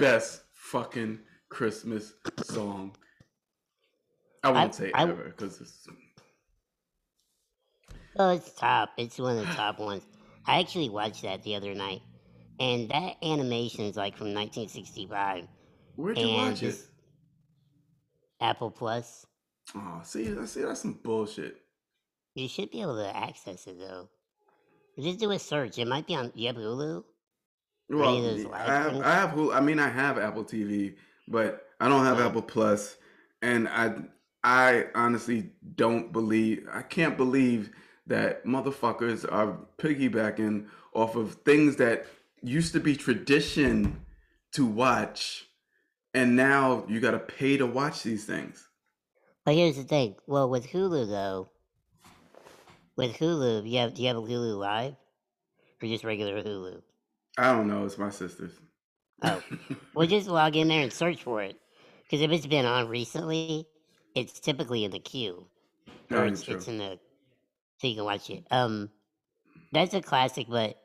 classic. 0.00 0.22
It's 0.22 0.36
the 0.36 0.38
best 0.38 0.42
fucking 0.54 1.18
Christmas 1.48 2.12
song. 2.42 2.96
I 4.42 4.50
won't 4.50 4.72
I- 4.74 4.76
say 4.76 4.92
I- 4.92 5.02
ever 5.02 5.24
because 5.24 5.60
it's 5.60 5.86
Oh, 8.16 8.30
it's 8.30 8.52
top. 8.54 8.90
It's 8.96 9.18
one 9.18 9.38
of 9.38 9.46
the 9.46 9.52
top 9.54 9.78
ones. 9.78 10.02
I 10.46 10.58
actually 10.58 10.88
watched 10.88 11.22
that 11.22 11.42
the 11.44 11.54
other 11.54 11.74
night, 11.74 12.02
and 12.58 12.88
that 12.90 13.16
animation 13.22 13.84
is 13.84 13.96
like 13.96 14.16
from 14.16 14.34
1965. 14.34 15.46
where'd 15.96 16.18
you 16.18 16.24
And 16.28 16.50
watch 16.50 16.62
it? 16.62 16.76
Apple 18.40 18.70
Plus. 18.70 19.26
Oh, 19.74 20.00
see, 20.02 20.24
that's 20.28 20.52
see, 20.52 20.62
that's 20.62 20.80
some 20.80 20.94
bullshit. 20.94 21.56
You 22.34 22.48
should 22.48 22.70
be 22.70 22.80
able 22.80 22.96
to 22.96 23.16
access 23.16 23.66
it 23.66 23.78
though. 23.78 24.08
Just 24.98 25.20
do 25.20 25.30
a 25.30 25.38
search. 25.38 25.78
It 25.78 25.86
might 25.86 26.06
be 26.06 26.16
on. 26.16 26.30
Yabulu. 26.32 27.04
Well, 27.90 28.52
I 28.52 28.64
have. 28.64 29.00
I 29.00 29.14
have 29.14 29.30
Hulu. 29.30 29.54
I 29.54 29.60
mean, 29.60 29.80
I 29.80 29.88
have 29.88 30.16
Apple 30.16 30.44
TV, 30.44 30.94
but 31.26 31.66
I 31.80 31.88
don't 31.88 32.04
have 32.04 32.18
Yeah. 32.18 32.26
Apple 32.26 32.42
Plus, 32.42 32.96
and 33.42 33.68
I, 33.68 33.94
I 34.44 34.86
honestly 34.94 35.50
don't 35.74 36.12
believe. 36.12 36.68
I 36.72 36.82
can't 36.82 37.16
believe 37.16 37.70
that 38.06 38.44
motherfuckers 38.44 39.30
are 39.30 39.58
piggybacking 39.78 40.66
off 40.94 41.16
of 41.16 41.34
things 41.44 41.76
that 41.76 42.06
used 42.42 42.72
to 42.74 42.80
be 42.80 42.94
tradition 42.96 44.04
to 44.52 44.64
watch, 44.66 45.48
and 46.14 46.36
now 46.36 46.84
you 46.88 47.00
got 47.00 47.12
to 47.12 47.18
pay 47.18 47.56
to 47.56 47.66
watch 47.66 48.02
these 48.04 48.24
things. 48.24 48.68
But 49.44 49.54
here's 49.54 49.76
the 49.76 49.84
thing. 49.84 50.14
Well, 50.26 50.48
with 50.48 50.68
Hulu 50.68 51.08
though, 51.08 51.50
with 52.96 53.16
Hulu, 53.16 53.68
you 53.68 53.78
have 53.78 53.94
do 53.94 54.02
you 54.02 54.08
have 54.08 54.16
a 54.16 54.22
Hulu 54.22 54.56
Live 54.56 54.94
or 55.82 55.88
just 55.88 56.04
regular 56.04 56.40
Hulu? 56.42 56.82
I 57.40 57.52
don't 57.52 57.68
know. 57.68 57.86
It's 57.86 57.96
my 57.96 58.10
sister's. 58.10 58.52
Oh, 59.22 59.42
well, 59.94 60.06
just 60.06 60.28
log 60.28 60.56
in 60.56 60.68
there 60.68 60.82
and 60.82 60.92
search 60.92 61.22
for 61.22 61.42
it. 61.42 61.56
Because 62.02 62.20
if 62.20 62.30
it's 62.30 62.46
been 62.46 62.66
on 62.66 62.86
recently, 62.86 63.66
it's 64.14 64.40
typically 64.40 64.84
in 64.84 64.90
the 64.90 64.98
queue, 64.98 65.46
or 66.10 66.26
it's, 66.26 66.46
it's 66.46 66.68
in 66.68 66.76
the 66.76 66.98
so 67.78 67.86
you 67.86 67.94
can 67.94 68.04
watch 68.04 68.28
it. 68.28 68.44
Um, 68.50 68.90
that's 69.72 69.94
a 69.94 70.02
classic. 70.02 70.48
But 70.50 70.82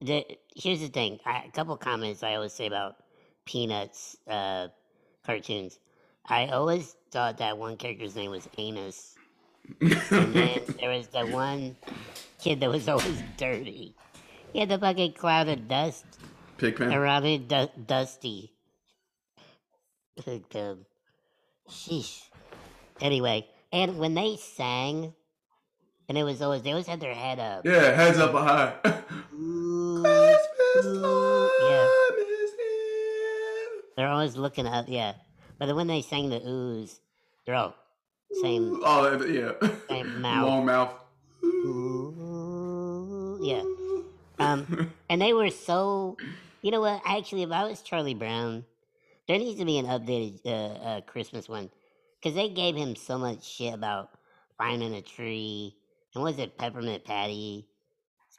the 0.00 0.24
here's 0.54 0.80
the 0.80 0.88
thing. 0.88 1.18
I, 1.26 1.44
a 1.48 1.50
couple 1.50 1.76
comments 1.76 2.22
I 2.22 2.34
always 2.34 2.52
say 2.52 2.66
about 2.66 2.94
Peanuts 3.44 4.16
uh, 4.28 4.68
cartoons. 5.26 5.80
I 6.26 6.46
always 6.48 6.94
thought 7.10 7.38
that 7.38 7.58
one 7.58 7.76
character's 7.76 8.14
name 8.14 8.30
was 8.30 8.48
Anus, 8.56 9.16
and 9.80 10.32
then 10.32 10.60
there 10.80 10.90
was 10.90 11.08
the 11.08 11.26
one 11.26 11.74
kid 12.38 12.60
that 12.60 12.70
was 12.70 12.88
always 12.88 13.20
dirty. 13.36 13.96
Had 14.54 14.68
the 14.70 14.78
fucking 14.78 15.12
cloud 15.14 15.48
of 15.48 15.68
dust 15.68 16.04
Pigpen. 16.56 16.92
around 16.92 17.24
it, 17.26 17.48
du- 17.48 17.70
dusty. 17.86 18.52
Pigpen. 20.24 20.84
Sheesh. 21.70 22.22
Anyway, 23.00 23.46
and 23.72 23.98
when 23.98 24.14
they 24.14 24.36
sang, 24.36 25.14
and 26.08 26.18
it 26.18 26.24
was 26.24 26.42
always 26.42 26.62
they 26.62 26.70
always 26.70 26.86
had 26.86 27.00
their 27.00 27.14
head 27.14 27.38
up. 27.38 27.64
Yeah, 27.64 27.92
heads 27.94 28.18
up 28.18 28.32
high. 28.32 28.74
Ooh, 29.34 30.02
Christmas 30.04 30.86
ooh, 30.86 31.50
yeah, 31.62 31.86
time 31.86 32.18
is 32.18 32.50
here. 32.50 33.82
they're 33.96 34.08
always 34.08 34.36
looking 34.36 34.66
up. 34.66 34.86
Yeah, 34.88 35.12
but 35.58 35.66
then 35.66 35.76
when 35.76 35.86
they 35.86 36.02
sang 36.02 36.30
the 36.30 36.40
ooze, 36.44 36.98
they're 37.46 37.54
all 37.54 37.74
same 38.42 38.80
Oh, 38.82 39.22
yeah. 39.24 39.52
same 39.88 40.20
mouth. 40.22 40.48
Long 40.48 40.66
mouth. 40.66 40.94
Ooh, 41.44 43.38
yeah. 43.42 43.62
Um, 44.38 44.92
and 45.08 45.20
they 45.20 45.32
were 45.32 45.50
so. 45.50 46.16
You 46.62 46.72
know 46.72 46.80
what? 46.80 47.02
Actually, 47.04 47.44
if 47.44 47.52
I 47.52 47.64
was 47.64 47.82
Charlie 47.82 48.14
Brown, 48.14 48.64
there 49.26 49.38
needs 49.38 49.60
to 49.60 49.64
be 49.64 49.78
an 49.78 49.86
updated 49.86 50.40
uh, 50.44 50.50
uh, 50.50 51.00
Christmas 51.02 51.48
one 51.48 51.70
because 52.20 52.34
they 52.34 52.48
gave 52.48 52.74
him 52.74 52.96
so 52.96 53.18
much 53.18 53.44
shit 53.44 53.74
about 53.74 54.10
finding 54.56 54.94
a 54.94 55.02
tree. 55.02 55.76
And 56.14 56.24
was 56.24 56.38
it 56.38 56.58
Peppermint 56.58 57.04
Patty 57.04 57.68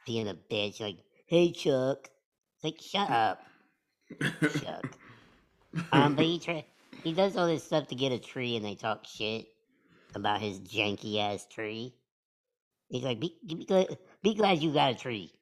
being 0.06 0.28
a 0.28 0.34
bitch? 0.34 0.80
Like, 0.80 0.98
hey 1.26 1.52
Chuck, 1.52 2.10
it's 2.56 2.64
like 2.64 2.80
shut 2.80 3.10
up, 3.10 3.42
Chuck. 4.60 4.98
Um, 5.92 6.14
but 6.14 6.24
he 6.24 6.38
try 6.44 6.64
he 7.02 7.12
does 7.12 7.36
all 7.36 7.46
this 7.46 7.64
stuff 7.64 7.88
to 7.88 7.94
get 7.94 8.12
a 8.12 8.18
tree, 8.18 8.56
and 8.56 8.64
they 8.64 8.74
talk 8.74 9.06
shit 9.06 9.46
about 10.14 10.40
his 10.40 10.60
janky 10.60 11.18
ass 11.18 11.46
tree. 11.46 11.94
He's 12.88 13.04
like, 13.04 13.20
be, 13.20 13.36
be 13.46 13.64
glad, 13.64 13.98
be 14.22 14.34
glad 14.34 14.62
you 14.62 14.72
got 14.72 14.92
a 14.92 14.94
tree. 14.96 15.32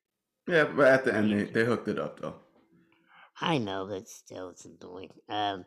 Yeah, 0.49 0.65
but 0.65 0.89
at 0.89 1.05
the 1.05 1.15
end 1.15 1.33
they, 1.33 1.45
they 1.45 1.65
hooked 1.65 1.89
it 1.89 1.99
up 1.99 2.21
though. 2.21 2.35
I 3.41 3.59
know, 3.59 3.87
but 3.89 4.09
still, 4.09 4.51
it's 4.51 4.65
annoying. 4.67 5.11
Um, 5.29 5.65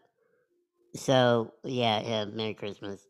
so 0.95 1.53
yeah, 1.63 2.01
yeah, 2.01 2.25
Merry 2.25 2.53
Christmas. 2.53 3.05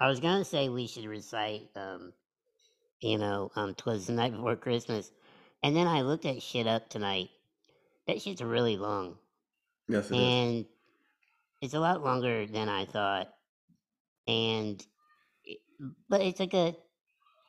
I 0.00 0.08
was 0.08 0.20
gonna 0.20 0.44
say 0.44 0.68
we 0.68 0.86
should 0.86 1.06
recite, 1.06 1.68
um, 1.76 2.12
you 3.00 3.18
know, 3.18 3.50
um, 3.56 3.74
"Twas 3.74 4.06
the 4.06 4.12
Night 4.12 4.32
Before 4.32 4.56
Christmas," 4.56 5.10
and 5.62 5.74
then 5.76 5.86
I 5.88 6.02
looked 6.02 6.24
that 6.24 6.42
shit 6.42 6.66
up 6.66 6.88
tonight. 6.88 7.30
That 8.06 8.22
shit's 8.22 8.42
really 8.42 8.76
long, 8.76 9.18
Yes, 9.88 10.10
it 10.10 10.18
is. 10.18 10.20
and 10.20 10.66
it's 11.60 11.74
a 11.74 11.80
lot 11.80 12.04
longer 12.04 12.46
than 12.46 12.68
I 12.68 12.84
thought. 12.86 13.28
And, 14.26 14.84
but 16.08 16.20
it's 16.20 16.40
like 16.40 16.54
a, 16.54 16.76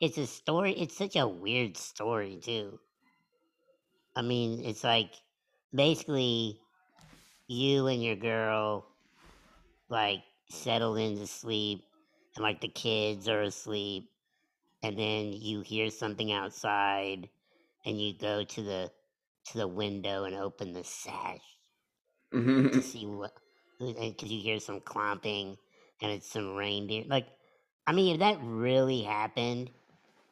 it's 0.02 0.18
a 0.18 0.28
story. 0.28 0.74
It's 0.74 0.98
such 0.98 1.16
a 1.16 1.28
weird 1.28 1.78
story 1.78 2.40
too. 2.42 2.80
I 4.16 4.22
mean, 4.22 4.64
it's 4.66 4.84
like 4.84 5.14
basically 5.74 6.60
you 7.48 7.88
and 7.88 8.04
your 8.04 8.16
girl 8.16 8.86
like 9.90 10.22
settle 10.50 10.96
into 10.96 11.28
sleep 11.28 11.84
and 12.36 12.44
like 12.44 12.62
the 12.62 12.68
kids 12.68 13.28
are 13.28 13.42
asleep 13.42 14.10
and 14.84 14.98
then 14.98 15.34
you 15.34 15.62
hear 15.62 15.90
something 15.90 16.32
outside 16.32 17.28
and 17.86 18.00
you 18.00 18.14
go 18.14 18.44
to 18.44 18.62
the 18.62 18.92
to 19.46 19.58
the 19.58 19.68
window 19.68 20.26
and 20.26 20.36
open 20.36 20.74
the 20.74 20.84
sash 20.84 21.42
to 22.32 22.82
see 22.84 23.06
what 23.06 23.34
because 23.80 24.32
you 24.32 24.42
hear 24.42 24.60
some 24.60 24.80
clomping 24.82 25.58
and 26.02 26.12
it's 26.12 26.32
some 26.32 26.56
reindeer 26.56 27.04
like 27.08 27.28
i 27.88 27.92
mean 27.92 28.14
if 28.14 28.20
that 28.20 28.38
really 28.44 29.02
happened 29.02 29.70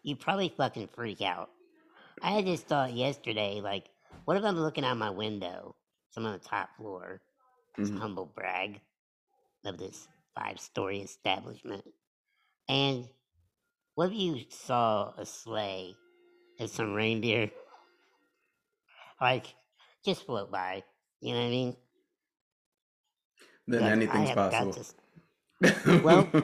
you'd 0.04 0.20
probably 0.20 0.54
fucking 0.56 0.88
freak 0.94 1.22
out 1.22 1.50
i 2.22 2.32
had 2.32 2.46
this 2.46 2.62
thought 2.62 2.94
yesterday 2.94 3.62
like 3.62 3.90
what 4.26 4.38
if 4.38 4.44
i'm 4.44 4.58
looking 4.58 4.84
out 4.86 4.98
my 4.98 5.10
window 5.10 5.76
so 6.12 6.22
i'm 6.22 6.28
on 6.28 6.34
the 6.34 6.40
top 6.40 6.70
floor 6.78 7.22
this 7.78 7.90
Mhm. 7.90 8.00
humble 8.00 8.26
brag 8.26 8.82
of 9.66 9.78
this 9.78 10.08
five 10.36 10.60
story 10.60 11.02
establishment 11.02 11.84
and 12.70 13.08
what 13.96 14.12
if 14.12 14.14
you 14.18 14.46
saw 14.50 15.14
a 15.18 15.26
sleigh 15.26 15.96
and 16.60 16.70
some 16.70 16.94
reindeer 16.94 17.52
like 19.20 19.56
just 20.06 20.26
float 20.26 20.52
by 20.52 20.84
you 21.22 21.34
know 21.34 21.40
what 21.40 21.48
i 21.48 21.50
mean 21.50 21.78
then 23.68 23.84
anything's 23.84 24.32
possible. 24.32 24.74
to 24.74 26.02
well- 26.04 26.30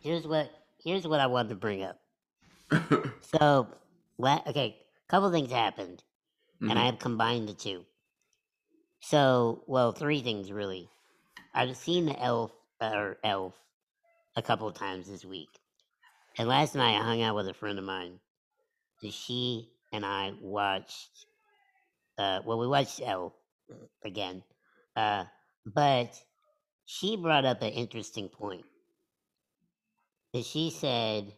here's 0.00 0.26
what 0.26 0.50
here's 0.82 1.06
what 1.06 1.20
I 1.20 1.26
wanted 1.26 1.48
to 1.50 1.54
bring 1.56 1.82
up. 1.82 1.98
So, 3.40 3.68
la- 4.18 4.42
okay, 4.46 4.86
a 5.06 5.08
couple 5.08 5.30
things 5.32 5.50
happened, 5.52 6.04
and 6.68 6.78
I 6.78 6.86
Mhm. 6.86 6.86
have 6.86 6.98
combined 6.98 7.48
the 7.48 7.54
two. 7.54 7.86
So, 9.00 9.64
well, 9.66 9.92
three 9.92 10.22
things 10.22 10.50
really. 10.52 10.90
I've 11.54 11.76
seen 11.76 12.06
the 12.06 12.20
elf 12.20 12.52
or 12.80 13.18
elf 13.24 13.54
a 14.36 14.42
couple 14.42 14.68
of 14.68 14.74
times 14.74 15.08
this 15.08 15.24
week, 15.24 15.60
and 16.38 16.48
last 16.48 16.74
night 16.74 16.98
I 16.98 17.04
hung 17.04 17.22
out 17.22 17.36
with 17.36 17.48
a 17.48 17.54
friend 17.54 17.78
of 17.78 17.84
mine. 17.84 18.20
So 19.00 19.10
she 19.10 19.72
and 19.92 20.04
I 20.06 20.32
watched. 20.40 21.26
Uh, 22.18 22.42
well, 22.44 22.58
we 22.58 22.66
watched 22.68 23.00
Elf 23.02 23.34
again, 24.04 24.44
uh, 24.96 25.26
but 25.66 26.24
she 26.86 27.16
brought 27.16 27.44
up 27.44 27.62
an 27.62 27.72
interesting 27.72 28.28
point. 28.28 28.66
That 30.34 30.44
she 30.44 30.68
said, 30.70 31.34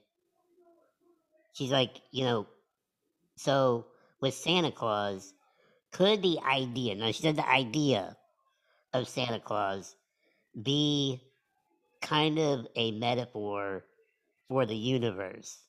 she's 1.52 1.70
like, 1.70 2.00
you 2.12 2.25
know, 2.25 2.46
so 3.36 3.86
with 4.20 4.34
Santa 4.34 4.72
Claus, 4.72 5.32
could 5.92 6.22
the 6.22 6.38
idea, 6.40 6.94
now 6.94 7.10
she 7.12 7.22
said 7.22 7.36
the 7.36 7.48
idea 7.48 8.16
of 8.92 9.08
Santa 9.08 9.40
Claus 9.40 9.96
be 10.60 11.22
kind 12.02 12.38
of 12.38 12.66
a 12.76 12.92
metaphor 12.92 13.84
for 14.48 14.66
the 14.66 14.76
universe? 14.76 15.62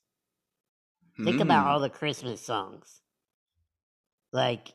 Think 1.23 1.39
about 1.39 1.65
Mm. 1.65 1.69
all 1.69 1.79
the 1.79 1.89
Christmas 1.89 2.41
songs. 2.41 3.01
Like, 4.31 4.73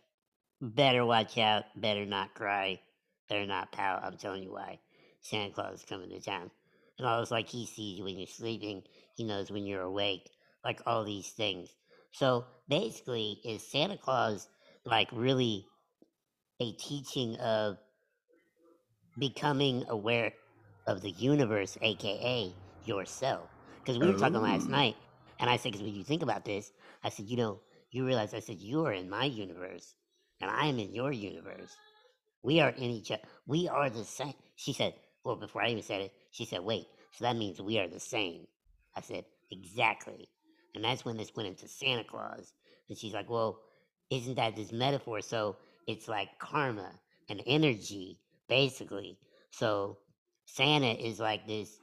better 0.60 1.04
watch 1.04 1.38
out, 1.38 1.64
better 1.76 2.04
not 2.06 2.34
cry, 2.34 2.80
better 3.28 3.46
not 3.46 3.72
pout. 3.72 4.02
I'm 4.04 4.16
telling 4.16 4.42
you 4.42 4.52
why. 4.52 4.80
Santa 5.20 5.52
Claus 5.52 5.80
is 5.80 5.84
coming 5.84 6.10
to 6.10 6.20
town. 6.20 6.50
And 6.98 7.06
all 7.06 7.22
it's 7.22 7.30
like 7.30 7.48
he 7.48 7.66
sees 7.66 7.98
you 7.98 8.04
when 8.04 8.18
you're 8.18 8.26
sleeping, 8.26 8.82
he 9.14 9.24
knows 9.24 9.50
when 9.50 9.66
you're 9.66 9.82
awake, 9.82 10.30
like 10.64 10.80
all 10.86 11.04
these 11.04 11.28
things. 11.30 11.70
So 12.12 12.44
basically, 12.68 13.40
is 13.44 13.66
Santa 13.66 13.96
Claus 13.96 14.48
like 14.84 15.08
really 15.12 15.66
a 16.60 16.72
teaching 16.72 17.36
of 17.36 17.78
becoming 19.18 19.84
aware 19.88 20.32
of 20.86 21.00
the 21.02 21.10
universe, 21.10 21.76
aka 21.80 22.52
yourself. 22.84 23.48
Because 23.80 23.98
we 23.98 24.06
were 24.06 24.18
talking 24.18 24.40
last 24.40 24.68
Oh. 24.68 24.72
night, 24.72 24.96
and 25.40 25.50
I 25.50 25.56
said, 25.56 25.72
because 25.72 25.84
when 25.84 25.94
you 25.94 26.04
think 26.04 26.22
about 26.22 26.44
this, 26.44 26.72
I 27.02 27.08
said, 27.08 27.26
you 27.26 27.36
know, 27.36 27.60
you 27.90 28.06
realize 28.06 28.32
I 28.34 28.40
said 28.40 28.58
you 28.58 28.84
are 28.86 28.92
in 28.92 29.08
my 29.10 29.24
universe, 29.24 29.94
and 30.40 30.50
I 30.50 30.66
am 30.66 30.78
in 30.78 30.94
your 30.94 31.12
universe. 31.12 31.76
We 32.42 32.60
are 32.60 32.70
in 32.70 32.90
each 32.90 33.10
other. 33.10 33.22
We 33.46 33.68
are 33.68 33.90
the 33.90 34.04
same. 34.04 34.34
She 34.56 34.72
said, 34.72 34.94
well, 35.24 35.36
before 35.36 35.62
I 35.62 35.68
even 35.68 35.82
said 35.82 36.00
it, 36.00 36.12
she 36.30 36.44
said, 36.44 36.60
wait, 36.60 36.86
so 37.12 37.24
that 37.24 37.36
means 37.36 37.60
we 37.60 37.78
are 37.78 37.88
the 37.88 38.00
same. 38.00 38.46
I 38.96 39.00
said, 39.00 39.24
exactly. 39.50 40.28
And 40.74 40.84
that's 40.84 41.04
when 41.04 41.16
this 41.16 41.34
went 41.36 41.48
into 41.48 41.68
Santa 41.68 42.04
Claus. 42.04 42.52
And 42.88 42.98
she's 42.98 43.14
like, 43.14 43.28
well, 43.30 43.60
isn't 44.10 44.36
that 44.36 44.56
this 44.56 44.72
metaphor? 44.72 45.20
So 45.20 45.56
it's 45.86 46.08
like 46.08 46.38
karma 46.38 46.90
and 47.28 47.42
energy, 47.46 48.20
basically. 48.48 49.18
So 49.50 49.98
Santa 50.46 50.92
is 50.92 51.18
like 51.20 51.46
this. 51.46 51.80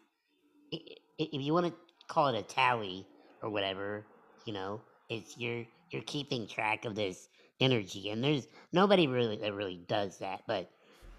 If 0.71 1.41
you 1.41 1.53
want 1.53 1.68
to 1.68 1.74
call 2.07 2.27
it 2.27 2.39
a 2.39 2.44
tally 2.44 3.07
or 3.41 3.50
whatever, 3.50 4.07
you 4.45 4.53
know, 4.53 4.83
it's 5.09 5.38
you're 5.38 5.65
you're 5.92 6.03
keeping 6.03 6.47
track 6.47 6.85
of 6.85 6.95
this 6.95 7.27
energy, 7.59 8.09
and 8.09 8.24
there's 8.24 8.47
nobody 8.71 9.07
really 9.07 9.38
that 9.38 9.53
really 9.53 9.77
does 9.88 10.19
that, 10.19 10.44
but 10.47 10.69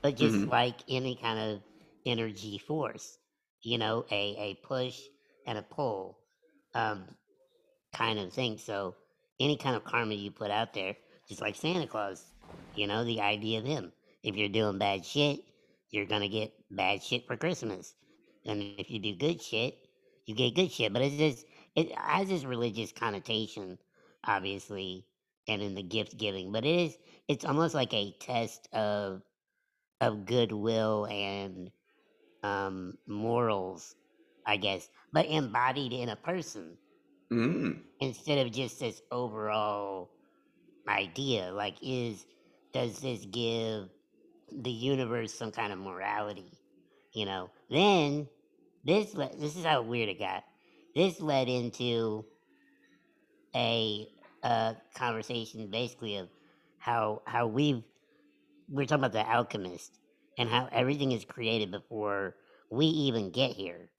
but 0.02 0.16
just 0.16 0.42
hmm 0.42 0.48
like 0.48 0.80
any 0.88 1.16
kind 1.16 1.38
of 1.38 1.62
energy 2.06 2.58
force, 2.58 3.18
you 3.62 3.78
know, 3.78 4.04
a 4.10 4.36
a 4.38 4.54
push 4.66 5.00
and 5.46 5.58
a 5.58 5.62
pull. 5.62 6.18
Um, 6.74 7.04
kind 7.92 8.18
of 8.18 8.32
thing. 8.32 8.58
So 8.58 8.94
any 9.38 9.56
kind 9.56 9.76
of 9.76 9.84
karma 9.84 10.14
you 10.14 10.30
put 10.30 10.50
out 10.50 10.74
there, 10.74 10.96
just 11.28 11.40
like 11.40 11.56
Santa 11.56 11.86
Claus, 11.86 12.24
you 12.74 12.86
know, 12.86 13.04
the 13.04 13.20
idea 13.20 13.58
of 13.58 13.64
him. 13.64 13.92
If 14.22 14.36
you're 14.36 14.48
doing 14.48 14.78
bad 14.78 15.04
shit, 15.04 15.40
you're 15.90 16.06
gonna 16.06 16.28
get 16.28 16.52
bad 16.70 17.02
shit 17.02 17.26
for 17.26 17.36
Christmas. 17.36 17.94
And 18.44 18.62
if 18.78 18.90
you 18.90 18.98
do 18.98 19.16
good 19.16 19.42
shit, 19.42 19.76
you 20.26 20.34
get 20.34 20.54
good 20.54 20.70
shit. 20.70 20.92
But 20.92 21.02
it's 21.02 21.16
just 21.16 21.46
it 21.74 21.96
has 21.98 22.28
this 22.28 22.44
religious 22.44 22.92
connotation, 22.92 23.78
obviously, 24.24 25.06
and 25.48 25.62
in 25.62 25.74
the 25.74 25.82
gift 25.82 26.18
giving. 26.18 26.52
But 26.52 26.64
it 26.64 26.80
is 26.80 26.98
it's 27.28 27.44
almost 27.44 27.74
like 27.74 27.94
a 27.94 28.14
test 28.20 28.68
of 28.72 29.22
of 30.00 30.26
goodwill 30.26 31.06
and 31.06 31.70
um 32.42 32.98
morals, 33.06 33.94
I 34.46 34.56
guess, 34.58 34.88
but 35.12 35.26
embodied 35.26 35.92
in 35.92 36.08
a 36.08 36.16
person 36.16 36.76
Mm. 37.32 37.82
instead 38.00 38.44
of 38.44 38.52
just 38.52 38.80
this 38.80 39.02
overall 39.12 40.10
idea 40.88 41.52
like 41.52 41.76
is 41.82 42.26
does 42.72 42.98
this 43.00 43.24
give 43.26 43.88
the 44.50 44.70
universe 44.70 45.32
some 45.32 45.52
kind 45.52 45.72
of 45.72 45.78
morality 45.78 46.58
you 47.12 47.24
know 47.26 47.50
then 47.70 48.26
this 48.84 49.14
le- 49.14 49.36
this 49.38 49.56
is 49.56 49.64
how 49.64 49.82
weird 49.82 50.08
it 50.08 50.18
got 50.18 50.42
this 50.96 51.20
led 51.20 51.48
into 51.48 52.24
a 53.54 54.08
uh 54.42 54.74
conversation 54.96 55.70
basically 55.70 56.16
of 56.16 56.28
how 56.78 57.22
how 57.26 57.46
we've 57.46 57.82
we're 58.68 58.86
talking 58.86 59.04
about 59.04 59.12
the 59.12 59.28
alchemist 59.28 59.98
and 60.38 60.48
how 60.48 60.68
everything 60.72 61.12
is 61.12 61.24
created 61.24 61.70
before 61.70 62.36
we 62.70 62.86
even 62.86 63.30
get 63.30 63.50
here 63.52 63.90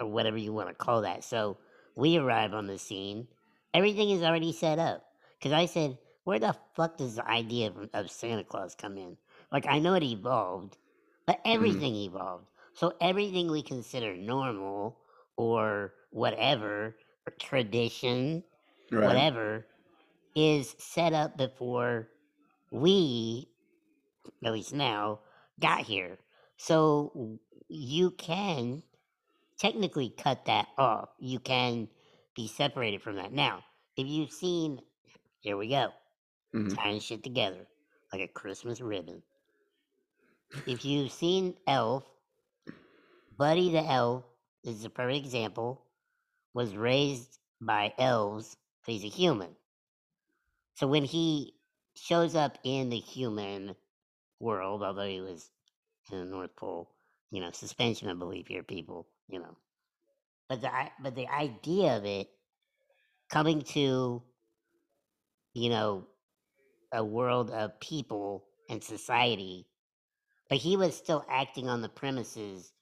or 0.00 0.06
whatever 0.06 0.36
you 0.36 0.52
want 0.52 0.68
to 0.68 0.74
call 0.74 1.02
that. 1.02 1.24
So 1.24 1.58
we 1.98 2.16
arrive 2.16 2.54
on 2.54 2.68
the 2.68 2.78
scene. 2.78 3.26
Everything 3.74 4.10
is 4.10 4.22
already 4.22 4.52
set 4.52 4.78
up. 4.78 5.04
Because 5.38 5.52
I 5.52 5.66
said, 5.66 5.98
where 6.24 6.38
the 6.38 6.54
fuck 6.74 6.96
does 6.96 7.16
the 7.16 7.28
idea 7.28 7.68
of, 7.68 7.90
of 7.92 8.10
Santa 8.10 8.44
Claus 8.44 8.76
come 8.76 8.96
in? 8.96 9.16
Like, 9.50 9.66
I 9.66 9.80
know 9.80 9.94
it 9.94 10.04
evolved, 10.04 10.78
but 11.26 11.40
hmm 11.52 11.54
everything 11.54 11.96
evolved. 11.96 12.46
So 12.74 12.92
everything 13.00 13.50
we 13.50 13.62
consider 13.62 14.16
normal 14.16 15.00
or 15.36 15.94
whatever, 16.10 16.96
or 17.26 17.32
tradition, 17.40 18.44
Right. 18.92 19.04
whatever, 19.06 19.66
is 20.36 20.76
set 20.78 21.12
up 21.12 21.36
before 21.36 22.08
we, 22.70 23.48
at 24.44 24.52
least 24.52 24.72
now, 24.72 25.20
got 25.60 25.80
here. 25.80 26.18
So 26.56 27.40
you 27.68 28.12
can 28.12 28.84
technically 29.58 30.10
cut 30.10 30.46
that 30.46 30.68
off. 30.78 31.10
You 31.18 31.38
can 31.40 31.88
be 32.36 32.48
separated 32.48 33.02
from 33.02 33.16
that. 33.16 33.32
Now, 33.32 33.64
if 33.96 34.06
you've 34.06 34.32
seen, 34.32 34.80
here 35.40 35.56
we 35.56 35.68
go, 35.68 35.90
hmm 36.52 36.74
tying 36.74 37.00
shit 37.00 37.22
together 37.24 37.66
like 38.12 38.22
a 38.22 38.28
Christmas 38.28 38.80
ribbon. 38.80 39.22
If 40.66 40.84
you've 40.84 41.12
seen 41.12 41.54
Elf, 41.66 42.04
Buddy 43.36 43.70
the 43.70 43.84
Elf 43.84 44.24
is 44.64 44.84
a 44.84 44.90
perfect 44.90 45.24
example, 45.24 45.82
was 46.54 46.76
raised 46.76 47.38
by 47.60 47.94
elves, 47.98 48.56
but 48.84 48.92
he's 48.94 49.04
a 49.04 49.08
human. 49.08 49.50
So 50.74 50.86
when 50.86 51.04
he 51.04 51.54
shows 51.96 52.34
up 52.34 52.58
in 52.64 52.90
the 52.90 52.98
human 52.98 53.76
world, 54.40 54.82
although 54.82 55.06
he 55.08 55.20
was 55.20 55.50
in 56.12 56.18
the 56.20 56.24
North 56.24 56.54
Pole, 56.56 56.90
you 57.30 57.40
know, 57.40 57.50
suspension 57.52 58.08
of 58.10 58.18
belief 58.18 58.48
here, 58.48 58.62
people, 58.62 59.06
you 59.28 59.40
know. 59.40 59.56
But 60.48 60.60
the 60.62 60.74
i- 60.74 60.92
but 61.02 61.14
the 61.14 61.28
idea 61.28 61.96
of 61.96 62.04
it 62.04 62.28
coming 63.30 63.62
to, 63.62 64.22
you 65.54 65.68
know, 65.70 66.06
a 66.92 67.04
world 67.04 67.50
of 67.50 67.80
people 67.80 68.46
and 68.70 68.82
society, 68.82 69.66
but 70.48 70.58
he 70.58 70.76
was 70.76 70.96
still 70.96 71.24
acting 71.28 71.68
on 71.68 71.82
the 71.82 71.88
premises 71.88 72.72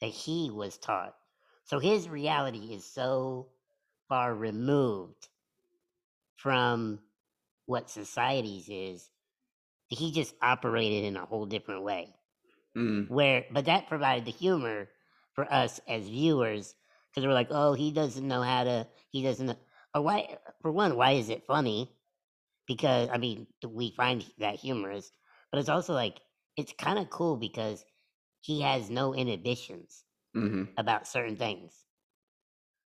that 0.00 0.08
he 0.10 0.50
was 0.50 0.78
taught. 0.78 1.14
So 1.64 1.78
his 1.78 2.08
reality 2.08 2.74
is 2.74 2.84
so 2.84 3.48
far 4.08 4.34
removed 4.34 5.28
from 6.36 7.00
what 7.66 7.90
society's 7.90 8.68
is, 8.68 9.10
he 9.88 10.12
just 10.12 10.34
operated 10.42 11.04
in 11.04 11.16
a 11.16 11.24
whole 11.24 11.46
different 11.46 11.82
way. 11.82 12.14
Mm. 12.76 13.08
Where, 13.08 13.46
but 13.52 13.66
that 13.66 13.88
provided 13.88 14.24
the 14.24 14.32
humor 14.32 14.88
for 15.34 15.52
us 15.52 15.80
as 15.88 16.08
viewers 16.08 16.74
because 17.10 17.26
we're 17.26 17.34
like, 17.34 17.48
oh, 17.50 17.74
he 17.74 17.92
doesn't 17.92 18.26
know 18.26 18.42
how 18.42 18.64
to, 18.64 18.86
he 19.10 19.22
doesn't 19.22 19.46
know. 19.46 19.56
Or 19.94 20.02
why, 20.02 20.38
for 20.62 20.72
one, 20.72 20.96
why 20.96 21.12
is 21.12 21.28
it 21.28 21.46
funny? 21.46 21.92
Because, 22.66 23.08
I 23.12 23.18
mean, 23.18 23.46
we 23.68 23.92
find 23.96 24.24
that 24.38 24.56
humorous, 24.56 25.10
but 25.52 25.60
it's 25.60 25.68
also 25.68 25.94
like, 25.94 26.20
it's 26.56 26.72
kind 26.78 26.98
of 26.98 27.10
cool 27.10 27.36
because 27.36 27.84
he 28.40 28.62
has 28.62 28.90
no 28.90 29.14
inhibitions 29.14 30.04
hmm 30.34 30.64
about 30.76 31.06
certain 31.06 31.36
things. 31.36 31.72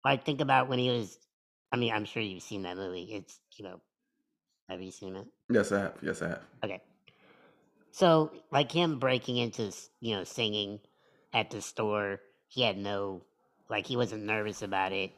Like, 0.05 0.25
think 0.25 0.41
about 0.41 0.69
when 0.69 0.79
he 0.79 0.91
was, 0.91 1.19
I 1.73 1.77
mean, 1.77 1.93
I'm 1.93 2.05
sure 2.05 2.23
you've 2.23 2.43
seen 2.43 2.63
that 2.63 2.77
movie. 2.77 3.05
It's, 3.13 3.39
you 3.59 3.65
know, 3.65 3.81
have 4.69 4.81
you 4.81 4.91
seen 4.91 5.17
it? 5.17 5.27
Yes, 5.51 5.73
I 5.73 5.81
have. 5.81 5.95
Yes, 6.03 6.23
I 6.23 6.29
have. 6.29 6.43
Okay. 6.65 6.83
So, 7.93 8.33
like 8.51 8.73
him 8.73 8.99
breaking 8.99 9.37
into, 9.37 9.73
you 10.01 10.17
know, 10.17 10.25
singing 10.25 10.81
at 11.33 11.51
the 11.51 11.61
store, 11.61 12.21
he 12.55 12.63
had 12.63 12.79
no, 12.79 13.23
like, 13.69 13.87
he 13.87 13.97
wasn't 13.97 14.23
nervous 14.25 14.63
about 14.63 14.93
it. 14.93 15.11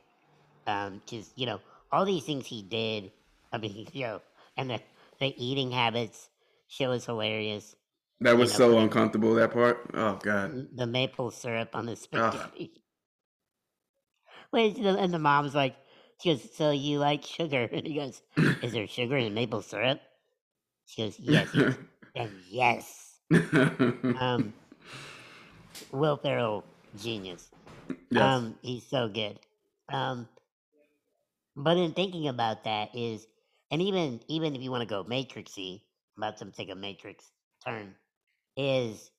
Um, 0.66 1.02
just, 1.06 1.30
you 1.38 1.46
know, 1.46 1.60
all 1.92 2.04
these 2.04 2.24
things 2.24 2.46
he 2.46 2.62
did. 2.62 3.12
I 3.52 3.58
mean, 3.58 3.86
you 3.92 4.02
know, 4.02 4.20
and 4.56 4.70
the, 4.70 4.80
the 5.20 5.32
eating 5.36 5.70
habits 5.70 6.28
show 6.68 6.90
is 6.92 7.04
hilarious. 7.06 7.76
That 8.20 8.32
You 8.32 8.38
was 8.38 8.52
know, 8.52 8.56
so 8.70 8.78
uncomfortable. 8.78 9.34
That 9.34 9.52
part. 9.52 9.90
Oh 9.94 10.18
God. 10.22 10.68
the 10.74 10.86
maple 10.86 11.30
syrup 11.30 11.70
on 11.74 11.84
the 11.86 11.92
Ugh. 11.92 11.98
spaghetti. 11.98 12.82
Wait, 14.52 14.74
the- 14.82 14.98
and 14.98 15.12
the 15.12 15.18
mom's 15.18 15.54
like, 15.54 15.76
she 16.22 16.30
goes, 16.32 16.48
so 16.56 16.70
you 16.70 16.98
like 16.98 17.22
sugar? 17.24 17.68
And 17.72 17.86
he 17.86 17.94
goes, 17.94 18.22
is 18.62 18.72
there 18.72 18.86
sugar 18.86 19.16
in 19.18 19.34
maple 19.34 19.60
syrup? 19.62 20.00
She 20.86 21.02
goes, 21.02 21.18
yes. 21.20 21.52
He 21.52 21.60
goes, 21.60 21.74
and 22.14 22.30
yes. 22.48 23.18
Um, 24.18 24.54
Will 25.92 26.16
Ferrell, 26.16 26.64
genius. 26.96 27.50
yes. 28.10 28.22
Um, 28.22 28.56
he's 28.62 28.86
so 28.86 29.08
good. 29.08 29.38
Um, 29.92 30.28
but 31.56 31.76
in 31.76 31.92
thinking 31.92 32.28
about 32.28 32.64
that 32.64 32.94
is, 32.94 33.26
and 33.70 33.82
even 33.82 34.20
even 34.28 34.54
if 34.54 34.62
you 34.62 34.70
want 34.70 34.82
to 34.82 34.86
go 34.86 35.04
matrixy, 35.04 35.82
about 36.16 36.38
to 36.38 36.50
take 36.50 36.70
a 36.70 36.74
matrix 36.74 37.30
turn, 37.64 37.94
is 38.56 39.10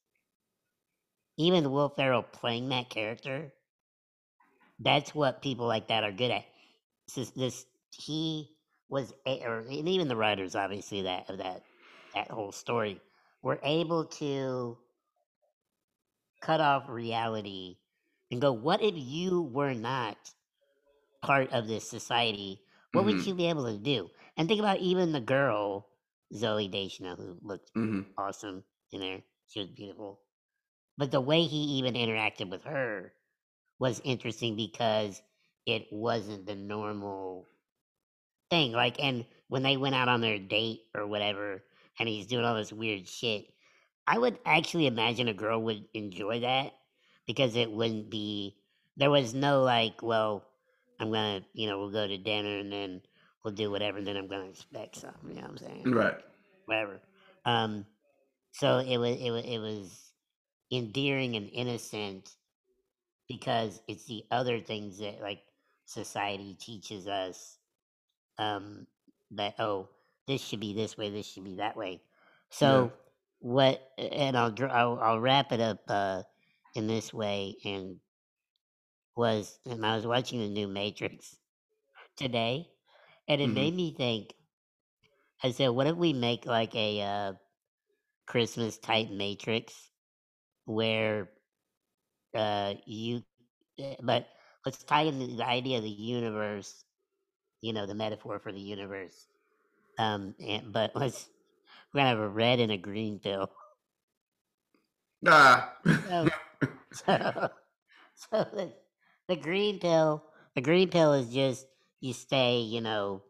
even 1.38 1.72
Will 1.72 1.90
Ferrell 1.90 2.24
playing 2.24 2.70
that 2.70 2.90
character. 2.90 3.54
That's 4.80 5.16
what 5.16 5.42
people 5.42 5.68
like 5.68 5.88
that 5.88 6.04
are 6.04 6.12
good 6.12 6.32
at. 6.32 6.46
This, 7.16 7.32
this 7.32 7.66
he 7.92 8.50
was, 8.90 9.14
a, 9.26 9.44
or 9.44 9.60
and 9.60 9.90
even 9.90 10.08
the 10.08 10.16
writers, 10.16 10.56
obviously 10.56 11.04
that 11.04 11.30
of 11.30 11.40
that 11.40 11.64
that 12.14 12.30
whole 12.30 12.52
story, 12.52 13.02
were 13.42 13.60
able 13.64 14.06
to 14.06 14.78
cut 16.42 16.62
off 16.62 16.90
reality 16.90 17.78
and 18.32 18.42
go, 18.42 18.52
what 18.54 18.82
if 18.82 18.94
you 18.96 19.42
were 19.42 19.74
not 19.74 20.18
part 21.22 21.52
of 21.54 21.68
this 21.68 21.90
society? 21.90 22.62
What 22.94 23.06
would 23.06 23.20
hmm 23.20 23.28
you 23.28 23.36
be 23.36 23.50
able 23.50 23.66
to 23.66 23.78
do? 23.78 24.10
And 24.38 24.48
think 24.48 24.60
about 24.60 24.80
even 24.80 25.12
the 25.12 25.22
girl 25.22 25.88
Zooey 26.34 26.72
Deschanel, 26.72 27.16
who 27.16 27.38
looked 27.42 27.72
hmm 27.76 28.02
awesome 28.18 28.64
in 28.92 29.02
there. 29.02 29.22
She 29.48 29.60
was 29.60 29.70
beautiful. 29.70 30.20
But 30.98 31.12
the 31.12 31.22
way 31.22 31.44
he 31.44 31.58
even 31.80 31.94
interacted 31.96 32.50
with 32.50 32.64
her 32.64 33.14
was 33.80 34.02
interesting 34.04 34.56
because 34.56 35.22
it 35.66 35.88
wasn't 35.92 36.46
the 36.46 36.56
normal 36.56 37.48
thing. 38.50 38.72
Like, 38.72 39.04
and 39.04 39.26
when 39.50 39.64
they 39.64 39.78
went 39.78 39.96
out 39.96 40.08
on 40.10 40.22
their 40.22 40.40
date 40.40 40.82
or 40.96 41.08
whatever, 41.08 41.64
and 42.00 42.10
he's 42.10 42.28
doing 42.28 42.46
all 42.46 42.56
this 42.56 42.74
weird 42.74 43.08
shit, 43.08 43.46
I 44.08 44.18
would 44.18 44.40
actually 44.46 44.88
imagine 44.88 45.28
a 45.28 45.34
girl 45.34 45.62
would 45.64 45.86
enjoy 45.94 46.42
that 46.42 46.74
because 47.26 47.56
it 47.56 47.72
wouldn't 47.72 48.10
be. 48.10 48.56
There 48.96 49.12
was 49.12 49.34
no 49.34 49.62
like, 49.64 50.02
well, 50.02 50.48
I'm 51.00 51.12
gonna, 51.12 51.42
you 51.54 51.68
know, 51.68 51.80
we'll 51.80 51.92
go 51.92 52.08
to 52.08 52.18
dinner 52.18 52.60
and 52.60 52.72
then 52.72 53.02
we'll 53.44 53.54
do 53.54 53.70
whatever, 53.70 53.98
and 53.98 54.08
then 54.08 54.18
I'm 54.18 54.28
gonna 54.28 54.50
expect 54.50 54.96
something. 54.96 55.30
You 55.30 55.36
know 55.36 55.42
what 55.42 55.52
I'm 55.52 55.58
saying? 55.58 55.92
Right. 55.92 56.16
Whatever. 56.66 57.02
Um, 57.46 57.86
so 58.52 58.80
it 58.80 58.98
was, 58.98 59.18
it 59.20 59.30
was, 59.30 59.44
it 59.46 59.60
was 59.60 60.12
endearing 60.72 61.36
and 61.36 61.50
innocent 61.54 62.32
because 63.28 63.82
it's 63.88 64.06
the 64.06 64.24
other 64.32 64.60
things 64.60 65.00
that 65.00 65.22
like 65.22 65.42
society 65.86 66.54
teaches 66.60 67.08
us 67.08 67.58
um 68.38 68.86
that 69.32 69.56
oh 69.60 69.88
this 70.28 70.42
should 70.42 70.60
be 70.60 70.74
this 70.74 70.98
way 70.98 71.10
this 71.10 71.26
should 71.26 71.46
be 71.46 71.56
that 71.56 71.78
way 71.78 72.02
Yeah. 72.84 72.88
What 73.40 73.82
and 73.98 74.38
i'll 74.38 74.54
i'll, 74.72 75.00
I'll 75.00 75.20
wrap 75.20 75.52
it 75.52 75.60
up 75.60 75.80
uh 75.90 76.24
in 76.76 76.88
this 76.88 77.14
way 77.14 77.56
and 77.66 78.00
was 79.18 79.60
and 79.66 79.86
i 79.86 79.96
was 79.96 80.08
watching 80.08 80.40
the 80.40 80.48
new 80.48 80.68
matrix 80.68 81.38
today 82.18 82.70
and 83.28 83.42
it 83.42 83.48
hmm 83.48 83.54
made 83.54 83.74
me 83.76 83.94
think 83.96 84.34
i 85.44 85.52
said 85.52 85.70
what 85.70 85.88
if 85.88 85.96
we 85.96 86.14
make 86.14 86.46
like 86.46 86.76
a 86.76 87.02
uh 87.02 87.34
christmas 88.28 88.78
type 88.78 89.10
matrix 89.10 89.92
where 90.66 91.30
uh 92.36 92.74
you 92.86 93.22
eh, 93.80 93.96
but 94.04 94.28
let's 94.66 94.84
tie 94.84 95.04
in 95.04 95.20
the, 95.20 95.36
the 95.38 95.46
idea 95.46 95.78
of 95.78 95.84
the 95.84 95.90
universe 95.90 96.84
you 97.62 97.74
know 97.74 97.86
the 97.86 97.96
metaphor 97.96 98.40
for 98.40 98.52
the 98.52 98.60
universe 98.60 99.28
um 100.00 100.36
and, 100.46 100.74
but 100.74 100.92
let's 100.96 101.30
we're 101.94 102.00
gonna 102.00 102.10
have 102.10 102.20
a 102.20 102.30
red 102.30 102.60
and 102.60 102.72
a 102.72 102.78
green 102.78 103.20
pill 103.20 103.52
Nah. 105.22 105.70
so 106.06 106.30
so, 106.94 107.50
so 108.16 108.44
the, 108.54 108.74
the 109.28 109.36
green 109.36 109.80
pill 109.80 110.26
the 110.56 110.62
green 110.62 110.90
pill 110.90 111.14
is 111.14 111.34
just 111.34 111.68
you 112.00 112.14
stay 112.14 112.60
you 112.60 112.82
know 112.82 113.24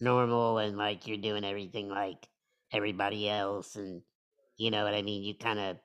normal 0.00 0.58
and 0.58 0.76
like 0.78 1.06
you're 1.06 1.16
doing 1.18 1.44
everything 1.44 1.88
like 1.88 2.28
everybody 2.72 3.28
else 3.28 3.76
and 3.76 4.02
you 4.56 4.70
know 4.70 4.84
what 4.84 4.94
i 4.94 5.02
mean 5.02 5.22
you 5.24 5.34
kind 5.34 5.58
of 5.58 5.78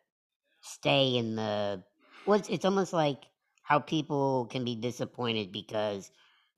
stay 0.62 1.15
in 1.17 1.36
the 1.36 1.84
well 2.25 2.39
it's, 2.39 2.50
it's 2.50 2.65
almost 2.65 2.93
like 2.93 3.24
how 3.63 3.79
people 3.79 4.48
can 4.48 4.65
be 4.65 4.75
disappointed 4.75 5.51
because 5.51 6.12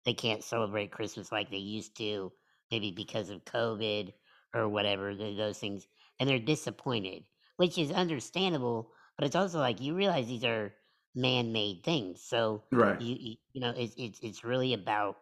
they 0.06 0.14
can't 0.14 0.44
celebrate 0.44 0.92
christmas 0.92 1.32
like 1.32 1.50
they 1.52 1.58
used 1.58 1.98
to 1.98 2.32
maybe 2.72 2.92
because 2.92 3.30
of 3.30 3.46
covid 3.46 4.14
or 4.56 4.70
whatever 4.70 5.14
th- 5.14 5.38
those 5.38 5.60
things 5.60 5.88
and 6.20 6.30
they're 6.30 6.40
disappointed 6.40 7.24
which 7.58 7.78
is 7.78 7.92
understandable 7.92 8.92
but 9.18 9.26
it's 9.26 9.36
also 9.36 9.60
like 9.60 9.82
you 9.82 9.96
realize 9.96 10.28
these 10.28 10.46
are 10.46 10.74
man-made 11.16 11.84
things 11.84 12.22
so 12.24 12.64
right. 12.72 13.02
you 13.02 13.16
you, 13.20 13.36
you 13.54 13.62
know 13.62 13.74
it's, 13.76 13.96
it's 13.98 14.20
it's 14.22 14.44
really 14.44 14.74
about 14.74 15.18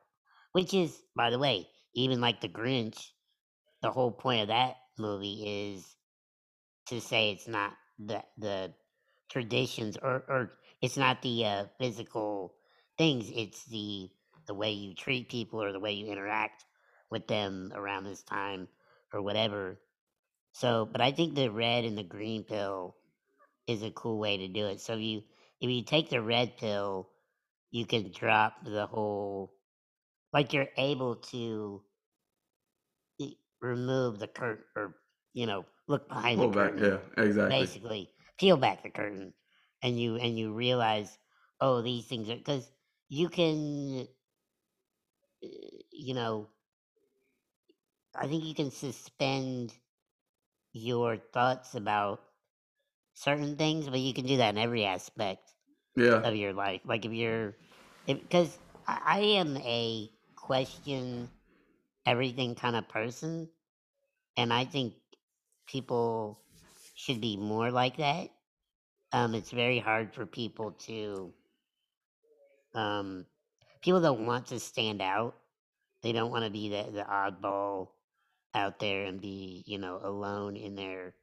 which 0.53 0.73
is 0.73 1.01
by 1.15 1.29
the 1.29 1.39
way 1.39 1.67
even 1.95 2.21
like 2.21 2.41
the 2.41 2.49
grinch 2.49 3.09
the 3.81 3.91
whole 3.91 4.11
point 4.11 4.41
of 4.41 4.47
that 4.47 4.77
movie 4.97 5.43
is 5.75 5.95
to 6.87 7.01
say 7.01 7.31
it's 7.31 7.47
not 7.47 7.73
the 7.99 8.23
the 8.37 8.73
traditions 9.29 9.97
or 10.01 10.23
or 10.27 10.53
it's 10.81 10.97
not 10.97 11.21
the 11.21 11.45
uh, 11.45 11.65
physical 11.79 12.53
things 12.97 13.31
it's 13.33 13.65
the 13.65 14.09
the 14.47 14.53
way 14.53 14.71
you 14.71 14.93
treat 14.93 15.29
people 15.29 15.61
or 15.61 15.71
the 15.71 15.79
way 15.79 15.93
you 15.93 16.07
interact 16.07 16.65
with 17.09 17.27
them 17.27 17.71
around 17.75 18.03
this 18.03 18.23
time 18.23 18.67
or 19.13 19.21
whatever 19.21 19.79
so 20.53 20.85
but 20.85 21.01
i 21.01 21.11
think 21.11 21.35
the 21.35 21.49
red 21.49 21.85
and 21.85 21.97
the 21.97 22.03
green 22.03 22.43
pill 22.43 22.95
is 23.67 23.83
a 23.83 23.91
cool 23.91 24.19
way 24.19 24.37
to 24.37 24.47
do 24.47 24.67
it 24.67 24.79
so 24.81 24.93
if 24.93 25.01
you 25.01 25.23
if 25.61 25.69
you 25.69 25.83
take 25.83 26.09
the 26.09 26.21
red 26.21 26.57
pill 26.57 27.09
you 27.71 27.85
can 27.85 28.11
drop 28.11 28.53
the 28.65 28.87
whole 28.87 29.53
like 30.33 30.53
you're 30.53 30.69
able 30.77 31.15
to 31.15 31.81
remove 33.61 34.19
the 34.19 34.27
curtain 34.27 34.65
or 34.75 34.95
you 35.33 35.45
know 35.45 35.65
look 35.87 36.07
behind 36.09 36.41
the 36.41 36.47
Pull 36.47 36.51
back. 36.51 36.73
curtain 36.73 36.79
Yeah. 36.79 36.97
Exactly. 37.17 37.53
basically 37.57 38.09
peel 38.39 38.57
back 38.57 38.83
the 38.83 38.89
curtain 38.89 39.33
and 39.83 39.99
you 39.99 40.15
and 40.17 40.37
you 40.37 40.53
realize 40.53 41.17
oh 41.61 41.81
these 41.81 42.05
things 42.07 42.29
are 42.29 42.35
because 42.37 42.71
you 43.09 43.29
can 43.29 44.07
uh, 45.43 45.47
you 45.91 46.13
know 46.13 46.47
i 48.15 48.27
think 48.27 48.43
you 48.43 48.55
can 48.55 48.71
suspend 48.71 49.73
your 50.73 51.17
thoughts 51.17 51.75
about 51.75 52.21
certain 53.13 53.57
things 53.57 53.89
but 53.89 53.99
you 53.99 54.13
can 54.13 54.25
do 54.25 54.37
that 54.37 54.51
in 54.55 54.57
every 54.57 54.85
aspect 54.85 55.53
Yeah. 55.95 56.23
of 56.23 56.35
your 56.35 56.53
life 56.53 56.81
like 56.85 57.05
if 57.05 57.11
you're 57.13 57.55
because 58.07 58.59
I, 58.87 58.99
I 59.05 59.19
am 59.39 59.57
a 59.57 60.09
question 60.35 61.31
everything 62.05 62.55
kind 62.55 62.75
of 62.75 62.89
person 62.89 63.49
and 64.37 64.53
i 64.53 64.65
think 64.65 64.95
people 65.67 66.41
should 66.95 67.21
be 67.21 67.37
more 67.37 67.71
like 67.71 67.97
that 67.97 68.29
um 69.13 69.35
it's 69.35 69.51
very 69.51 69.79
hard 69.79 70.13
for 70.13 70.25
people 70.25 70.71
to 70.73 71.33
um 72.73 73.25
people 73.81 74.01
don't 74.01 74.25
want 74.25 74.47
to 74.47 74.59
stand 74.59 75.01
out 75.01 75.35
they 76.03 76.13
don't 76.13 76.31
want 76.31 76.45
to 76.45 76.51
be 76.51 76.69
the, 76.69 76.91
the 76.91 77.03
oddball 77.03 77.89
out 78.53 78.79
there 78.79 79.05
and 79.05 79.21
be 79.21 79.63
you 79.65 79.77
know 79.77 79.99
alone 80.03 80.55
in 80.55 80.75
their 80.75 81.13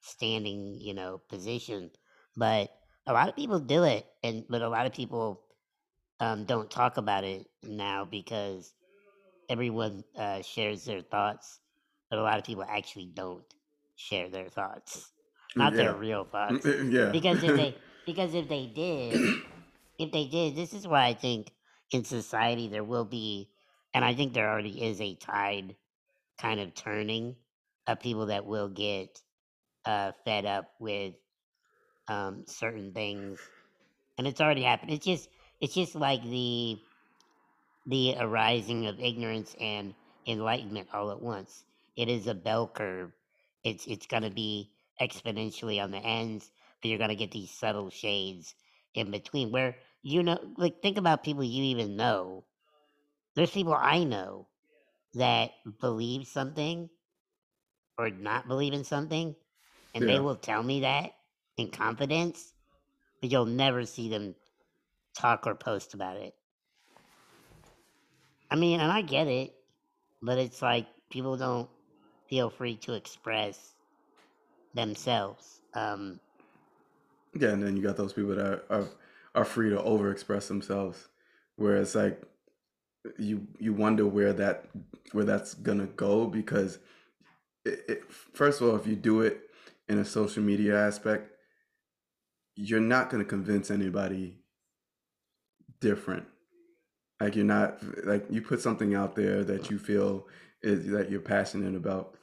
standing 0.00 0.78
you 0.80 0.94
know 0.94 1.20
position. 1.28 1.90
But 2.36 2.70
a 3.06 3.12
lot 3.12 3.28
of 3.28 3.36
people 3.36 3.60
do 3.60 3.84
it 3.84 4.06
and 4.22 4.44
but 4.48 4.62
a 4.62 4.68
lot 4.68 4.86
of 4.86 4.92
people 4.92 5.42
um 6.20 6.44
don't 6.44 6.70
talk 6.70 6.96
about 6.96 7.24
it 7.24 7.46
now 7.62 8.04
because 8.04 8.72
everyone 9.48 10.02
uh, 10.18 10.42
shares 10.42 10.84
their 10.84 11.02
thoughts 11.02 11.60
but 12.10 12.18
a 12.18 12.22
lot 12.22 12.38
of 12.38 12.44
people 12.44 12.64
actually 12.68 13.10
don't 13.14 13.44
share 13.96 14.28
their 14.28 14.48
thoughts. 14.48 15.12
Not 15.56 15.74
their 15.74 15.94
real 15.94 16.24
thoughts. 16.24 16.66
Yeah. 16.66 17.10
because 17.10 17.42
if 17.42 17.56
they 17.56 17.76
because 18.06 18.34
if 18.34 18.48
they 18.48 18.66
did 18.66 19.42
if 19.98 20.12
they 20.12 20.26
did 20.26 20.54
this 20.54 20.72
is 20.74 20.86
why 20.86 21.06
i 21.06 21.14
think 21.14 21.50
in 21.90 22.04
society 22.04 22.68
there 22.68 22.84
will 22.84 23.04
be 23.04 23.48
and 23.94 24.04
i 24.04 24.14
think 24.14 24.32
there 24.34 24.50
already 24.50 24.82
is 24.82 25.00
a 25.00 25.14
tide 25.14 25.74
kind 26.38 26.60
of 26.60 26.74
turning 26.74 27.36
of 27.86 28.00
people 28.00 28.26
that 28.26 28.46
will 28.46 28.68
get 28.68 29.20
uh, 29.84 30.12
fed 30.24 30.46
up 30.46 30.72
with 30.80 31.14
um, 32.08 32.44
certain 32.46 32.92
things 32.92 33.40
and 34.18 34.26
it's 34.26 34.40
already 34.40 34.62
happened. 34.62 34.90
It's 34.92 35.04
just 35.04 35.28
it's 35.60 35.74
just 35.74 35.94
like 35.94 36.22
the 36.22 36.78
the 37.86 38.16
arising 38.18 38.86
of 38.86 39.00
ignorance 39.00 39.54
and 39.60 39.94
enlightenment 40.26 40.88
all 40.92 41.10
at 41.10 41.22
once. 41.22 41.64
It 41.96 42.08
is 42.08 42.26
a 42.26 42.34
bell 42.34 42.68
curve. 42.68 43.12
It's 43.64 43.86
it's 43.86 44.06
going 44.06 44.22
to 44.22 44.30
be 44.30 44.70
exponentially 45.00 45.82
on 45.82 45.90
the 45.90 45.98
ends 45.98 46.50
but 46.80 46.88
you're 46.88 46.98
going 46.98 47.10
to 47.10 47.16
get 47.16 47.30
these 47.30 47.50
subtle 47.50 47.90
shades 47.90 48.54
in 48.94 49.10
between 49.10 49.52
where 49.52 49.76
you 50.02 50.22
know 50.22 50.38
like 50.56 50.80
think 50.80 50.96
about 50.96 51.22
people 51.24 51.44
you 51.44 51.64
even 51.64 51.96
know. 51.96 52.44
There's 53.34 53.50
people 53.50 53.74
i 53.74 54.04
know 54.04 54.48
that 55.16 55.52
believe 55.80 56.26
something 56.28 56.90
or 57.98 58.10
not 58.10 58.48
believe 58.48 58.72
in 58.72 58.84
something 58.84 59.36
and 59.94 60.08
they 60.08 60.20
will 60.20 60.36
tell 60.36 60.62
me 60.62 60.80
that 60.80 61.12
in 61.56 61.70
confidence 61.70 62.54
but 63.20 63.30
you'll 63.32 63.46
never 63.46 63.86
see 63.86 64.08
them 64.08 64.34
talk 65.16 65.46
or 65.46 65.54
post 65.56 65.94
about 65.94 66.16
it. 66.18 66.34
I 68.50 68.56
mean 68.56 68.80
and 68.80 68.90
i 68.90 69.02
get 69.02 69.26
it 69.28 69.54
but 70.22 70.38
it's 70.38 70.62
like 70.62 70.88
people 71.10 71.36
don't 71.36 71.70
feel 72.28 72.50
free 72.50 72.76
to 72.78 72.94
express 72.94 73.76
themselves 74.74 75.60
um 75.74 76.20
Yeah, 77.34 77.50
and 77.50 77.62
then 77.62 77.76
you 77.76 77.82
got 77.82 77.96
those 77.96 78.12
people 78.12 78.34
that 78.34 78.38
are, 78.46 78.64
are 78.70 78.88
are 79.34 79.44
free 79.44 79.68
to 79.70 79.76
overexpress 79.76 80.48
themselves, 80.48 81.08
where 81.56 81.76
it's 81.76 81.94
like 81.94 82.22
you 83.18 83.48
you 83.58 83.74
wonder 83.74 84.06
where 84.06 84.32
that 84.34 84.68
where 85.12 85.24
that's 85.24 85.54
gonna 85.54 85.86
go 85.86 86.26
because 86.26 86.78
it, 87.64 87.80
it, 87.88 88.12
first 88.12 88.60
of 88.60 88.68
all, 88.68 88.76
if 88.76 88.86
you 88.86 88.96
do 88.96 89.22
it 89.22 89.40
in 89.88 89.98
a 89.98 90.04
social 90.04 90.42
media 90.42 90.78
aspect, 90.78 91.32
you're 92.56 92.80
not 92.80 93.10
gonna 93.10 93.24
convince 93.24 93.70
anybody 93.70 94.38
different. 95.80 96.26
Like 97.20 97.36
you're 97.36 97.44
not 97.44 97.78
like 98.04 98.26
you 98.30 98.42
put 98.42 98.60
something 98.60 98.94
out 98.94 99.16
there 99.16 99.44
that 99.44 99.70
you 99.70 99.78
feel 99.78 100.26
is 100.62 100.88
that 100.90 101.10
you're 101.10 101.20
passionate 101.20 101.74
about. 101.76 102.16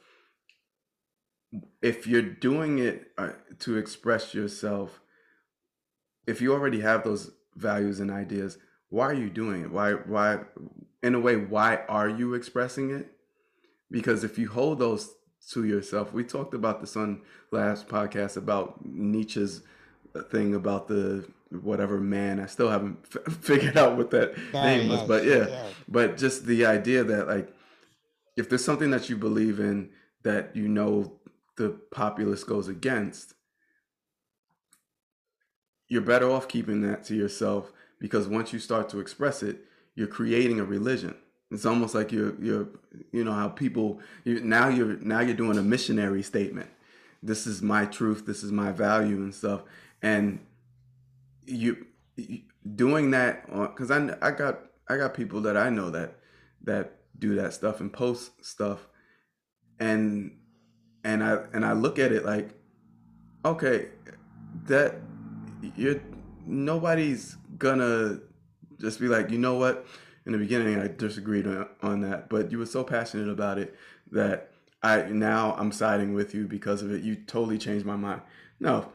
if 1.82 2.06
you're 2.06 2.22
doing 2.22 2.78
it 2.78 3.12
uh, 3.18 3.30
to 3.60 3.76
express 3.76 4.34
yourself, 4.34 5.00
if 6.26 6.40
you 6.40 6.52
already 6.52 6.80
have 6.80 7.04
those 7.04 7.30
values 7.56 8.00
and 8.00 8.10
ideas, 8.10 8.58
why 8.94 9.06
are 9.06 9.14
you 9.14 9.28
doing 9.28 9.62
it? 9.62 9.70
Why 9.72 9.92
why 9.92 10.40
in 11.02 11.14
a 11.14 11.20
way 11.20 11.36
why 11.36 11.80
are 11.88 12.08
you 12.08 12.34
expressing 12.34 12.90
it? 12.90 13.10
Because 13.90 14.22
if 14.24 14.38
you 14.38 14.48
hold 14.48 14.78
those 14.78 15.12
to 15.50 15.64
yourself, 15.64 16.12
we 16.12 16.22
talked 16.24 16.54
about 16.54 16.80
this 16.80 16.96
on 16.96 17.20
last 17.50 17.88
podcast 17.88 18.36
about 18.36 18.84
Nietzsche's 18.86 19.62
thing 20.30 20.54
about 20.54 20.86
the 20.88 21.26
whatever 21.50 21.98
man. 22.00 22.38
I 22.40 22.46
still 22.46 22.70
haven't 22.70 22.98
f- 23.26 23.32
figured 23.34 23.76
out 23.76 23.96
what 23.96 24.10
that 24.12 24.34
Oh, 24.54 24.62
name 24.62 24.88
was, 24.88 25.02
but 25.02 25.24
yeah, 25.24 25.46
yes. 25.48 25.74
but 25.88 26.16
just 26.16 26.46
the 26.46 26.64
idea 26.66 27.02
that 27.04 27.26
like 27.26 27.52
if 28.36 28.48
there's 28.48 28.64
something 28.64 28.90
that 28.90 29.08
you 29.10 29.16
believe 29.16 29.58
in 29.60 29.90
that 30.22 30.54
you 30.54 30.68
know 30.68 31.12
the 31.56 31.70
populace 31.90 32.44
goes 32.44 32.68
against, 32.68 33.34
you're 35.88 36.00
better 36.02 36.30
off 36.30 36.48
keeping 36.48 36.80
that 36.82 37.04
to 37.04 37.14
yourself 37.14 37.72
because 37.98 38.28
once 38.28 38.52
you 38.52 38.58
start 38.58 38.88
to 38.90 39.00
express 39.00 39.42
it, 39.42 39.64
you're 39.94 40.06
creating 40.06 40.60
a 40.60 40.64
religion. 40.64 41.14
It's 41.50 41.66
almost 41.66 41.94
like 41.94 42.10
you're 42.10 42.34
you're 42.42 42.68
you 43.12 43.22
know 43.24 43.32
how 43.32 43.48
people 43.48 44.00
you 44.24 44.40
now 44.40 44.68
you're 44.68 44.96
now 44.96 45.20
you're 45.20 45.36
doing 45.36 45.58
a 45.58 45.62
missionary 45.62 46.22
statement. 46.22 46.68
This 47.22 47.46
is 47.46 47.62
my 47.62 47.86
truth. 47.86 48.26
This 48.26 48.42
is 48.42 48.50
my 48.50 48.72
value 48.72 49.16
and 49.16 49.34
stuff. 49.34 49.62
And 50.02 50.40
you, 51.46 51.86
you 52.16 52.40
doing 52.74 53.10
that 53.12 53.46
because 53.46 53.90
I 53.90 54.16
I 54.20 54.30
got 54.30 54.60
I 54.88 54.96
got 54.96 55.14
people 55.14 55.40
that 55.42 55.56
I 55.56 55.70
know 55.70 55.90
that 55.90 56.16
that 56.64 56.96
do 57.18 57.34
that 57.36 57.54
stuff 57.54 57.80
and 57.80 57.92
post 57.92 58.44
stuff 58.44 58.88
and 59.78 60.36
and 61.04 61.22
I 61.22 61.44
and 61.52 61.64
I 61.64 61.72
look 61.72 61.98
at 61.98 62.12
it 62.12 62.24
like 62.24 62.50
okay 63.44 63.88
that 64.66 64.96
you're 65.76 66.00
nobody's 66.46 67.36
gonna 67.58 68.20
just 68.80 69.00
be 69.00 69.08
like 69.08 69.30
you 69.30 69.38
know 69.38 69.54
what? 69.54 69.86
In 70.26 70.32
the 70.32 70.38
beginning 70.38 70.78
I 70.78 70.88
disagreed 70.88 71.46
on, 71.46 71.68
on 71.82 72.00
that 72.00 72.28
but 72.28 72.50
you 72.50 72.58
were 72.58 72.66
so 72.66 72.82
passionate 72.82 73.28
about 73.28 73.58
it 73.58 73.76
that 74.12 74.50
I 74.82 75.02
now 75.02 75.54
I'm 75.58 75.72
siding 75.72 76.14
with 76.14 76.34
you 76.34 76.46
because 76.46 76.82
of 76.82 76.92
it. 76.92 77.02
You 77.02 77.16
totally 77.16 77.58
changed 77.58 77.84
my 77.84 77.96
mind. 77.96 78.22
No 78.60 78.88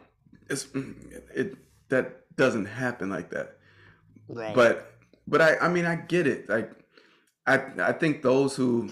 it's 0.49 0.65
mm, 0.65 0.95
it 1.33 1.55
that 1.89 2.35
doesn't 2.35 2.65
happen 2.65 3.09
like 3.09 3.29
that. 3.29 3.57
Right. 4.27 4.53
but 4.53 4.93
but 5.27 5.41
I 5.41 5.57
I 5.57 5.69
mean 5.69 5.85
I 5.85 5.95
get 5.95 6.27
it. 6.27 6.49
Like 6.49 6.71
I 7.45 7.61
I 7.79 7.93
think 7.93 8.21
those 8.21 8.55
who 8.55 8.89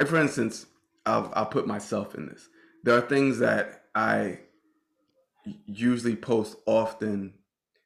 like 0.00 0.08
for 0.08 0.16
instance 0.16 0.66
I'll 1.04 1.30
I'll 1.34 1.46
put 1.46 1.66
myself 1.66 2.14
in 2.14 2.26
this. 2.26 2.48
There 2.84 2.96
are 2.96 3.02
things 3.02 3.38
that 3.40 3.84
I 3.94 4.40
usually 5.66 6.16
post 6.16 6.56
often 6.66 7.34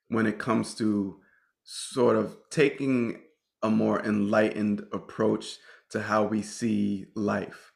when 0.09 0.27
it 0.27 0.39
comes 0.39 0.75
to 0.77 1.21
sort 1.65 2.17
of 2.17 2.37
taking 2.51 3.21
a 3.63 3.71
more 3.71 4.01
enlightened 4.05 4.87
approach 4.93 5.57
to 5.91 6.03
how 6.03 6.25
we 6.25 6.43
see 6.43 7.07
life 7.15 7.73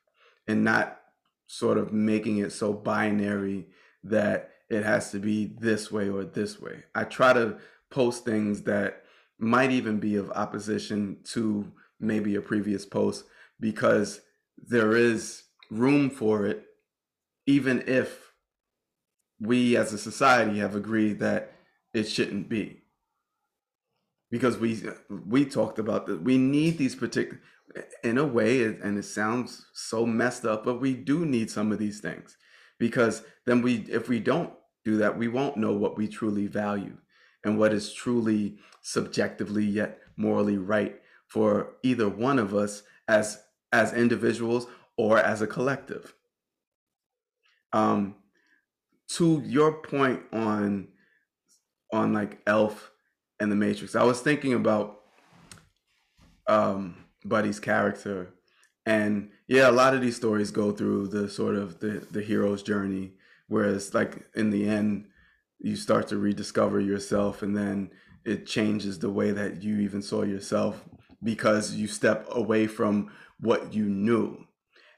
and 0.47 0.65
not 0.65 1.01
sort 1.47 1.79
of 1.79 1.93
making 1.93 2.39
it 2.39 2.53
so 2.53 2.73
binary 2.73 3.67
that 4.05 4.51
it 4.69 4.85
has 4.85 5.11
to 5.11 5.19
be 5.19 5.47
this 5.59 5.91
way 5.91 6.09
or 6.09 6.25
this 6.25 6.61
way. 6.61 6.85
I 6.95 7.05
try 7.05 7.33
to 7.33 7.59
post 7.91 8.25
things 8.25 8.63
that 8.63 9.03
might 9.39 9.73
even 9.73 9.99
be 9.99 10.17
of 10.17 10.31
opposition 10.31 11.19
to 11.25 11.73
maybe 11.99 12.37
a 12.37 12.41
previous 12.41 12.87
post 12.87 13.25
because 13.59 14.21
there 14.57 14.97
is 14.97 15.43
room 15.71 16.11
for 16.11 16.47
it 16.47 16.67
even 17.47 17.83
if 17.87 18.30
we 19.41 19.77
as 19.77 19.93
a 19.93 19.99
society 19.99 20.59
have 20.59 20.75
agreed 20.75 21.19
that 21.21 21.53
it 21.95 22.05
shouldn't 22.05 22.49
be. 22.49 22.83
Because 24.31 24.59
we 24.59 24.83
we 25.27 25.45
talked 25.45 25.79
about 25.79 26.07
that 26.07 26.23
we 26.23 26.39
need 26.39 26.79
these 26.79 26.95
particular 26.95 27.41
in 28.03 28.19
a 28.19 28.25
way 28.25 28.65
and 28.65 28.99
it 28.99 29.05
sounds 29.05 29.67
so 29.73 30.05
messed 30.05 30.45
up 30.45 30.65
but 30.65 30.81
we 30.81 30.95
do 30.95 31.25
need 31.25 31.51
some 31.51 31.73
of 31.73 31.79
these 31.79 32.01
things. 32.01 32.37
Because 32.79 33.23
then 33.47 33.63
we 33.63 33.87
if 33.89 34.09
we 34.09 34.21
don't 34.21 34.53
do 34.85 34.99
that 34.99 35.19
we 35.19 35.29
won't 35.29 35.57
know 35.57 35.73
what 35.73 35.97
we 35.97 36.07
truly 36.07 36.47
value 36.47 36.97
and 37.45 37.59
what 37.59 37.73
is 37.73 37.93
truly 37.93 38.59
subjectively 38.83 39.65
yet 39.65 39.99
morally 40.17 40.59
right 40.59 41.01
for 41.27 41.75
either 41.83 42.09
one 42.09 42.39
of 42.39 42.55
us 42.55 42.83
as 43.09 43.43
as 43.73 43.93
individuals 43.93 44.67
or 44.97 45.19
as 45.19 45.43
a 45.43 45.47
collective. 45.47 46.15
Um 47.73 48.17
to 49.17 49.43
your 49.45 49.73
point 49.83 50.23
on 50.33 50.89
on 51.93 52.13
like 52.13 52.41
elf 52.47 52.91
and 53.41 53.51
the 53.51 53.57
matrix 53.57 53.95
i 53.95 54.03
was 54.03 54.21
thinking 54.21 54.55
about 54.55 55.01
um 56.47 56.97
buddy's 57.25 57.61
character. 57.61 58.35
And 58.87 59.31
yeah 59.47 59.69
a 59.69 59.73
lot 59.73 59.95
of 59.95 60.01
these 60.01 60.17
stories 60.17 60.51
go 60.51 60.73
through 60.73 61.09
the 61.09 61.29
sort 61.29 61.57
of 61.57 61.81
the 61.81 62.07
the 62.11 62.23
hero's 62.23 62.63
journey 62.63 63.13
whereas 63.49 63.95
like 63.95 64.27
in 64.35 64.51
the 64.51 64.67
end 64.67 65.07
you 65.59 65.77
start 65.77 66.09
to 66.09 66.17
rediscover 66.17 66.81
yourself 66.81 67.43
and 67.43 67.57
then 67.57 67.91
it 68.25 68.47
changes 68.47 68.99
the 68.99 69.11
way 69.11 69.31
that 69.33 69.63
you 69.63 69.79
even 69.81 70.01
saw 70.03 70.23
yourself 70.23 70.85
because 71.23 71.75
you 71.75 71.87
step 71.87 72.27
away 72.31 72.67
from 72.67 73.11
what 73.39 73.75
you 73.75 73.85
knew. 73.85 74.47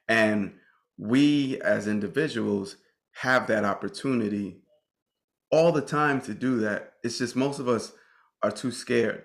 And 0.09 0.55
we 0.96 1.61
as 1.62 1.88
individuals 1.88 2.77
have 3.20 3.46
that 3.46 3.64
opportunity 3.64 4.59
all 5.51 5.70
the 5.72 5.83
time 5.83 6.20
to 6.20 6.33
do 6.35 6.59
that 6.61 6.94
it's 7.05 7.18
just 7.18 7.37
most 7.37 7.59
of 7.59 7.68
us 7.68 7.92
are 8.42 8.51
too 8.51 8.70
scared 8.70 9.25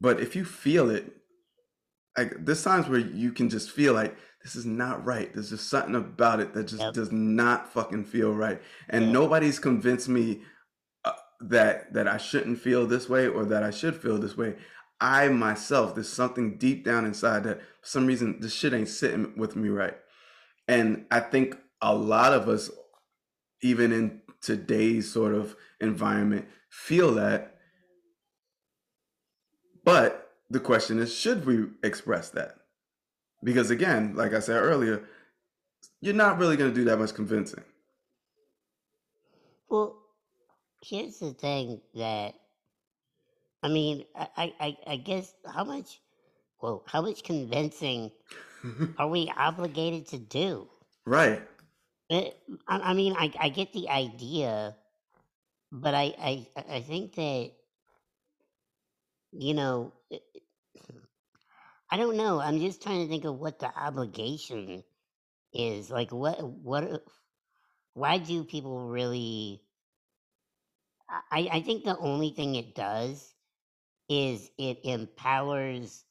but 0.00 0.20
if 0.20 0.34
you 0.34 0.44
feel 0.44 0.90
it 0.90 1.12
like 2.16 2.32
there's 2.44 2.64
times 2.64 2.88
where 2.88 2.98
you 2.98 3.30
can 3.32 3.48
just 3.50 3.70
feel 3.70 3.92
like 3.92 4.16
this 4.42 4.56
is 4.56 4.64
not 4.64 5.04
right 5.04 5.32
there's 5.34 5.50
just 5.50 5.68
something 5.68 5.94
about 5.94 6.40
it 6.40 6.54
that 6.54 6.64
just 6.64 6.82
Yep. 6.82 6.94
does 6.94 7.12
not 7.12 7.72
fucking 7.72 8.04
feel 8.04 8.32
right 8.32 8.60
and 8.88 9.12
nobody's 9.12 9.58
convinced 9.58 10.08
me 10.08 10.42
uh, 11.04 11.12
that 11.40 11.92
that 11.92 12.08
I 12.08 12.16
shouldn't 12.16 12.58
feel 12.60 12.86
this 12.86 13.08
way 13.08 13.26
or 13.28 13.44
that 13.44 13.62
I 13.62 13.70
should 13.70 13.94
feel 13.96 14.18
this 14.18 14.36
way. 14.36 14.56
I 14.98 15.28
myself, 15.28 15.94
there's 15.94 16.08
something 16.08 16.56
deep 16.56 16.84
down 16.84 17.04
inside 17.04 17.44
that 17.44 17.60
for 17.60 17.86
some 17.86 18.06
reason 18.06 18.40
this 18.40 18.54
shit 18.54 18.72
ain't 18.72 18.88
sitting 18.88 19.34
with 19.36 19.54
me 19.54 19.68
right. 19.68 19.96
And 20.66 21.04
I 21.10 21.20
think 21.20 21.56
a 21.82 21.94
lot 21.94 22.32
of 22.32 22.48
us, 22.48 22.70
even 23.62 23.92
in 23.92 24.22
today's 24.40 25.10
sort 25.10 25.34
of 25.34 25.56
environment, 25.80 26.48
feel 26.70 27.14
that. 27.14 27.58
But 29.84 30.34
the 30.50 30.60
question 30.60 30.98
is, 30.98 31.14
should 31.14 31.44
we 31.46 31.66
express 31.82 32.30
that? 32.30 32.56
Because 33.44 33.70
again, 33.70 34.14
like 34.16 34.32
I 34.34 34.40
said 34.40 34.58
earlier, 34.62 35.08
you're 36.00 36.14
not 36.14 36.38
really 36.38 36.56
going 36.56 36.70
to 36.72 36.74
do 36.74 36.84
that 36.86 36.98
much 36.98 37.14
convincing. 37.14 37.64
Well, 39.68 40.02
here's 40.82 41.20
the 41.20 41.34
thing 41.34 41.82
that 41.94 42.34
I 43.62 43.68
mean, 43.68 44.06
I, 44.14 44.28
I, 44.36 44.54
I- 44.60 44.92
I 44.92 44.96
guess 44.96 45.34
how 45.44 45.64
much, 45.64 46.00
well, 46.62 46.84
how 46.86 47.02
much 47.02 47.24
convincing 47.24 48.12
are 48.98 49.08
we 49.08 49.30
obligated 49.36 50.06
to 50.08 50.18
do? 50.18 50.70
right. 51.06 51.42
Eh, 52.10 52.18
it, 52.18 52.36
I, 52.68 52.94
mean, 52.94 53.14
I, 53.16 53.32
I 53.38 53.48
get 53.50 53.72
the 53.72 53.88
idea, 53.90 54.76
but 55.72 55.94
I, 55.94 56.14
I, 56.18 56.46
I 56.76 56.80
think 56.80 57.14
that 57.16 57.52
you 59.32 59.54
know, 59.54 59.92
it- 60.10 60.22
I 61.90 61.96
don't 61.96 62.16
know. 62.16 62.40
I'm 62.40 62.60
just 62.60 62.82
trying 62.82 63.02
to 63.04 63.08
think 63.08 63.24
of 63.24 63.38
what 63.38 63.58
the 63.60 63.72
obligation 63.78 64.82
is. 65.52 65.90
Like, 65.90 66.12
what, 66.12 66.42
what, 66.42 67.04
why 67.94 68.18
do 68.18 68.44
people 68.44 68.88
really? 68.88 69.62
I, 71.30 71.48
I 71.52 71.60
think 71.62 71.84
the 71.84 71.98
only 71.98 72.30
thing 72.30 72.54
it 72.56 72.74
does 72.74 73.34
is 74.08 74.50
it 74.58 74.80
empowers 74.84 76.04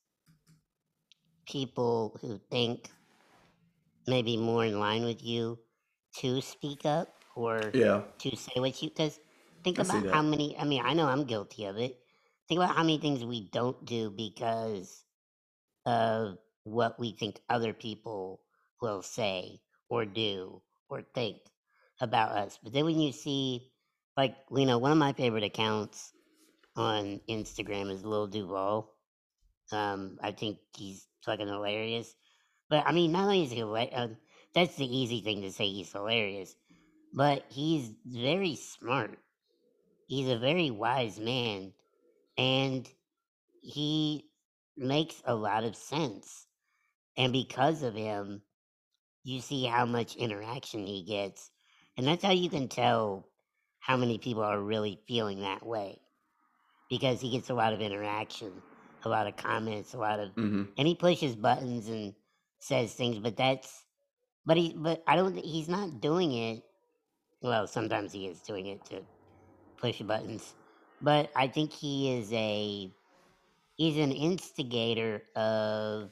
people 1.48 2.18
who 2.22 2.40
think 2.52 2.90
maybe 4.08 4.38
more 4.38 4.66
in 4.66 4.80
line 4.80 5.04
with 5.04 5.24
you 5.24 5.60
to 6.20 6.42
speak 6.42 6.86
up 6.86 7.10
or 7.36 7.74
Yeah. 7.74 8.04
to 8.20 8.36
say 8.36 8.60
what 8.60 8.82
you 8.82 8.90
because 8.90 9.20
think 9.64 9.80
I 9.80 9.84
about 9.84 10.06
how 10.08 10.22
many 10.22 10.58
i 10.58 10.64
mean 10.66 10.82
i 10.86 10.94
know 10.94 11.08
i'm 11.08 11.26
guilty 11.26 11.66
of 11.66 11.78
it. 11.78 12.00
Think 12.48 12.60
about 12.60 12.76
how 12.76 12.84
many 12.84 12.98
things 13.00 13.24
we 13.26 13.50
don't 13.50 13.86
do 13.86 14.10
because 14.12 15.06
of 15.86 16.38
what 16.64 17.00
we 17.00 17.12
think 17.12 17.40
other 17.50 17.74
people 17.74 18.42
will 18.82 19.02
say 19.02 19.62
or 19.90 20.06
do 20.06 20.62
or 20.90 21.04
think 21.14 21.38
about 22.02 22.32
us. 22.32 22.60
But 22.62 22.74
then 22.74 22.86
when 22.86 23.00
you 23.00 23.12
see 23.12 23.72
like 24.18 24.36
you 24.52 24.66
know 24.66 24.78
one 24.78 24.92
of 24.92 24.98
my 24.98 25.14
favorite 25.14 25.44
accounts 25.44 26.14
on 26.76 27.22
instagram 27.30 27.92
is 27.92 28.06
lil 28.06 28.28
duval. 28.28 28.92
Um 29.72 30.18
i 30.22 30.32
think 30.32 30.60
he's 30.76 31.08
fucking 31.24 31.48
hilarious. 31.48 32.16
But 32.70 32.86
i 32.88 32.92
mean 32.92 33.12
not 33.12 33.24
only 33.26 33.44
is 33.44 33.52
he 33.52 33.60
hila- 33.62 33.98
uh, 33.98 34.08
that's 34.56 34.78
the 34.78 34.98
easy 34.98 35.22
thing 35.22 35.44
to 35.44 35.52
say. 35.54 35.70
He's 35.70 35.94
hilarious, 35.94 36.56
but 37.14 37.46
he's 37.50 37.92
very 38.06 38.56
smart. 38.56 39.20
He's 40.08 40.30
a 40.30 40.38
very 40.40 40.72
wise 40.72 41.20
man, 41.20 41.74
and 42.38 42.90
he 43.62 44.26
makes 44.78 45.22
a 45.26 45.36
lot 45.36 45.64
of 45.66 45.76
sense. 45.76 46.48
And 47.18 47.34
because 47.34 47.84
of 47.84 47.96
him, 47.96 48.44
you 49.24 49.42
see 49.42 49.66
how 49.66 49.86
much 49.86 50.16
interaction 50.16 50.86
he 50.88 51.04
gets. 51.04 51.52
And 51.98 52.08
that's 52.08 52.24
how 52.24 52.32
you 52.32 52.50
can 52.50 52.70
tell 52.70 53.30
how 53.80 53.98
many 53.98 54.20
people 54.20 54.44
are 54.44 54.62
really 54.62 55.00
feeling 55.08 55.42
that 55.42 55.66
way. 55.66 56.02
Because 56.90 57.22
he 57.22 57.32
gets 57.32 57.50
a 57.50 57.56
lot 57.56 57.74
of 57.74 57.82
interaction, 57.82 58.64
a 59.04 59.10
lot 59.10 59.28
of 59.28 59.38
comments, 59.38 59.94
a 59.94 60.00
lot 60.00 60.20
of 60.20 60.32
hmm 60.36 60.64
and 60.78 60.88
he 60.88 60.96
pushes 60.96 61.36
buttons 61.36 61.88
and 61.90 62.16
says 62.60 62.94
things, 62.94 63.20
but 63.20 63.38
that's 63.38 63.85
but 64.46 64.58
he 64.58 64.74
but 64.74 65.04
I 65.08 65.16
don't 65.16 65.36
he's 65.38 65.70
not 65.70 66.02
doing 66.02 66.34
it 66.34 66.64
well, 67.42 67.68
sometimes 67.68 68.12
he 68.14 68.28
is 68.28 68.42
doing 68.42 68.68
it 68.68 68.86
to 68.86 69.04
push 69.78 70.02
buttons. 70.02 70.56
But 71.02 71.32
I 71.36 71.48
think 71.48 71.74
he 71.74 72.14
is 72.18 72.32
a 72.34 72.92
he's 73.76 73.98
an 73.98 74.12
instigator 74.12 75.24
of 75.36 76.12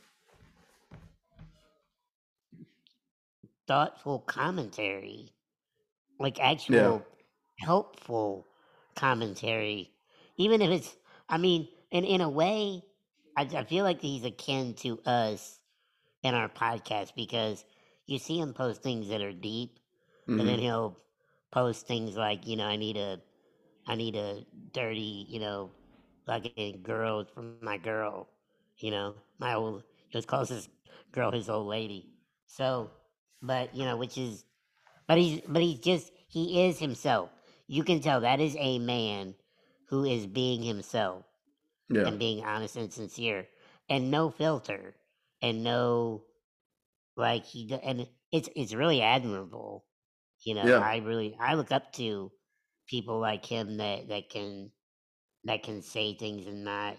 thoughtful 3.67 4.19
commentary, 4.19 5.33
like 6.19 6.39
Yeah. 6.67 6.93
actual 6.93 7.07
helpful 7.59 8.47
commentary, 8.95 9.93
even 10.37 10.61
if 10.61 10.71
it's. 10.71 10.97
I 11.29 11.37
mean, 11.37 11.69
in 11.91 12.05
in 12.05 12.21
a 12.21 12.29
way, 12.29 12.83
I, 13.37 13.43
I 13.43 13.65
feel 13.65 13.83
like 13.85 14.01
he's 14.01 14.25
akin 14.25 14.75
to 14.75 15.01
us 15.03 15.59
in 16.23 16.35
our 16.35 16.49
podcast 16.49 17.15
because 17.15 17.65
you 18.05 18.19
see 18.19 18.39
him 18.39 18.53
post 18.53 18.81
things 18.83 19.09
that 19.09 19.21
are 19.21 19.33
deep, 19.33 19.79
and 20.37 20.47
hmm 20.47 20.57
then 20.57 20.59
he'll 20.59 20.97
post 21.51 21.87
things 21.87 22.17
like, 22.17 22.47
you 22.47 22.57
know, 22.57 22.65
I 22.65 22.77
need 22.77 22.97
a, 22.97 23.19
I 23.87 23.95
need 23.95 24.15
a 24.15 24.45
dirty, 24.73 25.25
you 25.29 25.39
know, 25.39 25.71
fucking 26.25 26.71
girl 26.83 27.15
from 27.17 27.45
my 27.45 27.77
girl, 27.77 28.27
you 28.61 28.73
know, 28.91 28.97
my 29.21 29.53
old. 29.53 29.83
He 29.93 29.95
just 30.01 30.27
calls 30.27 30.49
this 30.49 30.67
girl 31.11 31.31
his 31.31 31.49
old 31.49 31.67
lady. 31.67 32.07
So, 32.45 32.89
but 33.41 33.73
you 33.75 33.83
know, 33.85 33.95
which 33.97 34.17
is, 34.17 34.43
but 35.07 35.17
he's, 35.17 35.41
but 35.47 35.61
he's 35.61 35.79
just, 35.79 36.11
he 36.27 36.65
is 36.65 36.79
himself. 36.79 37.29
You 37.67 37.83
can 37.83 37.99
tell 37.99 38.21
that 38.21 38.39
is 38.39 38.55
a 38.59 38.79
man 38.79 39.35
who 39.87 40.03
is 40.03 40.27
being 40.27 40.61
himself 40.63 41.25
Yeah. 41.89 42.03
and 42.03 42.19
being 42.19 42.43
honest 42.43 42.75
and 42.77 42.91
sincere 42.91 43.47
and 43.89 44.11
no 44.11 44.29
filter 44.29 44.95
and 45.41 45.63
no 45.63 46.23
like 47.15 47.45
he 47.45 47.67
do- 47.67 47.75
and 47.75 48.07
it's 48.31 48.49
it's 48.55 48.73
really 48.73 49.01
admirable 49.01 49.85
you 50.43 50.55
know 50.55 50.65
Yeah. 50.65 50.79
i 50.79 50.97
really 50.97 51.35
i 51.39 51.53
look 51.53 51.71
up 51.71 51.93
to 51.93 52.31
people 52.87 53.19
like 53.19 53.45
him 53.45 53.77
that 53.77 54.07
that 54.09 54.29
can 54.29 54.71
that 55.45 55.63
can 55.63 55.81
say 55.81 56.15
things 56.15 56.47
and 56.47 56.63
not 56.63 56.97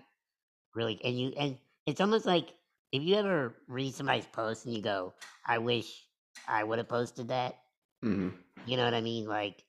really 0.74 1.00
and 1.04 1.18
you 1.18 1.32
and 1.38 1.58
it's 1.86 2.00
almost 2.00 2.26
like 2.26 2.48
if 2.92 3.02
you 3.02 3.16
ever 3.16 3.54
read 3.68 3.94
somebody's 3.94 4.26
post 4.26 4.66
and 4.66 4.74
you 4.74 4.82
go 4.82 5.14
i 5.46 5.58
wish 5.58 6.04
i 6.48 6.62
would 6.62 6.78
have 6.78 6.88
posted 6.88 7.28
that 7.28 7.56
hmm 8.02 8.28
you 8.66 8.76
know 8.76 8.84
what 8.84 8.94
i 8.94 9.00
mean 9.00 9.26
like 9.26 9.64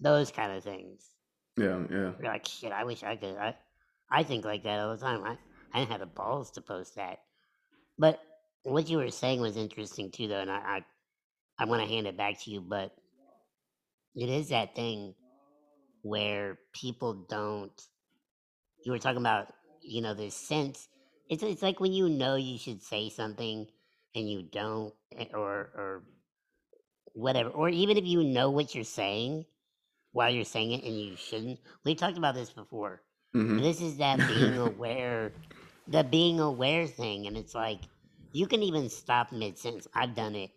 those 0.00 0.30
kind 0.30 0.52
of 0.52 0.62
things 0.62 1.10
Yeah. 1.56 1.82
Yeah. 1.90 2.12
you're 2.20 2.32
like 2.32 2.46
shit 2.46 2.72
i 2.72 2.84
wish 2.84 3.02
i 3.02 3.16
could 3.16 3.36
i 3.36 3.56
i 4.10 4.22
think 4.22 4.44
like 4.44 4.62
that 4.64 4.78
all 4.78 4.94
the 4.96 5.02
time 5.02 5.22
i 5.24 5.36
i 5.72 5.78
didn't 5.80 5.90
have 5.90 6.00
the 6.00 6.06
balls 6.06 6.50
to 6.52 6.60
post 6.60 6.94
that 6.96 7.18
but 7.98 8.20
what 8.66 8.88
you 8.88 8.98
were 8.98 9.10
saying 9.10 9.40
was 9.40 9.56
interesting 9.56 10.10
too 10.10 10.28
though 10.28 10.40
and 10.40 10.50
i 10.50 10.56
i, 10.56 10.84
I 11.58 11.64
want 11.66 11.82
to 11.82 11.88
hand 11.88 12.06
it 12.06 12.16
back 12.16 12.42
to 12.42 12.50
you 12.50 12.60
but 12.60 12.92
it 14.14 14.28
is 14.28 14.48
that 14.48 14.74
thing 14.74 15.14
where 16.02 16.58
people 16.72 17.26
don't 17.28 17.72
you 18.84 18.92
were 18.92 18.98
talking 18.98 19.20
about 19.20 19.52
you 19.82 20.02
know 20.02 20.14
this 20.14 20.34
sense 20.34 20.88
it's 21.28 21.42
it's 21.42 21.62
like 21.62 21.80
when 21.80 21.92
you 21.92 22.08
know 22.08 22.36
you 22.36 22.58
should 22.58 22.82
say 22.82 23.08
something 23.08 23.66
and 24.14 24.28
you 24.30 24.42
don't 24.42 24.94
eh, 25.16 25.26
or 25.34 25.70
or 25.74 26.02
whatever 27.14 27.50
or 27.50 27.68
even 27.68 27.96
if 27.96 28.04
you 28.04 28.24
know 28.24 28.50
what 28.50 28.74
you're 28.74 28.84
saying 28.84 29.44
while 30.12 30.30
you're 30.30 30.44
saying 30.44 30.72
it 30.72 30.84
and 30.84 31.00
you 31.00 31.16
shouldn't 31.16 31.58
we 31.84 31.94
talked 31.94 32.18
about 32.18 32.34
this 32.34 32.50
before 32.50 33.02
hmm 33.32 33.58
this 33.58 33.80
is 33.80 33.98
that 33.98 34.18
being 34.26 34.58
aware 34.58 35.32
the 35.88 36.02
being 36.04 36.40
aware 36.40 36.86
thing 36.86 37.26
and 37.26 37.36
it's 37.36 37.54
like 37.54 37.80
you 38.36 38.46
can 38.46 38.62
even 38.62 38.88
stop 38.88 39.32
mid-sentence 39.32 39.86
i've 39.94 40.14
done 40.14 40.34
it 40.34 40.50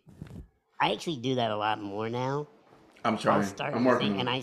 i 0.80 0.92
actually 0.92 1.16
do 1.16 1.34
that 1.36 1.50
a 1.50 1.56
lot 1.56 1.80
more 1.80 2.08
now 2.10 2.46
I'm 3.04 3.14
I'll 3.14 3.42
start 3.42 3.74
I'm 3.74 3.84
working 3.84 4.20
and. 4.20 4.28
I 4.28 4.42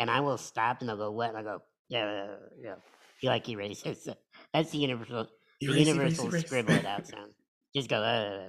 and 0.00 0.10
I 0.10 0.20
will 0.20 0.38
stop 0.38 0.80
and 0.80 0.88
they'll 0.88 0.96
go 0.96 1.10
what 1.10 1.28
and 1.30 1.38
I 1.38 1.42
go 1.42 1.62
yeah 1.88 2.04
yeah 2.04 2.26
yeah. 2.26 2.36
yeah." 2.62 2.74
You 3.20 3.30
like 3.30 3.48
erase 3.48 3.82
it. 3.86 3.98
That's 4.52 4.70
the 4.70 4.78
universal 4.78 5.28
the 5.60 5.66
Erase, 5.66 5.86
universal 5.86 6.26
erase. 6.26 6.44
scribble 6.46 6.72
it 6.72 6.84
out 6.84 7.06
sound. 7.12 7.32
Just 7.74 7.88
go. 7.88 7.96
"Uh, 7.98 8.48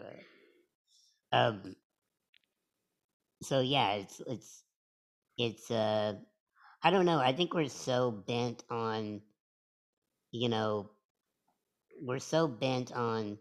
uh, 1.31 1.35
uh, 1.37 1.37
uh." 1.37 1.49
Um. 1.49 1.75
So 3.43 3.59
yeah, 3.61 3.93
it's 3.93 4.21
it's 4.27 4.63
it's 5.37 5.71
uh 5.71 6.13
I 6.83 6.89
don't 6.91 7.05
know. 7.05 7.19
I 7.19 7.33
think 7.33 7.53
we're 7.53 7.69
so 7.69 8.11
bent 8.11 8.63
on 8.69 9.21
you 10.31 10.49
know 10.49 10.89
we're 12.01 12.19
so 12.19 12.47
bent 12.47 12.91
on 12.91 13.37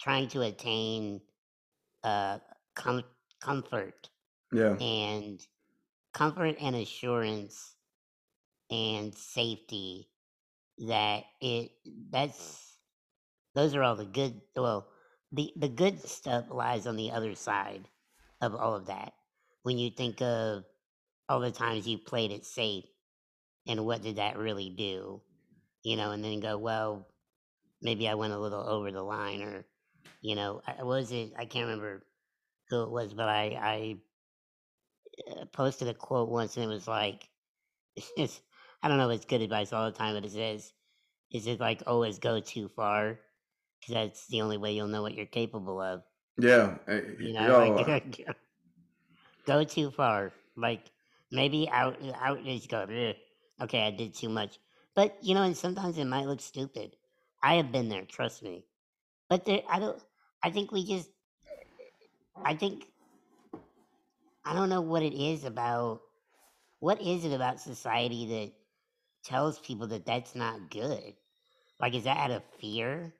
trying 0.00 0.28
to 0.28 0.42
attain 0.42 1.20
uh 2.04 2.38
com- 2.74 3.04
comfort 3.40 4.10
Yeah. 4.52 4.76
and 4.80 5.40
comfort 6.14 6.56
and 6.60 6.76
assurance 6.76 7.76
and 8.70 9.14
safety 9.14 10.08
that 10.78 11.24
it 11.40 11.72
that's 12.10 12.78
those 13.54 13.74
are 13.74 13.82
all 13.82 13.96
the 13.96 14.04
good 14.06 14.40
well 14.56 14.88
the 15.32 15.52
the 15.56 15.68
good 15.68 16.00
stuff 16.00 16.46
lies 16.50 16.86
on 16.86 16.96
the 16.96 17.12
other 17.12 17.34
side 17.34 17.88
of 18.40 18.54
all 18.54 18.74
of 18.74 18.86
that 18.86 19.12
when 19.62 19.78
you 19.78 19.90
think 19.90 20.20
of 20.22 20.64
all 21.28 21.40
the 21.40 21.50
times 21.52 21.86
you 21.88 21.98
played 21.98 22.32
it 22.32 22.44
safe 22.46 22.84
and 23.66 23.84
what 23.84 24.02
did 24.02 24.16
that 24.16 24.38
really 24.38 24.70
do 24.70 25.20
you 25.84 25.96
know 25.96 26.12
and 26.12 26.24
then 26.24 26.40
go 26.40 26.58
well 26.58 27.08
maybe 27.82 28.08
i 28.08 28.14
went 28.14 28.32
a 28.32 28.38
little 28.38 28.60
over 28.68 28.90
the 28.92 29.02
line 29.02 29.42
or 29.42 29.64
you 30.20 30.34
know 30.34 30.60
I- 30.66 30.82
was 30.84 31.12
it 31.12 31.32
i 31.38 31.44
can't 31.46 31.66
remember 31.66 32.04
who 32.70 32.82
it 32.84 32.90
was 32.90 33.14
but 33.14 33.28
i 33.28 33.44
i 33.60 33.96
uh, 35.40 35.44
posted 35.46 35.88
a 35.88 35.94
quote 35.94 36.28
once 36.28 36.56
and 36.56 36.64
it 36.64 36.68
was 36.68 36.88
like 36.88 37.28
it's, 38.16 38.40
I 38.82 38.88
don't 38.88 38.98
know 38.98 39.10
if 39.10 39.16
it's 39.16 39.26
good 39.26 39.42
advice 39.42 39.72
all 39.72 39.86
the 39.90 39.96
time, 39.96 40.14
but 40.14 40.24
it 40.24 40.32
says, 40.32 40.72
is 41.32 41.46
it 41.46 41.60
like 41.60 41.82
always 41.86 42.18
go 42.18 42.40
too 42.40 42.68
far? 42.68 43.20
Because 43.80 43.94
that's 43.94 44.26
the 44.28 44.42
only 44.42 44.58
way 44.58 44.72
you'll 44.72 44.88
know 44.88 45.02
what 45.02 45.14
you're 45.14 45.26
capable 45.26 45.80
of. 45.80 46.02
Yeah. 46.38 46.78
eh, 46.86 47.00
You 47.18 47.32
know, 47.34 47.48
Yo. 47.48 47.74
like 47.88 48.26
go 49.46 49.64
too 49.64 49.90
far. 49.90 50.32
Like 50.56 50.90
maybe 51.30 51.68
out, 51.70 51.96
out 52.14 52.42
just 52.44 52.68
go, 52.68 52.82
"Ugh, 52.82 53.14
okay, 53.62 53.86
I 53.86 53.90
did 53.90 54.14
too 54.14 54.28
much. 54.28 54.58
But, 54.94 55.16
you 55.22 55.34
know, 55.34 55.42
and 55.42 55.56
sometimes 55.56 55.98
it 55.98 56.04
might 56.06 56.26
look 56.26 56.40
stupid. 56.40 56.96
I 57.42 57.54
have 57.56 57.70
been 57.72 57.88
there, 57.88 58.04
trust 58.04 58.42
me. 58.42 58.66
But 59.28 59.44
there, 59.44 59.62
I 59.68 59.78
don't, 59.78 60.00
I 60.42 60.50
think 60.50 60.72
we 60.72 60.84
just, 60.86 61.08
I 62.44 62.54
think, 62.54 62.86
I 64.44 64.54
don't 64.54 64.68
know 64.68 64.80
what 64.82 65.02
it 65.02 65.14
is 65.14 65.44
about, 65.44 66.00
what 66.80 67.00
is 67.02 67.24
it 67.24 67.32
about 67.32 67.60
society 67.60 68.26
that 68.26 68.52
tells 69.24 69.58
people 69.58 69.88
that 69.88 70.06
that's 70.06 70.34
not 70.34 70.70
good? 70.70 71.14
Like, 71.80 71.94
is 71.94 72.04
that 72.04 72.16
out 72.16 72.30
of 72.30 72.42
fear? 72.60 73.12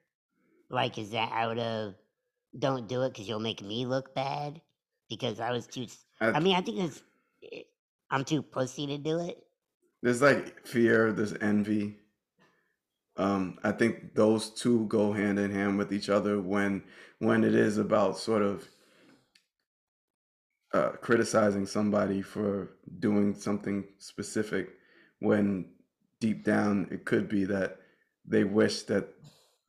Like, 0.69 0.97
is 0.97 1.11
that 1.11 1.31
out 1.31 1.57
of 1.59 1.95
don't 2.57 2.87
do 2.87 3.03
it 3.03 3.09
because 3.09 3.27
you'll 3.27 3.39
make 3.39 3.61
me 3.61 3.85
look 3.85 4.15
bad? 4.15 4.61
Because 5.09 5.39
I 5.39 5.51
was 5.51 5.67
too. 5.67 5.87
I 6.21 6.39
mean, 6.39 6.55
I 6.55 6.61
think 6.61 6.79
it's. 6.79 7.01
eh, 7.51 7.61
I'm 8.09 8.23
too 8.23 8.41
pussy 8.41 8.87
to 8.87 8.97
do 8.97 9.19
it. 9.19 9.37
there's 10.01 10.21
like 10.21 10.65
fear. 10.65 11.11
There's 11.11 11.33
envy. 11.41 11.97
Um, 13.17 13.57
I 13.63 13.71
think 13.71 14.13
those 14.13 14.51
two 14.51 14.85
go 14.85 15.11
hand 15.11 15.39
in 15.39 15.51
hand 15.51 15.77
with 15.77 15.91
each 15.91 16.09
other 16.09 16.39
when 16.39 16.83
when 17.19 17.43
it 17.43 17.55
is 17.55 17.77
about 17.77 18.17
sort 18.17 18.43
of 18.43 18.67
uh, 20.73 20.89
criticizing 21.01 21.65
somebody 21.65 22.21
for 22.21 22.69
doing 22.99 23.33
something 23.33 23.85
specific 23.97 24.69
when 25.19 25.65
deep 26.19 26.43
down 26.43 26.87
it 26.91 27.05
could 27.05 27.27
be 27.27 27.45
that 27.45 27.79
they 28.25 28.43
wish 28.43 28.83
that 28.83 29.07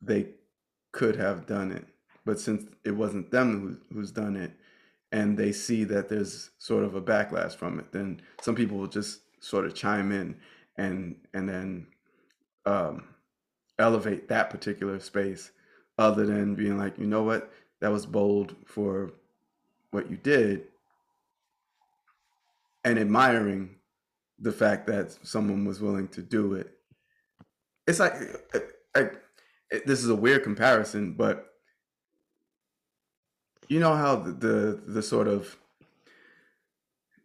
they 0.01 0.27
could 0.91 1.15
have 1.15 1.47
done 1.47 1.71
it. 1.71 1.87
But 2.25 2.39
since 2.39 2.65
it 2.85 2.91
wasn't 2.91 3.31
them 3.31 3.79
who, 3.89 3.95
who's 3.95 4.11
done 4.11 4.35
it 4.35 4.51
and 5.11 5.37
they 5.37 5.51
see 5.51 5.83
that 5.85 6.09
there's 6.09 6.51
sort 6.59 6.83
of 6.83 6.93
a 6.93 7.01
backlash 7.01 7.55
from 7.55 7.79
it 7.79 7.91
then 7.91 8.21
some 8.41 8.53
people 8.53 8.77
will 8.77 8.87
just 8.87 9.21
sort 9.39 9.65
of 9.65 9.73
chime 9.73 10.11
in 10.11 10.35
and 10.77 11.15
and 11.33 11.49
then 11.49 11.87
um, 12.65 13.03
elevate 13.79 14.27
that 14.27 14.49
particular 14.49 14.99
space 14.99 15.51
other 15.97 16.25
than 16.25 16.55
being 16.55 16.77
like 16.77 16.97
you 16.97 17.07
know 17.07 17.23
what 17.23 17.51
that 17.81 17.91
was 17.91 18.05
bold 18.05 18.55
for 18.65 19.11
what 19.91 20.09
you 20.09 20.17
did 20.17 20.67
and 22.83 22.99
admiring 22.99 23.75
the 24.39 24.51
fact 24.51 24.87
that 24.87 25.17
someone 25.23 25.65
was 25.65 25.81
willing 25.81 26.07
to 26.09 26.21
do 26.21 26.53
it. 26.53 26.71
It's 27.87 27.99
like, 27.99 28.13
like 28.95 29.21
this 29.85 30.03
is 30.03 30.09
a 30.09 30.15
weird 30.15 30.43
comparison, 30.43 31.13
but 31.13 31.47
you 33.67 33.79
know 33.79 33.95
how 33.95 34.15
the, 34.15 34.31
the 34.31 34.81
the 34.87 35.01
sort 35.01 35.27
of 35.27 35.57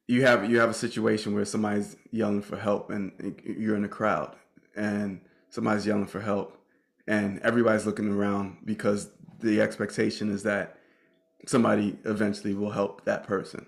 you 0.09 0.23
have 0.27 0.51
you 0.51 0.59
have 0.59 0.71
a 0.71 0.75
situation 0.75 1.35
where 1.35 1.45
somebody's 1.45 1.97
yelling 2.11 2.43
for 2.43 2.57
help 2.57 2.91
and 2.91 3.41
you're 3.45 3.77
in 3.77 3.85
a 3.85 3.89
crowd 3.89 4.37
and 4.77 5.21
somebody's 5.55 5.87
yelling 5.87 6.07
for 6.07 6.21
help 6.21 6.59
and 7.07 7.39
everybody's 7.43 7.87
looking 7.87 8.11
around 8.13 8.57
because 8.65 9.09
the 9.39 9.61
expectation 9.61 10.33
is 10.33 10.43
that 10.43 10.77
somebody 11.47 11.97
eventually 12.05 12.55
will 12.55 12.73
help 12.73 13.05
that 13.05 13.23
person 13.25 13.65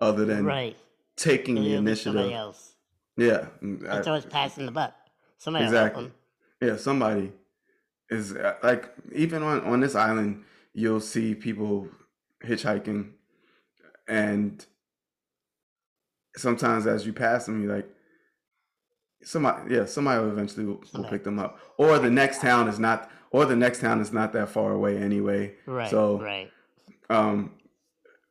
other 0.00 0.24
than 0.24 0.44
Right. 0.44 0.76
taking 1.16 1.54
the 1.54 1.74
initiative 1.74 2.32
else. 2.32 2.74
yeah 3.16 3.46
mm, 3.62 3.88
I- 3.88 4.02
always 4.08 4.26
passing 4.26 4.66
the 4.66 4.72
buck. 4.72 4.94
Somebody 5.36 5.64
exactly 5.66 6.12
yeah 6.60 6.76
somebody 6.76 7.32
is 8.10 8.34
uh, 8.34 8.56
like 8.64 8.92
even 9.14 9.44
on 9.44 9.60
on 9.60 9.78
this 9.78 9.94
island 9.94 10.42
you'll 10.72 10.98
see 11.14 11.36
people 11.36 11.86
hitchhiking 12.44 13.12
and 14.08 14.66
sometimes 16.36 16.84
as 16.88 17.06
you 17.06 17.12
pass 17.12 17.46
them 17.46 17.62
you're 17.62 17.76
like 17.76 17.88
somebody 19.22 19.74
yeah 19.74 19.84
somebody 19.84 20.20
will 20.22 20.30
eventually 20.30 20.64
will, 20.64 20.82
will 20.94 21.04
pick 21.04 21.24
them 21.24 21.38
up 21.38 21.58
or 21.76 21.98
the 21.98 22.10
next 22.10 22.40
town 22.40 22.68
is 22.68 22.78
not 22.78 23.10
or 23.30 23.44
the 23.44 23.56
next 23.56 23.80
town 23.80 24.00
is 24.00 24.12
not 24.12 24.32
that 24.32 24.48
far 24.48 24.72
away 24.72 24.96
anyway 24.96 25.54
Right. 25.66 25.90
so 25.90 26.20
right. 26.20 26.50
um 27.10 27.52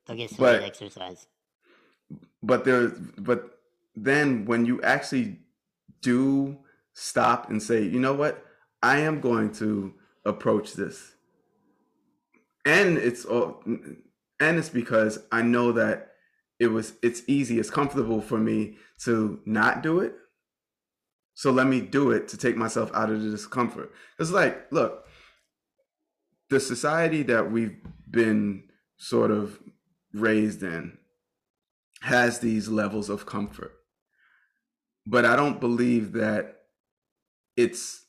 They'll 0.06 0.16
get 0.18 0.30
some 0.30 0.38
but- 0.40 0.64
exercise. 0.64 1.28
but 2.42 2.64
there 2.66 2.90
but 3.18 3.60
then 3.96 4.46
when 4.46 4.66
you 4.66 4.82
actually 4.82 5.40
do 6.02 6.58
stop 6.94 7.50
and 7.50 7.62
say 7.62 7.84
you 7.84 8.00
know 8.00 8.14
what 8.14 8.44
i 8.82 9.00
am 9.00 9.20
going 9.20 9.52
to 9.52 9.94
approach 10.26 10.74
this 10.74 11.14
and 12.66 12.98
it's 12.98 13.26
all 13.26 13.62
and 13.66 14.58
it's 14.58 14.70
because 14.70 15.20
i 15.32 15.42
know 15.42 15.72
that 15.72 16.12
it 16.60 16.68
was 16.68 16.94
it's 17.02 17.22
easy 17.28 17.60
it's 17.60 17.70
comfortable 17.70 18.22
for 18.22 18.38
me 18.38 18.78
to 19.00 19.40
not 19.46 19.84
do 19.84 20.00
it 20.00 20.16
so 21.38 21.52
let 21.52 21.68
me 21.68 21.80
do 21.80 22.12
it 22.12 22.28
to 22.28 22.38
take 22.38 22.58
myself 22.58 22.90
out 22.94 23.10
of 23.10 23.22
the 23.22 23.30
discomfort 23.30 23.92
it's 24.20 24.32
like 24.32 24.72
look 24.72 25.06
the 26.50 26.60
society 26.60 27.24
that 27.24 27.52
we've 27.52 27.78
been 28.10 28.64
sort 28.98 29.32
of 29.32 29.60
raised 30.14 30.64
in 30.64 30.98
has 32.02 32.40
these 32.40 32.68
levels 32.68 33.10
of 33.10 33.26
comfort. 33.26 33.74
But 35.06 35.26
I 35.26 35.36
don't 35.36 35.60
believe 35.60 36.14
that 36.14 36.56
it's 37.56 38.06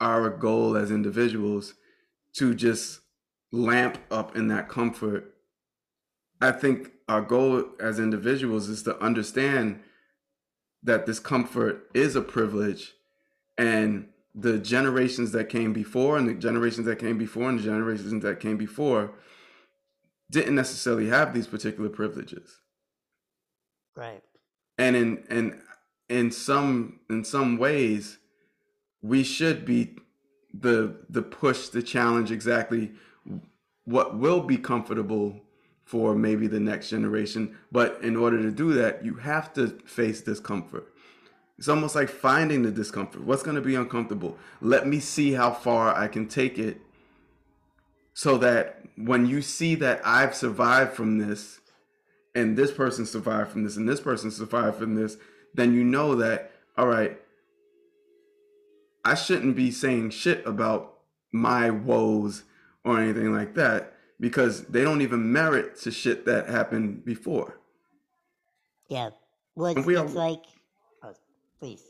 our 0.00 0.28
goal 0.30 0.76
as 0.76 0.90
individuals 0.90 1.74
to 2.34 2.54
just 2.54 3.00
lamp 3.52 3.98
up 4.10 4.36
in 4.36 4.48
that 4.48 4.68
comfort. 4.68 5.34
I 6.40 6.50
think 6.52 6.90
our 7.08 7.22
goal 7.22 7.64
as 7.80 7.98
individuals 7.98 8.68
is 8.68 8.82
to 8.84 8.98
understand 8.98 9.80
that 10.82 11.06
this 11.06 11.20
comfort 11.20 11.90
is 11.94 12.16
a 12.16 12.22
privilege 12.22 12.94
and 13.58 14.08
the 14.34 14.58
generations 14.58 15.32
that 15.32 15.48
came 15.48 15.72
before 15.72 16.16
and 16.18 16.28
the 16.28 16.34
generations 16.34 16.86
that 16.86 16.98
came 16.98 17.18
before 17.18 17.48
and 17.50 17.58
the 17.58 17.62
generations 17.62 18.22
that 18.22 18.40
came 18.40 18.56
before 18.56 19.12
didn't 20.30 20.54
necessarily 20.54 21.08
have 21.08 21.34
these 21.34 21.46
particular 21.46 21.90
privileges 21.90 22.60
Right. 23.96 24.22
and 24.78 24.96
in 24.96 25.24
and 25.28 25.60
in 26.08 26.30
some 26.30 27.00
in 27.10 27.24
some 27.24 27.58
ways 27.58 28.18
we 29.02 29.22
should 29.22 29.66
be 29.66 29.96
the 30.54 30.96
the 31.10 31.22
push 31.22 31.68
the 31.68 31.82
challenge 31.82 32.30
exactly 32.32 32.92
what 33.84 34.18
will 34.18 34.40
be 34.40 34.56
comfortable 34.58 35.41
for 35.84 36.14
maybe 36.14 36.46
the 36.46 36.60
next 36.60 36.90
generation. 36.90 37.56
But 37.70 37.98
in 38.02 38.16
order 38.16 38.40
to 38.42 38.50
do 38.50 38.72
that 38.74 39.04
you 39.04 39.14
have 39.14 39.52
to 39.54 39.68
face 39.86 40.20
discomfort. 40.20 40.88
It's 41.58 41.68
almost 41.68 41.94
like 41.94 42.08
finding 42.08 42.62
the 42.62 42.70
discomfort. 42.70 43.22
What's 43.22 43.42
going 43.42 43.56
to 43.56 43.62
be 43.62 43.74
uncomfortable? 43.74 44.36
Let 44.60 44.86
me 44.86 45.00
see 45.00 45.32
how 45.32 45.52
far 45.52 45.94
i 45.94 46.08
can 46.08 46.26
take 46.28 46.58
it 46.58 46.80
so 48.14 48.36
that 48.38 48.80
when 48.96 49.26
you 49.26 49.40
see 49.40 49.74
that 49.76 50.02
i've 50.04 50.34
survived 50.34 50.92
from 50.92 51.16
this 51.16 51.60
and 52.34 52.56
this 52.56 52.72
person 52.72 53.06
survived 53.06 53.50
from 53.50 53.64
this 53.64 53.76
and 53.76 53.88
this 53.88 54.00
person 54.00 54.30
survived 54.30 54.76
from 54.76 54.94
this, 54.94 55.16
then 55.54 55.74
you 55.74 55.84
know 55.84 56.14
that, 56.16 56.52
all 56.76 56.86
right, 56.86 57.18
I 59.04 59.14
shouldn't 59.14 59.56
be 59.56 59.70
saying 59.70 60.10
shit 60.10 60.46
about 60.46 60.98
my 61.32 61.70
woes 61.70 62.44
or 62.84 63.00
anything 63.00 63.32
like 63.34 63.54
that 63.54 63.94
because 64.22 64.62
they 64.66 64.82
don't 64.84 65.02
even 65.02 65.32
merit 65.32 65.76
to 65.80 65.90
shit 65.90 66.24
that 66.26 66.48
happened 66.48 67.04
before. 67.04 67.58
Yeah. 68.88 69.10
Well, 69.56 69.76
it's, 69.76 69.84
we 69.84 69.96
are- 69.96 70.06
like. 70.06 70.44
Oh, 71.02 71.12
please. 71.58 71.82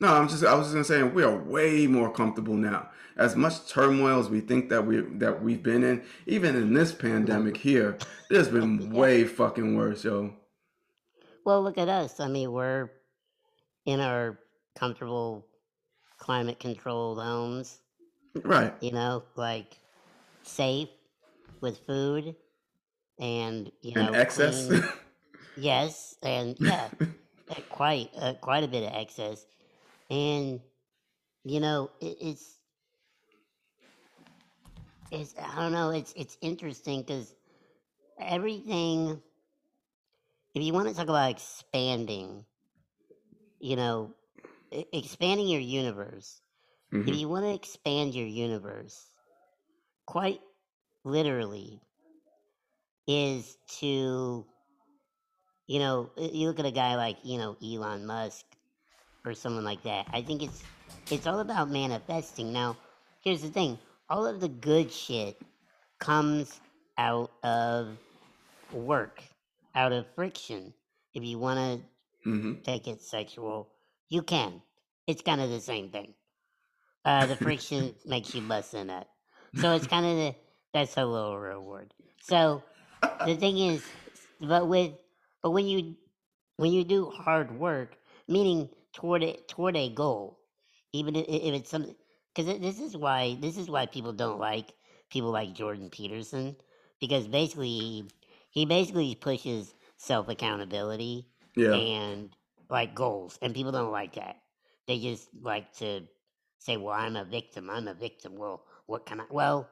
No, 0.00 0.08
I'm 0.14 0.28
just 0.28 0.44
I 0.44 0.54
was 0.54 0.66
just 0.72 0.74
gonna 0.74 0.84
say 0.84 1.02
we 1.02 1.22
are 1.24 1.36
way 1.36 1.86
more 1.88 2.10
comfortable 2.12 2.54
now. 2.54 2.88
As 3.16 3.36
much 3.36 3.68
turmoil 3.68 4.18
as 4.20 4.28
we 4.28 4.40
think 4.40 4.68
that 4.70 4.86
we 4.86 5.00
that 5.18 5.42
we've 5.42 5.62
been 5.62 5.82
in, 5.82 6.02
even 6.26 6.54
in 6.56 6.72
this 6.72 6.92
pandemic 6.92 7.56
here, 7.56 7.98
there's 8.30 8.48
been 8.48 8.90
way 9.00 9.24
fucking 9.24 9.76
worse, 9.76 10.04
yo. 10.04 10.34
Well, 11.44 11.62
look 11.62 11.78
at 11.78 11.88
us. 11.88 12.20
I 12.20 12.28
mean, 12.28 12.52
we're 12.52 12.90
in 13.86 13.98
our 14.00 14.38
comfortable 14.76 15.44
climate 16.18 16.60
controlled 16.60 17.18
homes, 17.20 17.80
Right. 18.34 18.72
you 18.80 18.92
know, 18.92 19.24
like 19.36 19.76
safe 20.44 20.88
with 21.62 21.78
food 21.86 22.36
and, 23.18 23.70
you 23.82 23.96
know, 23.96 24.14
And 24.14 24.16
excess. 24.16 24.68
clean- 24.68 24.84
yes, 25.56 26.16
and 26.22 26.56
yeah, 26.60 26.90
uh, 27.50 27.62
quite 27.70 28.10
uh, 28.18 28.34
quite 28.34 28.64
a 28.64 28.68
bit 28.68 28.84
of 28.84 28.94
excess. 28.94 29.46
And 30.10 30.60
you 31.44 31.60
know, 31.60 31.90
it, 32.00 32.18
it's 32.20 32.58
it's 35.12 35.34
I 35.38 35.56
don't 35.62 35.72
know, 35.72 35.90
it's 35.90 36.12
it's 36.16 36.38
interesting 36.42 37.04
cuz 37.04 37.34
everything 38.18 39.22
if 40.54 40.62
you 40.62 40.72
want 40.72 40.88
to 40.88 40.94
talk 40.94 41.08
about 41.08 41.30
expanding, 41.30 42.44
you 43.60 43.76
know, 43.76 44.14
expanding 44.92 45.48
your 45.48 45.60
universe, 45.60 46.40
if 47.06 47.14
Mhm. 47.14 47.18
you 47.18 47.28
want 47.28 47.44
to 47.44 47.54
expand 47.54 48.14
your 48.14 48.26
universe, 48.26 49.06
quite 50.06 50.40
literally, 51.04 51.80
is 53.06 53.56
to, 53.80 54.44
you 55.66 55.78
know, 55.78 56.10
you 56.16 56.46
look 56.46 56.58
at 56.58 56.66
a 56.66 56.70
guy 56.70 56.96
like, 56.96 57.18
you 57.24 57.38
know, 57.38 57.56
Elon 57.62 58.06
Musk 58.06 58.44
or 59.24 59.34
someone 59.34 59.64
like 59.64 59.82
that. 59.84 60.06
I 60.12 60.22
think 60.22 60.42
it's 60.42 60.62
it's 61.10 61.26
all 61.26 61.40
about 61.40 61.70
manifesting. 61.70 62.52
Now, 62.52 62.76
here's 63.22 63.42
the 63.42 63.48
thing: 63.50 63.78
all 64.08 64.26
of 64.26 64.40
the 64.40 64.48
good 64.48 64.92
shit 64.92 65.40
comes 65.98 66.60
out 66.98 67.30
of 67.42 67.98
work, 68.72 69.22
out 69.74 69.92
of 69.92 70.06
friction. 70.14 70.72
If 71.14 71.24
you 71.24 71.38
want 71.38 71.58
to 71.58 72.28
Mhm. 72.28 72.64
take 72.64 72.88
it 72.88 73.02
sexual, 73.02 73.68
you 74.08 74.22
can. 74.22 74.62
It's 75.06 75.22
kind 75.22 75.40
of 75.40 75.50
the 75.50 75.60
same 75.60 75.90
thing. 75.90 76.14
Uh, 77.04 77.26
the 77.26 77.36
friction 77.44 77.94
makes 78.06 78.34
you 78.34 78.42
bust 78.42 78.74
a 78.74 78.84
nut. 78.84 79.08
So 79.54 79.74
it's 79.74 79.86
kind 79.86 80.06
of 80.06 80.16
the 80.16 80.34
that's 80.72 80.96
a 80.96 81.04
little 81.04 81.38
reward. 81.38 81.92
So 82.20 82.62
the 83.24 83.36
thing 83.36 83.58
is, 83.58 83.92
but 84.40 84.68
with 84.68 84.92
but 85.42 85.50
when 85.50 85.66
you 85.66 85.96
when 86.56 86.72
you 86.72 86.84
do 86.84 87.10
hard 87.10 87.58
work, 87.58 87.96
meaning 88.28 88.68
toward 88.92 89.22
it 89.22 89.48
toward 89.48 89.76
a 89.76 89.88
goal, 89.90 90.38
even 90.92 91.16
if, 91.16 91.26
if 91.28 91.54
it's 91.54 91.70
something, 91.70 91.94
because 92.34 92.58
this 92.60 92.80
is 92.80 92.96
why 92.96 93.36
this 93.40 93.56
is 93.58 93.68
why 93.70 93.86
people 93.86 94.12
don't 94.12 94.38
like 94.38 94.72
people 95.10 95.30
like 95.30 95.54
Jordan 95.54 95.90
Peterson 95.90 96.56
because 97.00 97.26
basically 97.28 97.68
he, 97.68 98.04
he 98.50 98.66
basically 98.66 99.14
pushes 99.14 99.74
self 99.96 100.28
accountability 100.28 101.26
Yeah. 101.56 101.76
and 101.76 102.30
like 102.70 102.94
goals, 102.94 103.38
and 103.42 103.54
people 103.54 103.72
don't 103.72 103.92
like 103.92 104.14
that. 104.14 104.36
They 104.86 104.98
just 104.98 105.28
like 105.40 105.72
to 105.74 106.02
say, 106.58 106.76
"Well, 106.76 106.94
I'm 106.94 107.16
a 107.16 107.24
victim. 107.24 107.70
I'm 107.70 107.88
a 107.88 107.94
victim." 107.94 108.36
Well, 108.36 108.64
what 108.86 109.06
can 109.06 109.20
I? 109.20 109.24
Well, 109.30 109.68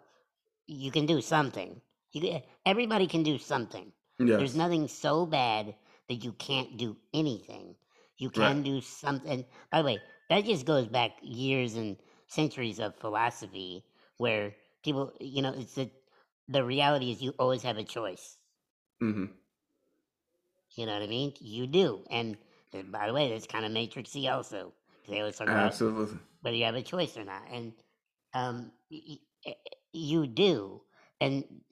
you 0.66 0.90
can 0.90 1.06
do 1.06 1.20
something. 1.20 1.80
You 2.12 2.40
everybody 2.64 3.06
can 3.06 3.22
do 3.22 3.38
something. 3.38 3.92
There's 4.36 4.56
nothing 4.56 4.88
so 4.88 5.26
bad 5.26 5.74
that 6.08 6.24
you 6.24 6.32
can't 6.32 6.76
do 6.76 6.96
anything. 7.12 7.76
You 8.16 8.30
can 8.30 8.62
Right. 8.62 8.62
do 8.62 8.80
something. 8.80 9.44
By 9.70 9.78
the 9.78 9.84
way, 9.86 10.02
that 10.28 10.44
just 10.44 10.66
goes 10.66 10.86
back 10.86 11.12
years 11.22 11.74
and 11.76 11.96
centuries 12.26 12.78
of 12.80 12.96
philosophy 12.96 13.84
where 14.16 14.54
people, 14.82 15.12
you 15.20 15.42
know, 15.42 15.52
it's 15.56 15.74
the 15.74 15.90
the 16.48 16.64
reality 16.64 17.10
is 17.12 17.22
you 17.22 17.34
always 17.38 17.62
have 17.62 17.78
a 17.78 17.84
choice. 17.84 18.38
hmm 19.00 19.26
You 20.76 20.86
know 20.86 20.94
what 20.94 21.02
I 21.02 21.06
mean? 21.06 21.34
You 21.40 21.66
do. 21.66 22.04
And 22.10 22.36
uh, 22.74 22.82
by 22.82 23.06
the 23.06 23.12
way, 23.12 23.30
that's 23.30 23.46
kind 23.46 23.64
of 23.64 23.72
matrixy 23.72 24.30
also. 24.32 24.72
They 25.08 25.20
always 25.20 25.36
talk 25.36 25.48
about 25.48 25.76
Absolutely. 25.78 26.18
whether 26.40 26.56
you 26.56 26.64
have 26.64 26.74
a 26.74 26.82
choice 26.82 27.16
or 27.16 27.24
not. 27.24 27.42
And 27.50 27.72
um, 28.34 28.72
y- 28.90 29.02
y- 29.08 29.18
eh, 29.46 29.50
eh, 29.50 29.74
you 29.92 30.26
do. 30.26 30.82
And 31.20 31.62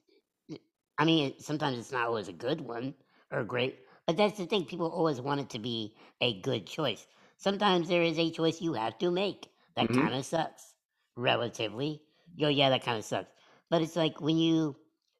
I 0.97 1.05
mean, 1.05 1.39
sometimes 1.39 1.77
it's 1.79 1.91
not 1.91 2.07
always 2.07 2.27
a 2.27 2.33
good 2.33 2.61
one 2.61 2.95
or 3.31 3.43
great, 3.43 3.79
but 4.05 4.17
that's 4.17 4.37
the 4.37 4.45
thing. 4.45 4.65
People 4.65 4.91
always 4.91 5.21
want 5.21 5.41
it 5.41 5.49
to 5.51 5.59
be 5.59 5.95
a 6.21 6.39
good 6.41 6.67
choice. 6.67 7.07
Sometimes 7.37 7.87
there 7.87 8.03
is 8.03 8.19
a 8.19 8.31
choice 8.31 8.61
you 8.61 8.73
have 8.73 8.97
to 8.99 9.09
make 9.11 9.49
that 9.75 9.91
hmm 9.91 10.05
kind 10.05 10.13
of 10.13 10.25
sucks, 10.25 10.73
relatively. 11.15 12.03
Yo, 12.35 12.49
yeah, 12.49 12.69
that 12.69 12.83
kind 12.83 12.97
of 12.97 13.05
sucks. 13.05 13.31
But 13.69 13.81
it's 13.81 13.95
like 13.95 14.19
when 14.21 14.37
you 14.37 14.75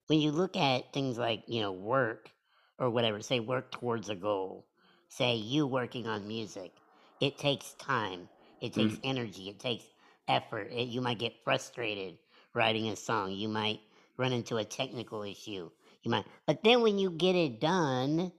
when 0.08 0.20
you 0.20 0.32
look 0.32 0.56
at 0.58 0.92
things 0.94 1.18
like 1.18 1.44
you 1.48 1.62
know 1.62 1.72
work 1.72 2.32
or 2.78 2.90
whatever, 2.90 3.22
say 3.22 3.40
work 3.40 3.72
towards 3.72 4.10
a 4.10 4.16
goal. 4.16 4.68
Say 5.08 5.36
you 5.36 5.66
working 5.66 6.06
on 6.08 6.28
music, 6.28 6.76
it 7.20 7.38
takes 7.38 7.74
time, 7.76 8.30
it 8.62 8.74
takes 8.74 8.96
hmm 8.96 9.04
energy, 9.04 9.50
it 9.50 9.60
takes 9.60 9.86
effort. 10.28 10.72
It, 10.72 10.90
you 10.90 11.02
might 11.02 11.18
get 11.20 11.44
frustrated 11.44 12.20
writing 12.54 12.88
a 12.90 12.96
song. 12.96 13.32
You 13.32 13.48
might 13.50 13.80
run 14.18 14.34
into 14.34 14.58
a 14.58 14.64
technical 14.66 15.24
issue. 15.24 15.70
You 16.04 16.12
might, 16.12 16.26
but 16.46 16.64
then 16.64 16.82
when 16.82 16.98
you 17.00 17.12
get 17.12 17.36
it 17.36 17.60
done, 17.60 18.32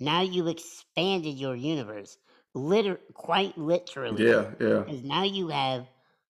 now 0.00 0.20
you've 0.22 0.48
expanded 0.48 1.36
your 1.38 1.54
universe, 1.54 2.18
liter- 2.54 3.00
quite 3.14 3.56
literally, 3.58 4.38
Yeah, 4.38 4.54
yeah. 4.60 4.84
because 4.84 5.02
now 5.02 5.22
you 5.24 5.48
have 5.48 5.86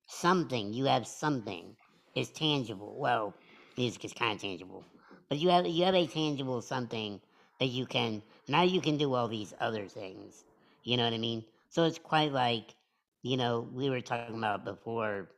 something. 0.07 0.73
You 0.73 0.85
have 0.87 1.07
something. 1.07 1.77
It's 2.15 2.31
tangible. 2.31 2.97
Well, 2.99 3.35
music 3.77 4.05
is 4.05 4.13
kind 4.13 4.35
of 4.35 4.41
tangible, 4.41 4.87
but 5.29 5.39
you 5.39 5.49
have 5.51 5.67
you 5.67 5.85
have 5.85 5.95
a 5.95 6.07
tangible 6.07 6.61
something 6.63 7.21
that 7.61 7.67
you 7.67 7.87
can 7.87 8.23
now 8.49 8.63
you 8.63 8.81
can 8.81 8.97
do 8.99 9.15
all 9.15 9.29
these 9.29 9.55
other 9.61 9.87
things. 9.87 10.45
You 10.83 10.97
know 10.97 11.05
what 11.05 11.15
I 11.15 11.19
mean? 11.19 11.45
So 11.71 11.85
it's 11.85 11.99
quite 11.99 12.33
like 12.33 12.75
you 13.23 13.37
know 13.37 13.61
we 13.73 13.91
were 13.91 14.01
talking 14.01 14.37
about 14.37 14.65
before. 14.65 15.29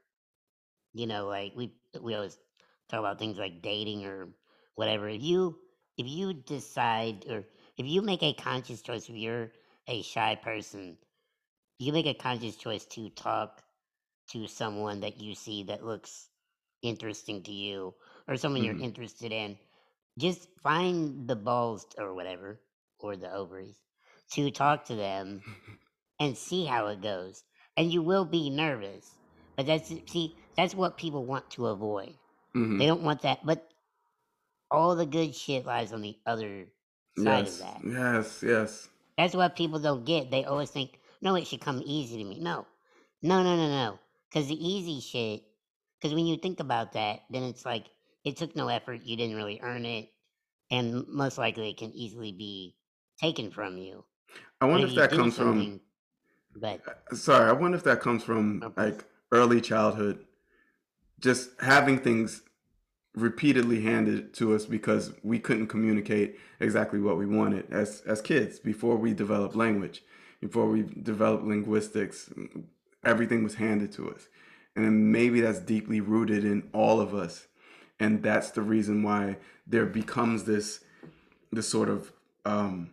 You 0.92 1.06
know, 1.06 1.26
like 1.26 1.52
we 1.56 1.72
we 2.00 2.14
always 2.14 2.38
talk 2.88 3.00
about 3.00 3.18
things 3.18 3.38
like 3.38 3.62
dating 3.62 4.04
or 4.06 4.28
whatever. 4.76 5.08
If 5.08 5.22
you 5.22 5.58
if 5.96 6.06
you 6.06 6.32
decide 6.34 7.26
or 7.28 7.44
if 7.76 7.86
you 7.86 8.02
make 8.02 8.22
a 8.22 8.32
conscious 8.34 8.82
choice, 8.82 9.08
if 9.08 9.16
you're 9.16 9.52
a 9.88 10.02
shy 10.02 10.36
person, 10.36 10.98
you 11.78 11.92
make 11.92 12.06
a 12.06 12.14
conscious 12.14 12.56
choice 12.56 12.84
to 12.86 13.10
talk 13.10 13.62
to 14.30 14.46
someone 14.46 15.00
that 15.00 15.20
you 15.20 15.34
see 15.34 15.64
that 15.64 15.84
looks 15.84 16.28
interesting 16.82 17.42
to 17.44 17.52
you 17.52 17.94
or 18.28 18.36
someone 18.36 18.62
you're 18.62 18.74
hmm 18.74 18.80
interested 18.80 19.32
in, 19.32 19.58
just 20.18 20.48
find 20.62 21.28
the 21.28 21.36
balls 21.36 21.86
or 21.98 22.14
whatever 22.14 22.60
or 23.00 23.16
the 23.16 23.32
ovaries 23.32 23.78
to 24.32 24.50
talk 24.50 24.84
to 24.86 24.96
them 24.96 25.42
and 26.20 26.36
see 26.36 26.64
how 26.66 26.86
it 26.88 27.00
goes. 27.02 27.44
And 27.76 27.92
you 27.92 28.02
will 28.02 28.24
be 28.24 28.50
nervous. 28.50 29.19
But 29.56 29.66
that's 29.66 29.88
see, 29.88 30.36
that's 30.56 30.74
what 30.74 30.96
people 30.96 31.24
want 31.24 31.50
to 31.52 31.66
avoid. 31.66 32.14
hmm 32.52 32.78
They 32.78 32.86
don't 32.86 33.02
want 33.02 33.22
that, 33.22 33.44
but 33.44 33.68
all 34.70 34.94
the 34.96 35.06
good 35.06 35.34
shit 35.34 35.66
lies 35.66 35.92
on 35.92 36.00
the 36.02 36.16
other 36.26 36.66
side 37.16 37.46
of 37.46 37.58
that. 37.58 37.82
yes, 37.84 38.42
yes. 38.42 38.88
That's 39.18 39.34
what 39.34 39.56
people 39.56 39.78
don't 39.78 40.04
get. 40.04 40.30
They 40.30 40.44
always 40.44 40.70
think, 40.70 40.98
no, 41.20 41.34
it 41.34 41.46
should 41.46 41.60
come 41.60 41.82
easy 41.84 42.18
to 42.18 42.24
me. 42.24 42.38
No, 42.40 42.66
no, 43.22 43.42
no, 43.42 43.56
no, 43.56 43.68
no. 43.68 43.98
Because 44.30 44.48
the 44.48 44.54
easy 44.54 45.00
shit, 45.00 45.42
because 46.00 46.14
when 46.14 46.26
you 46.26 46.36
think 46.36 46.60
about 46.60 46.92
that, 46.92 47.20
then 47.30 47.42
it's 47.42 47.66
like 47.66 47.86
it 48.24 48.36
took 48.36 48.54
no 48.56 48.68
effort. 48.68 49.02
You 49.02 49.16
didn't 49.16 49.36
really 49.36 49.60
earn 49.62 49.84
it. 49.84 50.08
And 50.70 51.06
most 51.08 51.36
likely 51.36 51.70
it 51.70 51.76
can 51.78 51.92
easily 51.92 52.32
be 52.32 52.76
taken 53.20 53.50
from 53.50 53.76
you. 53.76 54.04
I 54.60 54.66
wonder 54.66 54.86
if 54.86 54.92
if 54.92 54.96
that 54.96 55.10
comes 55.12 55.36
from, 55.36 55.80
but 56.56 56.80
sorry, 57.12 57.48
I 57.48 57.52
wonder 57.52 57.76
if 57.76 57.84
that 57.84 58.00
comes 58.00 58.22
from 58.22 58.60
no, 58.60 58.72
like 58.76 59.04
early 59.32 59.60
childhood, 59.60 60.24
just 61.20 61.50
having 61.60 61.98
things 61.98 62.42
repeatedly 63.14 63.80
handed 63.82 64.32
to 64.34 64.54
us 64.54 64.66
because 64.66 65.12
we 65.22 65.38
couldn't 65.38 65.66
communicate 65.66 66.38
exactly 66.60 67.00
what 67.00 67.18
we 67.18 67.26
wanted 67.26 67.70
as 67.70 68.02
as 68.06 68.20
kids 68.22 68.58
before 68.58 68.96
we 68.96 69.12
developed 69.12 69.56
language, 69.56 70.02
before 70.40 70.66
we 70.66 70.82
developed 70.82 71.44
linguistics, 71.44 72.30
everything 73.04 73.42
was 73.42 73.54
handed 73.54 73.92
to 73.92 74.10
us. 74.10 74.28
And 74.76 75.12
maybe 75.12 75.40
that's 75.40 75.58
deeply 75.58 76.00
rooted 76.00 76.44
in 76.44 76.68
all 76.72 77.00
of 77.00 77.14
us. 77.14 77.48
And 77.98 78.22
that's 78.22 78.50
the 78.50 78.62
reason 78.62 79.02
why 79.02 79.36
there 79.66 79.86
becomes 79.86 80.44
this 80.44 80.80
this 81.52 81.68
sort 81.68 81.88
of 81.88 82.12
um 82.44 82.90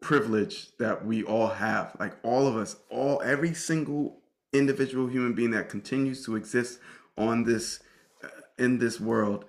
privilege 0.00 0.76
that 0.76 1.06
we 1.06 1.22
all 1.22 1.46
have 1.46 1.96
like 1.98 2.14
all 2.22 2.46
of 2.46 2.56
us 2.56 2.76
all 2.90 3.22
every 3.24 3.54
single 3.54 4.18
individual 4.54 5.08
human 5.08 5.34
being 5.34 5.50
that 5.50 5.68
continues 5.68 6.24
to 6.24 6.36
exist 6.36 6.78
on 7.18 7.44
this 7.44 7.80
uh, 8.22 8.28
in 8.58 8.78
this 8.78 9.00
world 9.00 9.44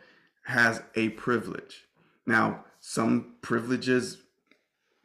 has 0.46 0.82
a 0.96 1.10
privilege. 1.10 1.86
Now 2.26 2.65
some 2.80 3.36
privileges 3.41 4.18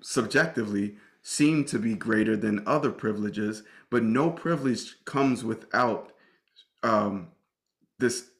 subjectively 0.02 0.96
seem 1.22 1.64
to 1.66 1.78
be 1.78 1.94
greater 1.94 2.36
than 2.36 2.66
other 2.66 2.90
privileges 2.90 3.62
but 3.90 4.02
no 4.02 4.30
privilege 4.30 5.04
comes 5.04 5.44
without 5.44 6.12
um, 6.82 7.28
this 7.98 8.30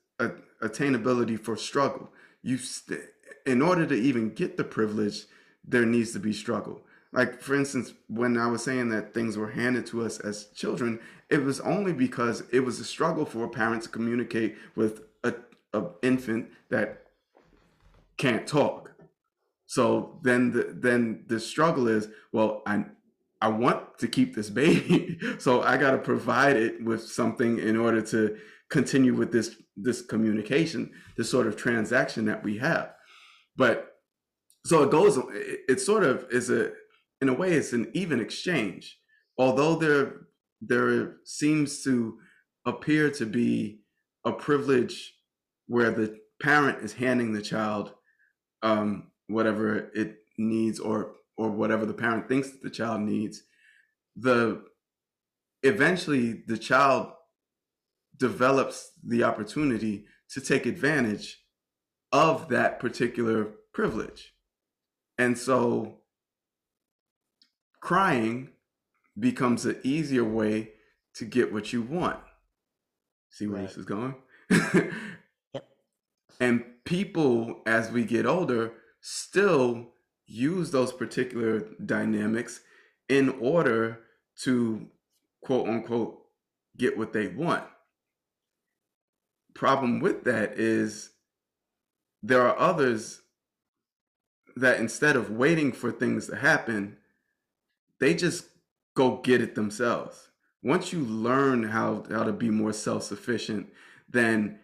attainability 0.62 1.38
for 1.38 1.57
struggle. 1.57 2.11
You 2.42 2.57
st- 2.57 3.01
in 3.46 3.61
order 3.62 3.87
to 3.87 3.94
even 3.94 4.33
get 4.35 4.57
the 4.57 4.64
privilege 4.64 5.25
there 5.64 5.85
needs 5.85 6.12
to 6.12 6.18
be 6.18 6.33
struggle 6.33 6.83
like 7.12 7.40
for 7.40 7.55
instance 7.55 7.92
when 8.09 8.37
i 8.37 8.46
was 8.46 8.62
saying 8.62 8.88
that 8.88 9.12
things 9.12 9.37
were 9.37 9.51
handed 9.51 9.87
to 9.87 10.03
us 10.03 10.20
as 10.20 10.46
children 10.55 10.99
it 11.31 11.44
was 11.44 11.61
only 11.61 11.92
because 11.92 12.42
it 12.53 12.61
was 12.61 12.81
a 12.81 12.85
struggle 12.85 13.25
for 13.25 13.44
a 13.44 13.49
parent 13.49 13.85
to 13.85 13.88
communicate 13.88 14.57
with 14.75 15.03
a, 15.23 15.33
a 15.73 15.85
infant 16.03 16.51
that 16.70 17.05
can't 18.18 18.46
talk. 18.46 18.92
So 19.66 20.18
then 20.23 20.51
the 20.51 20.75
then 20.77 21.25
the 21.29 21.38
struggle 21.38 21.87
is 21.87 22.09
well 22.33 22.62
i 22.66 22.85
i 23.40 23.46
want 23.46 23.99
to 23.99 24.09
keep 24.09 24.35
this 24.35 24.51
baby 24.51 25.16
so 25.38 25.62
i 25.62 25.77
got 25.77 25.92
to 25.92 25.99
provide 25.99 26.57
it 26.57 26.85
with 26.85 27.03
something 27.03 27.61
in 27.61 27.77
order 27.77 28.03
to 28.03 28.37
continue 28.68 29.14
with 29.14 29.31
this 29.31 29.57
this 29.77 30.03
communication 30.03 30.90
this 31.16 31.31
sort 31.31 31.46
of 31.46 31.57
transaction 31.57 32.25
that 32.25 32.42
we 32.42 32.59
have. 32.59 32.92
But 33.57 33.96
so 34.66 34.83
it 34.83 34.90
goes 34.90 35.16
it, 35.16 35.61
it 35.68 35.81
sort 35.81 36.03
of 36.03 36.27
is 36.33 36.51
a 36.51 36.73
in 37.20 37.28
a 37.28 37.35
way 37.35 37.52
it's 37.52 37.72
an 37.72 37.90
even 37.94 38.20
exchange. 38.20 38.98
Although 39.38 39.76
there 39.76 40.26
there 40.61 41.16
seems 41.24 41.83
to 41.85 42.18
appear 42.66 43.11
to 43.11 43.24
be 43.24 43.80
a 44.24 44.33
privilege 44.33 45.14
where 45.66 45.90
the 45.90 46.18
parent 46.42 46.85
is 46.85 46.92
handing 46.92 47.33
the 47.33 47.40
child 47.40 47.94
um, 48.62 49.11
whatever 49.28 49.90
it 49.94 50.16
needs 50.37 50.78
or 50.78 51.14
or 51.37 51.50
whatever 51.50 51.87
the 51.87 51.94
parent 51.94 52.28
thinks 52.28 52.50
that 52.50 52.62
the 52.62 52.70
child 52.70 53.00
needs 53.00 53.42
the 54.16 54.62
eventually 55.62 56.42
the 56.46 56.58
child 56.58 57.12
develops 58.16 58.92
the 59.02 59.25
opportunity 59.25 60.04
to 60.31 60.40
take 60.40 60.66
advantage 60.66 61.42
of 62.12 62.48
that 62.48 62.79
particular 62.79 63.52
privilege. 63.73 64.35
And 65.18 65.37
so 65.38 66.00
crying 67.81 68.50
becomes 69.18 69.64
an 69.66 69.78
easier 69.83 70.24
way 70.24 70.70
to 71.14 71.24
get 71.24 71.52
what 71.52 71.72
you 71.72 71.83
want 71.83 72.18
see 73.31 73.46
where 73.46 73.60
right. 73.60 73.68
this 73.68 73.76
is 73.76 73.85
going 73.85 74.14
Yep. 74.50 74.92
and 76.40 76.64
people 76.85 77.62
as 77.66 77.90
we 77.90 78.04
get 78.04 78.26
older 78.26 78.72
still 79.00 79.88
use 80.26 80.70
those 80.70 80.92
particular 80.92 81.68
dynamics 81.85 82.60
in 83.08 83.28
order 83.40 84.00
to 84.42 84.87
quote 85.42 85.68
unquote 85.68 86.18
get 86.76 86.96
what 86.96 87.12
they 87.12 87.28
want 87.28 87.64
problem 89.54 90.00
with 90.00 90.24
that 90.24 90.58
is 90.58 91.10
there 92.22 92.42
are 92.46 92.58
others 92.58 93.22
that 94.56 94.78
instead 94.78 95.16
of 95.16 95.31
waiting 95.31 95.72
for 95.72 95.90
things 95.90 96.26
to 96.26 96.37
happen 96.37 96.96
they 98.01 98.15
just 98.15 98.48
go 98.96 99.19
get 99.19 99.40
it 99.40 99.55
themselves 99.55 100.31
once 100.63 100.92
you 100.92 101.01
learn 101.01 101.63
how 101.65 102.05
how 102.11 102.25
to 102.25 102.33
be 102.33 102.51
more 102.51 102.73
self-sufficient 102.73 103.69
then 104.09 104.61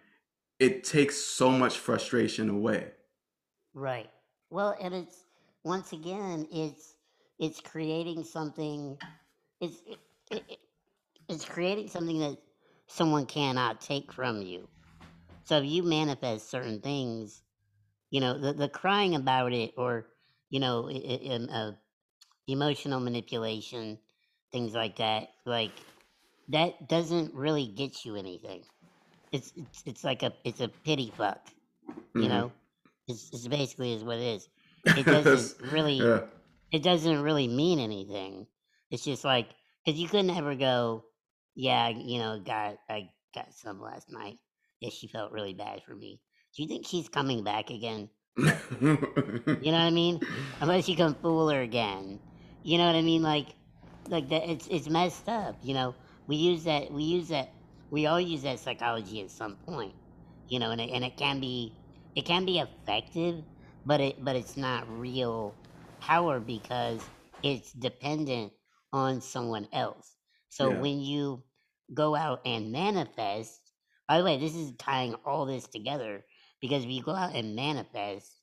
it 0.58 0.84
takes 0.84 1.16
so 1.18 1.50
much 1.50 1.78
frustration 1.78 2.48
away 2.50 2.92
Right. 3.74 4.10
Well, 4.50 4.76
and 4.80 4.94
it's 4.94 5.26
once 5.64 5.92
again, 5.92 6.46
it's 6.52 6.96
it's 7.38 7.60
creating 7.60 8.24
something. 8.24 8.98
It's 9.60 9.82
it, 9.86 9.98
it, 10.30 10.44
it- 10.50 10.58
it's 11.28 11.44
creating 11.44 11.88
something 11.88 12.20
that 12.20 12.38
someone 12.88 13.26
cannot 13.26 13.80
take 13.80 14.12
from 14.12 14.42
you. 14.42 14.68
So 15.44 15.58
if 15.58 15.66
you 15.66 15.82
manifest 15.82 16.50
certain 16.50 16.80
things, 16.80 17.42
you 18.10 18.20
know, 18.20 18.38
the, 18.38 18.52
the 18.52 18.68
crying 18.68 19.14
about 19.14 19.52
it 19.52 19.74
or, 19.76 20.08
you 20.50 20.60
know, 20.60 20.90
in, 20.90 21.50
uh, 21.50 21.76
emotional 22.46 23.00
manipulation, 23.00 23.98
things 24.52 24.74
like 24.74 24.96
that, 24.96 25.28
like 25.44 25.72
that 26.48 26.88
doesn't 26.88 27.34
really 27.34 27.66
get 27.66 28.04
you 28.04 28.16
anything. 28.16 28.64
It's 29.32 29.52
it's, 29.56 29.82
it's 29.86 30.04
like 30.04 30.22
a 30.22 30.32
it's 30.44 30.60
a 30.60 30.68
pity 30.68 31.10
fuck, 31.16 31.50
you 32.16 32.28
Mhm. 32.28 32.30
know. 32.30 32.52
It's, 33.08 33.30
it's 33.32 33.48
basically 33.48 33.92
is 33.94 34.04
what 34.04 34.18
it 34.18 34.24
is. 34.36 34.48
It 34.94 35.06
doesn't 35.08 35.54
really 35.60 36.14
yeah. 36.14 36.20
it 36.72 36.82
doesn't 36.82 37.22
really 37.22 37.48
mean 37.48 37.78
anything. 37.80 38.46
It's 38.90 39.04
just 39.04 39.24
like 39.24 39.48
because 39.84 40.00
you 40.00 40.08
couldn't 40.08 40.30
ever 40.30 40.54
go, 40.56 41.04
yeah, 41.54 41.88
you 41.88 42.18
know, 42.18 42.40
got 42.40 42.78
I 42.88 43.10
got 43.34 43.52
some 43.54 43.80
last 43.80 44.10
night. 44.10 44.38
Yeah, 44.80 44.90
she 44.90 45.08
felt 45.08 45.32
really 45.32 45.54
bad 45.54 45.82
for 45.84 45.94
me. 45.94 46.20
Do 46.56 46.62
you 46.62 46.68
think 46.68 46.86
she's 46.86 47.08
coming 47.08 47.44
back 47.44 47.70
again? 47.70 48.10
You 49.60 49.70
know 49.72 49.78
what 49.78 49.84
I 49.84 49.90
mean? 49.90 50.22
Unless 50.60 50.88
you 50.88 50.96
can 50.96 51.14
fool 51.14 51.50
her 51.50 51.60
again. 51.60 52.20
You 52.66 52.78
know 52.78 52.86
what 52.86 52.96
I 52.96 53.02
mean? 53.02 53.22
Like, 53.22 53.56
like 54.08 54.28
that. 54.30 54.48
It's 54.50 54.66
it's 54.68 54.88
messed 54.90 55.28
up. 55.28 55.58
You 55.62 55.74
know, 55.74 55.96
we 56.28 56.36
use 56.36 56.64
that. 56.64 56.92
We 56.92 57.04
use 57.04 57.28
that. 57.28 57.54
We 57.90 58.06
all 58.06 58.20
use 58.20 58.42
that 58.42 58.60
psychology 58.60 59.22
at 59.22 59.30
some 59.30 59.56
point. 59.56 59.94
You 60.48 60.60
know, 60.60 60.72
and 60.72 60.80
it, 60.80 60.90
and 60.90 61.04
it 61.04 61.16
can 61.16 61.40
be 61.40 61.78
it 62.16 62.26
can 62.26 62.46
be 62.46 62.58
effective, 62.60 63.44
but 63.84 64.00
it 64.00 64.24
but 64.24 64.36
it's 64.36 64.56
not 64.56 64.88
real 64.88 65.58
power 66.00 66.40
because 66.40 67.10
it's 67.42 67.72
dependent 67.72 68.52
on 68.92 69.20
someone 69.22 69.68
else. 69.72 70.16
So 70.50 70.72
Yeah. 70.72 70.80
when 70.80 71.00
you 71.00 71.44
go 71.94 72.16
out 72.16 72.42
and 72.46 72.72
manifest, 72.72 73.72
by 74.08 74.18
the 74.18 74.24
way, 74.24 74.38
this 74.38 74.56
is 74.56 74.72
tying 74.76 75.14
all 75.24 75.46
this 75.46 75.68
together 75.68 76.24
because 76.60 76.84
if 76.84 76.90
you 76.90 77.02
go 77.02 77.14
out 77.14 77.34
and 77.34 77.56
manifest 77.56 78.42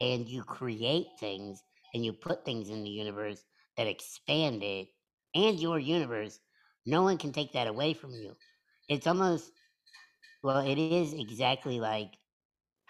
and 0.00 0.28
you 0.28 0.42
create 0.44 1.08
things 1.18 1.62
and 1.94 2.04
you 2.04 2.12
put 2.12 2.44
things 2.44 2.68
in 2.70 2.84
the 2.84 2.90
universe 2.90 3.44
that 3.76 3.86
expanded 3.86 4.88
and 5.34 5.58
your 5.60 5.78
universe, 5.78 6.40
no 6.86 7.02
one 7.02 7.18
can 7.18 7.32
take 7.32 7.52
that 7.52 7.68
away 7.68 7.94
from 7.94 8.14
you. 8.14 8.36
It's 8.88 9.06
almost, 9.06 9.52
well, 10.42 10.60
it 10.66 10.78
is 10.78 11.02
exactly 11.04 11.70
like 11.72 12.06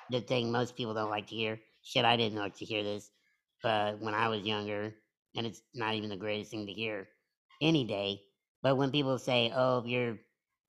the 0.03 0.13
thing 0.13 0.45
most 0.45 0.77
people 0.77 0.95
don't 0.95 1.11
like 1.11 1.27
to 1.29 1.35
hear. 1.37 1.61
Shit, 1.83 2.05
I 2.05 2.17
didn't 2.17 2.39
like 2.39 2.55
to 2.57 2.65
hear 2.65 2.83
this, 2.83 3.11
but 3.63 4.01
when 4.01 4.15
I 4.15 4.29
was 4.29 4.43
younger, 4.43 4.95
and 5.37 5.47
it's 5.47 5.63
not 5.75 5.95
even 5.95 6.11
the 6.11 6.17
greatest 6.17 6.51
thing 6.51 6.67
to 6.67 6.73
hear 6.73 7.09
any 7.61 7.85
day. 7.85 8.23
But 8.63 8.77
when 8.77 8.91
people 8.93 9.19
say, 9.19 9.53
"Oh, 9.55 9.79
if 9.79 9.87
you're 9.87 10.13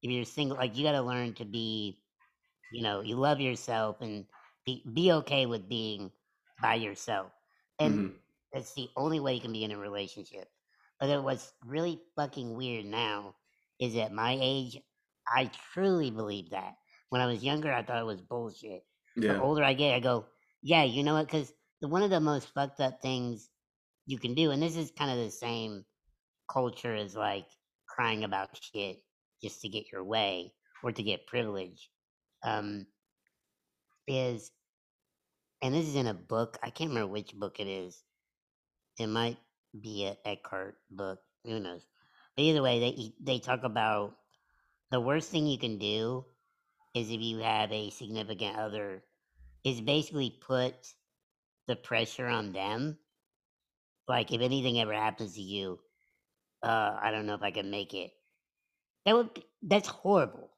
if 0.02 0.12
you're 0.12 0.26
single, 0.26 0.58
like 0.58 0.78
you 0.78 0.84
got 0.84 0.94
to 0.94 1.02
learn 1.02 1.34
to 1.36 1.46
be, 1.46 2.04
you 2.70 2.84
know, 2.84 3.02
you 3.02 3.16
love 3.16 3.40
yourself 3.42 4.02
and 4.02 4.26
be 4.66 4.84
be 4.94 5.12
okay 5.14 5.46
with 5.46 5.70
being 5.70 6.12
by 6.60 6.76
yourself," 6.76 7.32
and 7.80 8.06
Mhm. 8.06 8.27
That's 8.54 8.74
the 8.74 8.90
only 8.96 9.20
way 9.20 9.36
you 9.36 9.42
can 9.42 9.54
be 9.54 9.64
in 9.64 9.72
a 9.72 9.78
relationship. 9.78 10.48
But 11.00 11.24
what's 11.24 11.54
really 11.66 12.00
fucking 12.16 12.56
weird 12.56 12.86
now 12.86 13.36
is 13.80 13.96
at 13.96 14.12
my 14.12 14.38
age, 14.42 14.80
I 15.28 15.52
truly 15.74 16.10
believe 16.10 16.52
that. 16.52 16.74
When 17.10 17.22
I 17.22 17.28
was 17.28 17.44
younger, 17.44 17.72
I 17.72 17.84
thought 17.84 18.02
it 18.02 18.06
was 18.06 18.22
bullshit. 18.22 18.84
Yeah. 19.16 19.34
The 19.34 19.42
older 19.42 19.64
I 19.64 19.74
get, 19.74 19.96
I 19.96 20.00
go, 20.00 20.26
yeah, 20.62 20.84
you 20.84 21.04
know 21.04 21.14
what? 21.14 21.28
Because 21.28 21.54
one 21.80 22.04
of 22.04 22.10
the 22.10 22.20
most 22.20 22.50
fucked 22.54 22.80
up 22.80 23.02
things 23.02 23.50
you 24.06 24.18
can 24.18 24.34
do, 24.34 24.52
and 24.52 24.62
this 24.62 24.76
is 24.76 24.92
kind 24.98 25.12
of 25.12 25.18
the 25.18 25.32
same 25.32 25.86
culture 26.52 26.96
as 26.96 27.16
like 27.16 27.48
crying 27.88 28.24
about 28.24 28.50
shit 28.60 29.02
just 29.44 29.62
to 29.62 29.70
get 29.70 29.92
your 29.92 30.04
way 30.04 30.54
or 30.84 30.92
to 30.92 31.04
get 31.04 31.28
privilege, 31.28 31.90
um, 32.44 32.86
is, 34.08 34.52
and 35.62 35.74
this 35.74 35.88
is 35.88 35.96
in 35.96 36.08
a 36.08 36.14
book. 36.14 36.58
I 36.64 36.70
can't 36.70 36.90
remember 36.90 37.12
which 37.12 37.34
book 37.34 37.60
it 37.60 37.68
is. 37.68 38.04
It 38.98 39.08
might 39.08 39.38
be 39.80 40.06
a 40.06 40.18
Eckhart 40.26 40.78
book. 40.92 41.20
Who 41.46 41.60
knows? 41.60 41.88
But 42.36 42.44
either 42.44 42.62
way, 42.62 42.80
they 42.80 43.14
they 43.20 43.40
talk 43.40 43.64
about 43.64 44.18
the 44.92 45.02
worst 45.02 45.32
thing 45.32 45.48
you 45.48 45.58
can 45.60 45.78
do 45.80 46.26
is 46.94 47.10
if 47.12 47.22
you 47.22 47.40
have 47.40 47.72
a 47.72 47.90
significant 47.92 48.58
other 48.58 49.04
is 49.64 49.82
basically 49.82 50.32
put 50.32 50.76
the 51.68 51.76
pressure 51.76 52.28
on 52.28 52.52
them. 52.54 53.00
Like 54.08 54.32
if 54.32 54.42
anything 54.42 54.80
ever 54.80 54.94
happens 54.94 55.36
to 55.36 55.42
you, 55.42 55.80
uh, 56.64 56.98
I 57.02 57.12
don't 57.12 57.26
know 57.26 57.36
if 57.36 57.44
I 57.44 57.52
can 57.52 57.72
make 57.72 57.94
it. 57.94 58.12
That 59.06 59.16
would 59.16 59.34
be, 59.34 59.46
that's 59.64 59.88
horrible. 59.88 60.50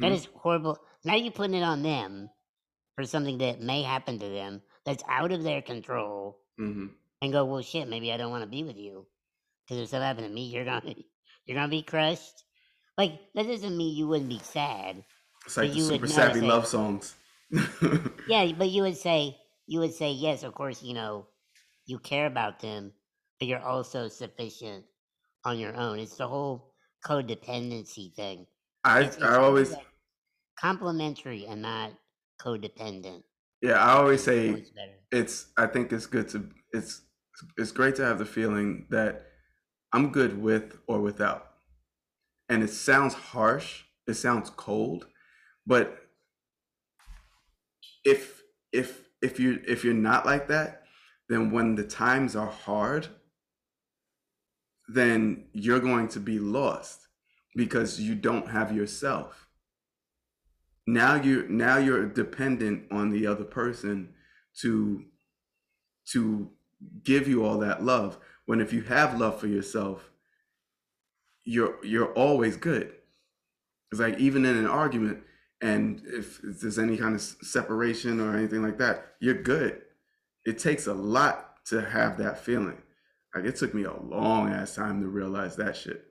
That 0.00 0.12
Mhm. 0.12 0.12
is 0.12 0.26
horrible. 0.26 0.78
Now 1.04 1.14
you're 1.16 1.32
putting 1.32 1.56
it 1.56 1.62
on 1.62 1.82
them 1.82 2.30
for 2.96 3.04
something 3.06 3.38
that 3.38 3.60
may 3.60 3.82
happen 3.82 4.18
to 4.18 4.28
them 4.28 4.62
that's 4.84 5.04
out 5.08 5.32
of 5.32 5.42
their 5.44 5.62
control, 5.62 6.40
Mhm. 6.58 6.99
And 7.22 7.32
go, 7.32 7.44
well, 7.44 7.62
shit, 7.62 7.88
maybe 7.88 8.12
I 8.12 8.16
don't 8.16 8.30
want 8.30 8.42
to 8.44 8.48
be 8.50 8.64
with 8.64 8.76
you 8.76 9.06
because 9.66 9.82
if 9.82 9.88
something 9.90 10.06
happened 10.06 10.26
to 10.26 10.32
me, 10.32 10.46
you're 10.46 10.64
gonna 10.64 10.94
you're 11.46 11.56
gonna 11.56 11.68
be 11.68 11.82
crushed. 11.82 12.44
Like 12.98 13.20
that 13.34 13.46
doesn't 13.46 13.76
mean 13.76 13.96
you 13.96 14.08
wouldn't 14.08 14.28
be 14.28 14.40
sad. 14.40 15.04
It's 15.46 15.56
like 15.56 15.74
you 15.74 15.82
super 15.84 16.06
savvy 16.06 16.40
say- 16.40 16.46
love 16.46 16.66
songs. 16.66 17.14
Yeah, 18.28 18.52
but 18.52 18.70
you 18.70 18.82
would 18.82 18.96
say 18.96 19.36
you 19.66 19.80
would 19.80 19.94
say 19.94 20.12
yes, 20.12 20.42
of 20.44 20.54
course, 20.54 20.82
you 20.82 20.94
know, 20.94 21.26
you 21.86 21.98
care 21.98 22.26
about 22.26 22.60
them, 22.60 22.92
but 23.38 23.48
you're 23.48 23.62
also 23.64 24.08
sufficient 24.08 24.84
on 25.44 25.58
your 25.58 25.74
own. 25.76 25.98
It's 25.98 26.16
the 26.16 26.28
whole 26.28 26.74
codependency 27.04 28.14
thing. 28.14 28.46
I 28.84 29.00
It's, 29.02 29.16
it's 29.16 29.24
I 29.24 29.36
always 29.36 29.72
like 29.72 29.86
complementary 30.58 31.46
and 31.46 31.62
not 31.62 31.92
codependent. 32.40 33.22
yeah 33.62 33.82
I 33.82 33.92
always 33.98 34.22
say 34.22 34.64
it's 35.10 35.46
I 35.58 35.66
think 35.66 35.92
it's 35.92 36.06
good 36.06 36.28
to 36.30 36.48
it's 36.72 37.02
it's 37.56 37.72
great 37.72 37.96
to 37.96 38.04
have 38.04 38.18
the 38.18 38.24
feeling 38.24 38.86
that 38.90 39.26
I'm 39.92 40.10
good 40.10 40.40
with 40.40 40.78
or 40.86 41.00
without. 41.00 41.50
And 42.48 42.62
it 42.62 42.70
sounds 42.70 43.14
harsh, 43.14 43.84
it 44.06 44.14
sounds 44.14 44.50
cold, 44.50 45.06
but 45.66 45.98
if 48.04 48.42
if 48.72 49.08
if 49.22 49.38
you 49.38 49.60
if 49.66 49.84
you're 49.84 49.94
not 49.94 50.26
like 50.26 50.48
that, 50.48 50.84
then 51.28 51.50
when 51.50 51.74
the 51.74 51.84
times 51.84 52.34
are 52.34 52.50
hard, 52.50 53.08
then 54.88 55.44
you're 55.52 55.80
going 55.80 56.08
to 56.08 56.20
be 56.20 56.38
lost 56.38 57.06
because 57.54 58.00
you 58.00 58.14
don't 58.14 58.48
have 58.48 58.74
yourself. 58.74 59.48
Now 60.86 61.14
you 61.14 61.46
now 61.48 61.78
you're 61.78 62.06
dependent 62.06 62.90
on 62.90 63.10
the 63.10 63.26
other 63.26 63.44
person 63.44 64.14
to 64.60 65.04
to 66.12 66.50
give 67.02 67.28
you 67.28 67.44
all 67.44 67.58
that 67.58 67.82
love 67.82 68.18
when 68.46 68.60
if 68.60 68.72
you 68.72 68.82
have 68.82 69.18
love 69.18 69.38
for 69.38 69.46
yourself 69.46 70.10
you're 71.44 71.84
you're 71.84 72.12
always 72.12 72.56
good. 72.56 72.92
It's 73.90 74.00
like 74.00 74.18
even 74.18 74.44
in 74.44 74.56
an 74.56 74.66
argument 74.66 75.24
and 75.60 76.00
if, 76.06 76.40
if 76.44 76.60
there's 76.60 76.78
any 76.78 76.96
kind 76.96 77.14
of 77.14 77.20
separation 77.20 78.20
or 78.20 78.36
anything 78.36 78.62
like 78.62 78.78
that 78.78 79.14
you're 79.20 79.42
good. 79.42 79.82
It 80.46 80.58
takes 80.58 80.86
a 80.86 80.94
lot 80.94 81.64
to 81.66 81.82
have 81.82 82.18
that 82.18 82.42
feeling. 82.44 82.80
Like 83.34 83.44
it 83.44 83.56
took 83.56 83.74
me 83.74 83.84
a 83.84 83.92
long 83.92 84.52
ass 84.52 84.74
time 84.74 85.00
to 85.02 85.08
realize 85.08 85.56
that 85.56 85.76
shit. 85.76 86.04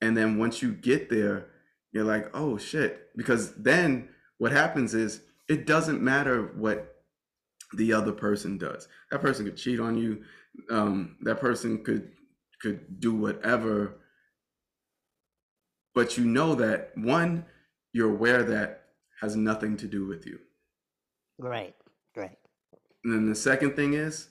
And 0.00 0.16
then 0.16 0.38
once 0.38 0.62
you 0.62 0.72
get 0.72 1.10
there 1.10 1.46
you're 1.92 2.04
like 2.04 2.30
oh 2.34 2.58
shit. 2.58 3.08
Because 3.16 3.54
then 3.54 4.10
what 4.38 4.52
happens 4.52 4.94
is 4.94 5.22
it 5.48 5.66
doesn't 5.66 6.02
matter 6.02 6.52
what 6.56 6.89
the 7.74 7.92
other 7.92 8.12
person 8.12 8.58
does. 8.58 8.88
That 9.10 9.20
person 9.20 9.44
could 9.44 9.56
cheat 9.56 9.80
on 9.80 9.96
you. 9.96 10.22
Um, 10.70 11.16
that 11.22 11.40
person 11.40 11.84
could 11.84 12.12
could 12.60 13.00
do 13.00 13.14
whatever. 13.14 14.00
But 15.94 16.18
you 16.18 16.24
know 16.24 16.54
that 16.56 16.92
one, 16.96 17.46
you're 17.92 18.10
aware 18.10 18.42
that 18.42 18.84
has 19.20 19.36
nothing 19.36 19.76
to 19.78 19.86
do 19.86 20.06
with 20.06 20.26
you. 20.26 20.38
Right, 21.38 21.74
right. 22.16 22.38
And 23.04 23.12
then 23.12 23.28
the 23.28 23.34
second 23.34 23.76
thing 23.76 23.94
is, 23.94 24.28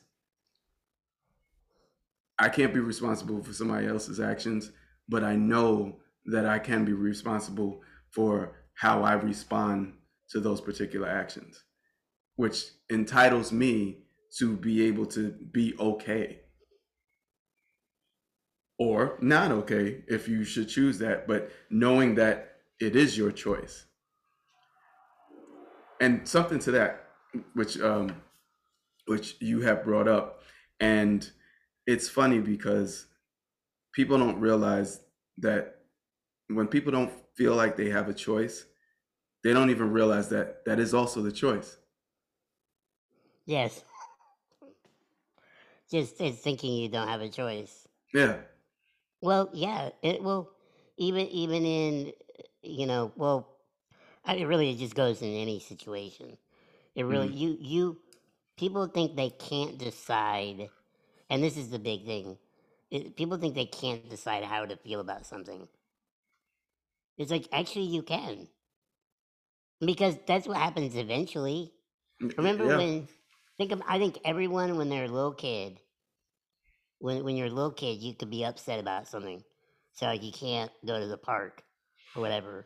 I 2.38 2.50
can't 2.50 2.74
be 2.74 2.80
responsible 2.80 3.44
for 3.44 3.52
somebody 3.52 3.88
else's 3.88 4.20
actions, 4.20 4.72
but 5.10 5.24
I 5.24 5.36
know 5.36 5.98
that 6.26 6.46
I 6.46 6.60
can 6.60 6.86
be 6.86 6.94
responsible 6.94 7.82
for 8.12 8.56
how 8.76 9.04
I 9.04 9.14
respond 9.14 9.94
to 10.30 10.40
those 10.40 10.62
particular 10.62 11.10
actions, 11.10 11.64
which 12.40 12.68
entitles 12.90 13.52
me 13.52 13.98
to 14.32 14.56
be 14.56 14.88
able 14.88 15.06
to 15.06 15.30
be 15.52 15.76
okay 15.78 16.40
or 18.78 19.18
not 19.20 19.52
okay 19.52 20.06
if 20.08 20.30
you 20.30 20.46
should 20.46 20.70
choose 20.70 21.00
that, 21.00 21.28
but 21.28 21.52
knowing 21.70 22.16
that 22.16 22.60
it 22.80 22.96
is 22.96 23.18
your 23.18 23.30
choice. 23.34 23.88
And 26.00 26.26
something 26.26 26.60
to 26.60 26.72
that, 26.72 27.10
which 27.56 27.78
um, 27.82 28.22
which 29.06 29.36
you 29.42 29.60
have 29.60 29.84
brought 29.84 30.08
up, 30.08 30.42
and 30.80 31.30
it's 31.86 32.08
funny 32.08 32.40
because 32.40 33.06
people 33.92 34.18
don't 34.18 34.40
realize 34.40 35.02
that 35.40 35.82
when 36.48 36.68
people 36.68 36.94
don't 36.94 37.12
feel 37.36 37.54
like 37.54 37.76
they 37.76 37.90
have 37.90 38.08
a 38.08 38.14
choice, 38.14 38.64
they 39.44 39.52
don't 39.52 39.72
even 39.72 39.92
realize 39.92 40.30
that 40.30 40.64
that 40.64 40.80
is 40.80 40.94
also 40.94 41.22
the 41.22 41.34
choice. 41.34 41.76
Yes. 43.50 43.84
Just 45.90 46.22
it's 46.22 46.40
thinking 46.40 46.74
you 46.74 46.90
don't 46.90 47.08
have 47.08 47.22
a 47.22 47.30
choice. 47.30 47.88
Yeah. 48.14 48.38
Well, 49.22 49.50
yeah, 49.54 49.90
it 50.02 50.24
will 50.24 50.52
even 50.98 51.28
even 51.28 51.66
in 51.66 52.14
you 52.62 52.86
know, 52.86 53.12
well, 53.16 53.48
I 54.26 54.36
mean, 54.36 54.48
really 54.48 54.72
it 54.72 54.78
just 54.78 54.96
goes 54.96 55.22
in 55.22 55.30
any 55.34 55.60
situation. 55.60 56.38
It 56.96 57.04
really 57.06 57.28
hmm 57.28 57.30
you 57.30 57.58
you 57.60 57.98
people 58.58 58.88
think 58.88 59.16
they 59.16 59.30
can't 59.30 59.78
decide, 59.78 60.70
and 61.30 61.44
this 61.44 61.58
is 61.58 61.70
the 61.70 61.80
big 61.80 62.06
thing. 62.06 62.38
It, 62.92 63.16
people 63.18 63.38
think 63.38 63.56
they 63.56 63.66
can't 63.66 64.04
decide 64.04 64.36
how 64.36 64.58
to 64.58 64.68
feel 64.68 64.94
about 64.94 65.20
something. 65.20 65.60
It's 67.18 67.30
like 67.32 67.48
actually 67.52 67.86
you 67.86 68.02
can 68.02 68.48
because 69.80 70.18
that's 70.28 70.48
what 70.48 70.58
happens 70.58 70.96
eventually. 70.96 71.72
Remember 72.38 72.70
Yeah. 72.70 72.72
when 72.72 73.08
think 73.60 73.74
of 73.74 73.84
I 73.88 74.00
think 74.00 74.18
everyone 74.24 74.78
when 74.78 74.90
they're 74.90 75.04
a 75.04 75.10
little 75.10 75.34
kid, 75.34 75.80
when 77.00 77.24
when 77.24 77.36
you're 77.36 77.48
a 77.48 77.52
little 77.52 77.74
kid, 77.74 78.02
you 78.02 78.16
could 78.16 78.30
be 78.30 78.46
upset 78.46 78.80
about 78.80 79.08
something. 79.08 79.44
So 79.94 80.06
like 80.06 80.24
you 80.24 80.32
can't 80.32 80.72
go 80.88 81.00
to 81.00 81.06
the 81.06 81.18
park 81.18 81.62
or 82.16 82.22
whatever. 82.22 82.66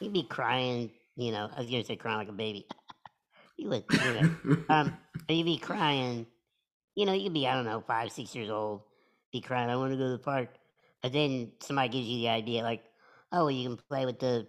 You'd 0.00 0.12
be 0.12 0.24
crying, 0.24 0.90
you 1.16 1.30
know, 1.30 1.48
I 1.54 1.60
was 1.60 1.70
gonna 1.70 1.84
say 1.84 1.96
crying 1.96 2.18
like 2.18 2.28
a 2.28 2.32
baby. 2.32 2.66
you 3.56 3.68
would 3.68 3.84
anyway. 4.00 4.34
Um 4.68 4.98
but 5.26 5.30
you'd 5.36 5.44
be 5.44 5.56
crying, 5.56 6.26
you 6.96 7.06
know, 7.06 7.12
you'd 7.12 7.32
be, 7.32 7.46
I 7.46 7.54
don't 7.54 7.64
know, 7.64 7.80
five, 7.86 8.10
six 8.10 8.34
years 8.34 8.50
old, 8.50 8.82
be 9.32 9.40
crying, 9.40 9.70
I 9.70 9.76
wanna 9.76 9.96
go 9.96 10.04
to 10.04 10.10
the 10.10 10.18
park. 10.18 10.48
But 11.00 11.12
then 11.12 11.52
somebody 11.60 11.90
gives 11.90 12.08
you 12.08 12.18
the 12.18 12.28
idea 12.30 12.64
like, 12.64 12.82
oh 13.30 13.44
well, 13.44 13.50
you 13.52 13.68
can 13.68 13.78
play 13.88 14.04
with 14.04 14.18
the 14.18 14.48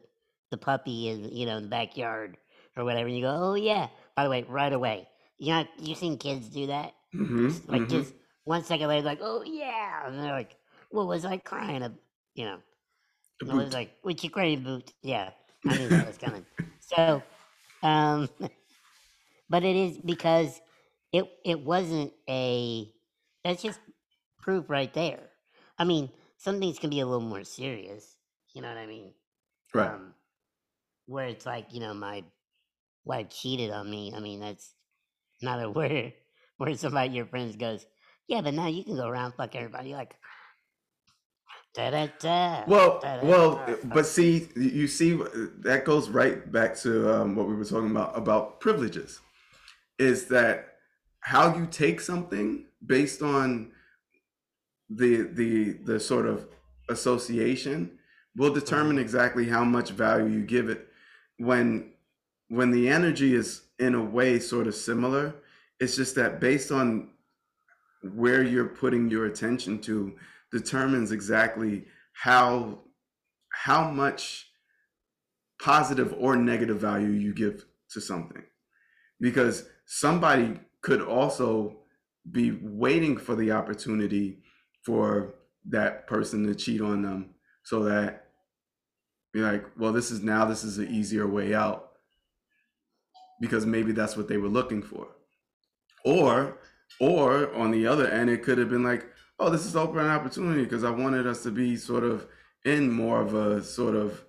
the 0.50 0.58
puppy 0.58 1.10
in 1.10 1.30
you 1.32 1.46
know 1.46 1.58
in 1.58 1.64
the 1.64 1.70
backyard 1.70 2.38
or 2.76 2.86
whatever, 2.86 3.08
and 3.08 3.16
you 3.16 3.22
go, 3.22 3.38
oh 3.40 3.54
yeah. 3.54 3.88
By 4.16 4.24
the 4.24 4.30
way, 4.32 4.46
right 4.48 4.74
away. 4.74 5.08
You 5.38 5.54
know, 5.54 5.68
you've 5.80 5.98
seen 5.98 6.18
kids 6.18 6.50
do 6.50 6.68
that? 6.68 6.94
hmm 7.14 7.50
Just, 7.50 7.70
like 7.70 7.88
hmm 7.88 7.90
just 7.90 8.14
one 8.44 8.64
second 8.64 8.88
later, 8.88 9.06
like, 9.06 9.20
oh 9.22 9.44
yeah, 9.44 10.08
and 10.08 10.20
they're 10.20 10.32
like, 10.32 10.58
what 10.90 11.08
was 11.08 11.26
I 11.26 11.38
crying? 11.38 11.84
Of? 11.84 11.94
You 12.36 12.46
know, 12.46 12.58
I 13.50 13.56
was 13.56 13.74
like, 13.74 13.92
what 14.02 14.24
you 14.24 14.30
crying 14.30 14.64
boot? 14.64 14.94
Yeah, 15.02 15.32
I 15.68 15.76
knew 15.76 15.90
that 15.90 16.06
was 16.08 16.18
coming. 16.18 16.46
So, 16.80 17.24
um, 17.84 18.22
but 19.50 19.64
it 19.64 19.76
is 19.76 19.98
because 19.98 20.62
it 21.12 21.26
it 21.46 21.62
wasn't 21.62 22.14
a. 22.30 22.92
That's 23.44 23.62
just 23.62 23.80
proof 24.42 24.70
right 24.70 24.94
there. 24.94 25.20
I 25.78 25.86
mean, 25.86 26.10
some 26.38 26.60
things 26.60 26.80
can 26.80 26.90
be 26.90 27.00
a 27.00 27.06
little 27.06 27.26
more 27.28 27.44
serious. 27.44 28.18
You 28.54 28.62
know 28.62 28.70
what 28.70 28.78
I 28.78 28.88
mean? 28.88 29.14
right. 29.74 29.96
Um, 29.96 30.14
where 31.08 31.28
it's 31.28 31.46
like, 31.46 31.74
you 31.74 31.80
know, 31.80 31.94
my 31.94 32.24
wife 33.06 33.30
cheated 33.30 33.72
on 33.72 33.90
me. 33.90 34.14
I 34.16 34.20
mean, 34.20 34.42
that's 34.42 34.75
not 35.42 35.62
a 35.62 35.70
word 35.70 36.14
where 36.58 36.76
somebody 36.76 37.14
your 37.14 37.26
friends 37.26 37.56
goes, 37.56 37.86
yeah, 38.28 38.42
but 38.42 38.54
now 38.54 38.68
you 38.68 38.84
can 38.84 38.96
go 38.96 39.08
around 39.08 39.34
fuck 39.34 39.56
everybody 39.56 39.94
like 39.94 40.16
da 41.74 41.90
da 41.92 42.08
da 42.20 42.66
Well, 42.68 43.00
da 43.02 43.18
da 43.18 43.28
well, 43.28 43.78
but 43.86 44.06
see, 44.06 44.48
you 44.56 44.88
see, 44.88 45.14
that 45.60 45.84
goes 45.86 46.10
right 46.10 46.50
back 46.52 46.76
to 46.80 47.14
um, 47.14 47.36
what 47.36 47.48
we 47.48 47.56
were 47.56 47.66
talking 47.66 47.92
about 47.92 48.18
about 48.18 48.60
privileges. 48.60 49.20
Is 49.98 50.26
that 50.28 50.76
how 51.22 51.56
you 51.56 51.68
take 51.68 52.02
something 52.02 52.66
based 52.86 53.22
on 53.22 53.72
the 54.90 55.24
the 55.24 55.74
the 55.84 56.00
sort 56.00 56.26
of 56.26 56.48
association 56.90 57.98
will 58.36 58.54
determine 58.54 58.98
Mhm. 58.98 59.02
exactly 59.02 59.46
how 59.48 59.64
much 59.64 59.92
value 59.92 60.28
you 60.28 60.46
give 60.46 60.70
it. 60.70 60.88
When 61.38 61.94
when 62.48 62.72
the 62.72 62.88
energy 62.90 63.34
is 63.34 63.62
in 63.80 63.96
a 63.96 64.04
way 64.04 64.40
sort 64.40 64.68
of 64.68 64.76
similar, 64.76 65.36
it's 65.80 65.96
just 65.96 66.16
that 66.16 66.40
based 66.40 66.72
on 66.72 67.10
where 68.14 68.44
you're 68.44 68.68
putting 68.68 69.10
your 69.10 69.26
attention 69.26 69.80
to 69.82 70.16
determines 70.52 71.12
exactly 71.12 71.86
how 72.14 72.80
how 73.52 73.90
much 73.90 74.48
positive 75.62 76.14
or 76.18 76.36
negative 76.36 76.80
value 76.80 77.10
you 77.10 77.34
give 77.34 77.66
to 77.90 78.02
something. 78.02 78.44
Because 79.20 79.66
somebody 79.86 80.60
could 80.82 81.02
also 81.02 81.78
be 82.32 82.52
waiting 82.62 83.18
for 83.18 83.36
the 83.36 83.52
opportunity 83.52 84.40
for 84.84 85.36
that 85.66 86.08
person 86.08 86.46
to 86.46 86.56
cheat 86.56 86.82
on 86.82 87.02
them 87.02 87.32
so 87.64 87.84
that 87.84 88.28
you're 89.34 89.52
like 89.52 89.66
well 89.78 89.92
this 89.92 90.12
is 90.12 90.22
now 90.22 90.46
this 90.46 90.64
is 90.64 90.78
an 90.78 90.88
easier 90.88 91.28
way 91.28 91.54
out 91.54 91.85
because 93.40 93.66
maybe 93.66 93.92
that's 93.92 94.18
what 94.18 94.28
they 94.28 94.38
were 94.38 94.48
looking 94.48 94.82
for. 94.82 95.08
Or 96.04 96.58
or 97.00 97.54
on 97.56 97.72
the 97.72 97.88
other 97.88 98.08
end 98.08 98.30
it 98.30 98.44
could 98.44 98.58
have 98.58 98.70
been 98.70 98.84
like 98.84 99.06
oh 99.40 99.50
this 99.50 99.66
is 99.66 99.76
open 99.76 100.00
an 100.00 100.08
opportunity 100.12 100.64
because 100.64 100.84
i 100.84 100.90
wanted 100.90 101.26
us 101.26 101.42
to 101.42 101.50
be 101.50 101.76
sort 101.76 102.04
of 102.04 102.28
in 102.64 102.92
more 102.92 103.22
of 103.22 103.34
a 103.34 103.62
sort 103.62 103.96
of 103.96 104.24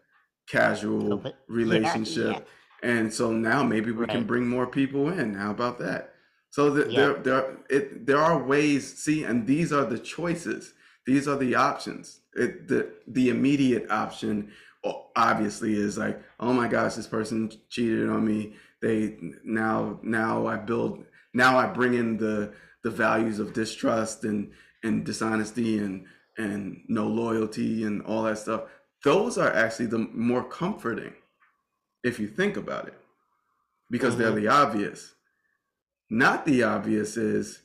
casual 0.46 1.14
Open, 1.14 1.32
yeah, 1.32 1.54
relationship. 1.54 2.36
Yeah, 2.36 2.88
and 2.88 3.12
so 3.12 3.32
now 3.32 3.62
maybe 3.62 3.90
we 3.90 4.06
can 4.06 4.24
bring 4.24 4.46
more 4.46 4.66
people 4.66 5.08
in. 5.08 5.34
How 5.34 5.50
about 5.50 5.78
that? 5.80 6.14
So 6.50 6.74
th- 6.74 6.92
yeah, 6.92 7.00
there 7.00 7.14
there 7.14 7.56
it 7.68 8.06
there 8.06 8.18
are 8.18 8.42
ways 8.42 8.96
see 8.96 9.24
and 9.24 9.46
these 9.46 9.72
are 9.72 9.84
the 9.84 9.98
choices. 9.98 10.74
These 11.06 11.28
are 11.28 11.36
the 11.36 11.54
options. 11.54 12.20
It, 12.34 12.68
the 12.68 12.92
the 13.08 13.30
immediate 13.30 13.90
option 13.90 14.52
obviously 15.16 15.74
is 15.74 15.98
like 15.98 16.22
oh 16.38 16.52
my 16.52 16.68
gosh 16.68 16.94
this 16.94 17.08
person 17.08 17.50
cheated 17.70 18.08
on 18.08 18.24
me 18.24 18.54
they 18.86 19.16
now 19.44 19.98
now 20.02 20.46
i 20.46 20.56
build 20.56 21.04
now 21.34 21.58
i 21.58 21.66
bring 21.66 21.94
in 21.94 22.16
the 22.16 22.52
the 22.86 22.90
values 22.90 23.40
of 23.40 23.52
distrust 23.52 24.22
and 24.22 24.52
and 24.84 25.04
dishonesty 25.04 25.78
and 25.78 26.06
and 26.38 26.82
no 26.86 27.06
loyalty 27.06 27.84
and 27.84 28.02
all 28.02 28.22
that 28.22 28.38
stuff. 28.38 28.62
Those 29.04 29.38
are 29.38 29.52
actually 29.52 29.86
the 29.86 29.98
more 29.98 30.44
comforting 30.44 31.14
if 32.04 32.20
you 32.20 32.28
think 32.28 32.56
about 32.56 32.86
it 32.86 32.94
because 33.90 34.16
they're 34.16 34.30
mm-hmm, 34.30 34.44
the 34.44 34.48
obvious. 34.48 35.14
Not 36.08 36.44
the 36.44 36.62
obvious 36.62 37.16
is 37.16 37.60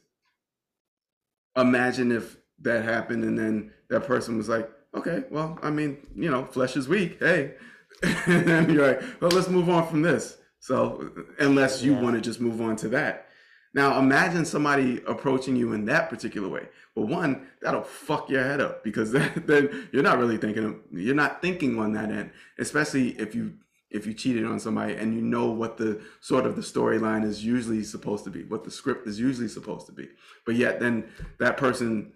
imagine 1.56 2.12
if 2.12 2.38
that 2.62 2.84
happened 2.84 3.24
and 3.24 3.38
then 3.38 3.72
that 3.90 4.08
person 4.08 4.38
was 4.38 4.48
like 4.48 4.70
okay 4.96 5.26
well 5.30 5.60
i 5.62 5.70
mean 5.70 5.98
you 6.16 6.30
know 6.32 6.46
flesh 6.46 6.78
is 6.78 6.88
weak 6.88 7.18
hey. 7.20 7.56
And 8.04 8.48
then 8.48 8.70
you're 8.70 8.88
like 8.88 9.02
well 9.20 9.32
let's 9.32 9.50
move 9.50 9.70
on 9.70 9.86
from 9.88 10.02
this 10.02 10.38
so 10.62 11.12
unless 11.40 11.82
you 11.82 11.94
yeah, 11.94 12.02
want 12.02 12.16
to 12.16 12.22
just 12.22 12.40
move 12.40 12.62
on 12.62 12.76
to 12.78 12.90
that. 12.90 13.28
Now 13.74 13.98
imagine 14.00 14.46
somebody 14.46 15.02
approaching 15.08 15.56
you 15.56 15.74
in 15.74 15.86
that 15.86 16.10
particular 16.10 16.48
way. 16.48 16.68
Well 16.96 17.08
one 17.08 17.48
that'll 17.62 17.84
fuck 17.84 18.30
your 18.30 18.44
head 18.44 18.62
up 18.62 18.84
because 18.84 19.12
then, 19.12 19.44
then 19.48 19.90
you're 19.92 20.04
not 20.04 20.20
really 20.20 20.38
thinking 20.38 20.64
of, 20.64 20.76
you're 20.92 21.16
not 21.16 21.42
thinking 21.42 21.80
on 21.80 21.94
that 21.94 22.12
end 22.12 22.32
especially 22.60 23.10
if 23.20 23.34
you 23.36 23.54
if 23.90 24.06
you 24.06 24.14
cheated 24.14 24.46
on 24.46 24.60
somebody 24.60 24.96
and 24.96 25.14
you 25.14 25.22
know 25.22 25.48
what 25.48 25.78
the 25.78 26.02
sort 26.22 26.46
of 26.46 26.56
the 26.56 26.62
storyline 26.62 27.26
is 27.26 27.44
usually 27.44 27.84
supposed 27.84 28.24
to 28.24 28.30
be 28.30 28.44
what 28.44 28.64
the 28.64 28.72
script 28.72 29.08
is 29.08 29.20
usually 29.20 29.50
supposed 29.50 29.86
to 29.88 29.92
be. 29.92 30.08
But 30.46 30.56
yet 30.56 30.80
then 30.80 31.10
that 31.40 31.58
person 31.58 32.14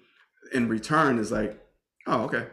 in 0.53 0.69
return 0.69 1.17
is 1.17 1.31
like 1.31 1.59
oh 2.07 2.23
okay. 2.25 2.47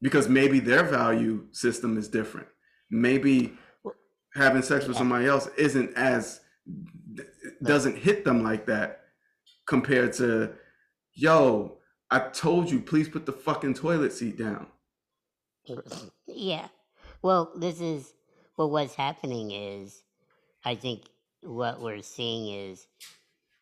Because 0.00 0.28
maybe 0.28 0.60
their 0.60 0.84
value 0.84 1.46
system 1.52 1.98
is 1.98 2.08
different. 2.08 2.46
Maybe 2.90 3.54
having 4.36 4.62
sex 4.62 4.86
with 4.86 4.96
somebody 4.96 5.26
else 5.26 5.48
isn't 5.56 5.96
as 5.96 6.40
doesn't 7.62 7.96
hit 7.96 8.24
them 8.24 8.42
like 8.42 8.66
that 8.66 9.02
compared 9.66 10.12
to 10.12 10.52
yo 11.14 11.78
i 12.10 12.18
told 12.18 12.70
you 12.70 12.80
please 12.80 13.08
put 13.08 13.24
the 13.26 13.32
fucking 13.32 13.74
toilet 13.74 14.12
seat 14.12 14.36
down 14.36 14.66
yeah. 16.26 16.68
Well, 17.22 17.52
this 17.56 17.80
is 17.80 18.14
well. 18.56 18.70
What's 18.70 18.94
happening 18.94 19.50
is, 19.50 20.02
I 20.64 20.74
think 20.74 21.02
what 21.42 21.80
we're 21.80 22.02
seeing 22.02 22.52
is, 22.54 22.86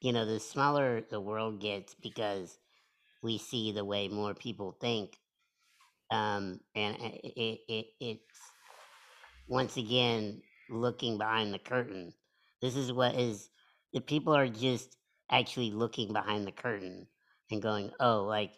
you 0.01 0.12
know, 0.12 0.25
the 0.25 0.41
smaller 0.41 1.03
the 1.03 1.20
world 1.20 1.61
gets 1.61 1.95
because 1.95 2.59
we 3.22 3.39
see 3.39 3.72
the 3.72 3.85
way 3.85 4.09
more 4.09 4.35
people 4.35 4.77
think, 4.81 5.18
um, 6.11 6.61
and 6.75 6.97
uh, 6.97 7.11
it, 7.22 7.61
it 7.68 7.87
it's 8.01 8.39
once 9.49 9.77
again 9.77 10.43
looking 10.75 11.18
behind 11.18 11.55
the 11.55 11.59
curtain. 11.59 12.14
This 12.62 12.77
is 12.77 12.93
what 12.93 13.14
is 13.14 13.51
the 13.93 14.01
people 14.01 14.35
are 14.35 14.49
just 14.49 14.97
actually 15.31 15.70
looking 15.72 16.12
behind 16.12 16.47
the 16.47 16.53
curtain 16.53 17.09
and 17.51 17.62
going, 17.62 17.93
oh, 18.01 18.25
like 18.25 18.55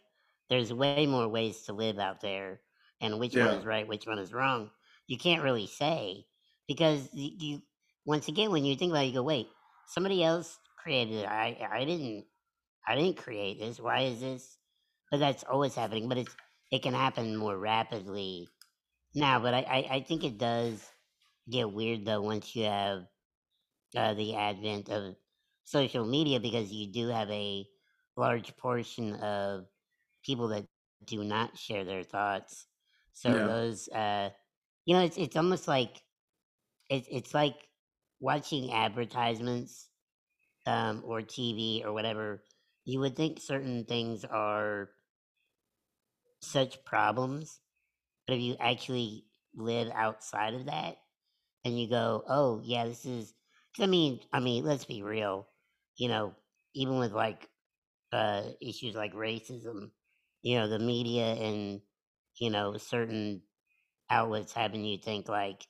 there's 0.51 0.73
way 0.73 1.07
more 1.07 1.29
ways 1.29 1.63
to 1.65 1.73
live 1.73 1.99
out 1.99 2.21
there, 2.21 2.61
and 3.01 3.19
which 3.21 3.39
one 3.39 3.53
is 3.53 3.65
right, 3.65 3.87
which 3.89 4.07
one 4.07 4.19
is 4.19 4.33
wrong. 4.33 4.71
You 5.07 5.19
can't 5.19 5.43
really 5.43 5.67
say 5.67 6.27
because 6.69 7.11
you, 7.13 7.31
you 7.39 7.63
once 8.07 8.29
again 8.29 8.51
when 8.53 8.65
you 8.65 8.77
think 8.77 8.93
about 8.93 9.05
it, 9.05 9.09
you 9.09 9.15
go, 9.15 9.23
wait, 9.23 9.49
somebody 9.87 10.23
else 10.25 10.59
created 10.83 11.17
it. 11.17 11.27
I 11.29 11.59
I 11.73 11.85
didn't 11.85 12.27
I 12.87 12.97
didn't 12.97 13.19
create 13.19 13.59
this. 13.61 13.81
Why 13.81 14.01
is 14.03 14.21
this? 14.21 14.59
But 15.11 15.21
that's 15.21 15.45
always 15.45 15.75
happening. 15.75 16.09
But 16.09 16.19
it's 16.19 16.37
it 16.71 16.83
can 16.83 16.95
happen 16.95 17.37
more 17.37 17.57
rapidly 17.59 18.49
now, 19.15 19.41
but 19.41 19.55
I, 19.55 19.61
I, 19.61 19.97
I 19.97 20.01
think 20.03 20.25
it 20.25 20.39
does 20.39 20.93
get 21.51 21.73
weird 21.73 22.05
though 22.05 22.23
once 22.23 22.55
you 22.57 22.65
have 22.65 23.07
uh, 23.97 24.15
the 24.15 24.35
advent 24.37 24.89
of 24.89 25.17
social 25.65 26.05
media 26.07 26.41
because 26.41 26.73
you 26.73 26.87
do 26.93 27.09
have 27.09 27.31
a 27.31 27.67
large 28.17 28.57
portion 28.57 29.15
of 29.15 29.67
people 30.25 30.49
that 30.49 30.67
do 31.07 31.25
not 31.25 31.59
share 31.59 31.85
their 31.85 32.03
thoughts. 32.05 32.67
So 33.13 33.35
Yeah. 33.35 33.47
those, 33.47 33.89
uh, 33.89 34.31
you 34.87 34.95
know, 34.97 35.03
it's 35.03 35.17
it's 35.19 35.37
almost 35.37 35.69
like 35.69 36.03
it's 36.91 37.09
it's 37.11 37.35
like 37.35 37.69
watching 38.21 38.73
advertisements 38.73 39.89
um, 40.67 41.03
or 41.07 41.23
TV 41.23 41.83
or 41.85 41.93
whatever. 41.93 42.43
You 42.85 43.01
would 43.01 43.17
think 43.17 43.41
certain 43.41 43.85
things 43.85 44.25
are 44.25 44.91
such 46.41 46.85
problems, 46.85 47.61
but 48.27 48.37
if 48.37 48.43
you 48.43 48.57
actually 48.61 49.27
live 49.55 49.91
outside 49.95 50.55
of 50.55 50.67
that 50.67 50.99
and 51.67 51.79
you 51.81 51.89
go, 51.89 52.25
"Oh, 52.29 52.63
yeah, 52.65 52.87
this 52.87 53.07
is," 53.07 53.35
'cause 53.77 53.85
I 53.85 53.89
mean, 53.89 54.21
I 54.33 54.41
mean, 54.41 54.65
let's 54.65 54.87
be 54.87 55.03
real. 55.03 55.49
You 55.97 56.09
know, 56.09 56.37
even 56.75 56.99
with 57.01 57.13
like 57.13 57.51
uh, 58.13 58.53
issues 58.61 58.95
like 58.97 59.15
racism, 59.15 59.93
you 60.43 60.57
know, 60.59 60.69
the 60.69 60.79
media 60.81 61.35
and 61.35 61.83
you 62.41 62.51
know 62.51 62.77
certain 62.79 63.43
outlets 64.11 64.53
having 64.55 64.85
you 64.85 64.99
think 64.99 65.29
like 65.29 65.67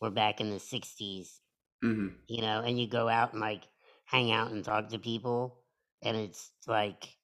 we're 0.00 0.10
back 0.10 0.40
in 0.40 0.50
the 0.50 0.60
'60s, 0.60 1.40
hmm 1.82 2.08
you 2.28 2.42
know, 2.42 2.60
and 2.62 2.80
you 2.80 2.88
go 2.88 3.08
out 3.08 3.32
and 3.32 3.40
like 3.42 3.64
hang 4.06 4.32
out 4.32 4.52
and 4.52 4.64
talk 4.64 4.88
to 4.90 4.98
people, 5.00 5.64
and 6.02 6.16
it's 6.16 6.52
like 6.66 7.16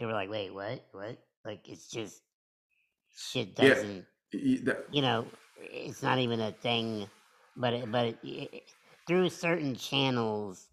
they 0.00 0.06
were 0.06 0.12
like, 0.12 0.30
"Wait, 0.30 0.52
what? 0.54 0.86
What?" 0.92 1.18
Like 1.44 1.68
it's 1.68 1.88
just 1.90 2.22
shit 3.16 3.54
Yeah. 3.58 3.74
doesn't 3.74 4.06
Y- 4.32 4.60
that- 4.64 4.86
you 4.92 5.02
know, 5.02 5.26
it's 5.58 6.02
not 6.02 6.18
even 6.18 6.40
a 6.40 6.52
thing, 6.52 7.08
but 7.58 7.74
it, 7.74 7.92
but 7.92 8.06
it, 8.08 8.18
it, 8.24 8.64
through 9.08 9.30
certain 9.30 9.76
channels, 9.76 10.70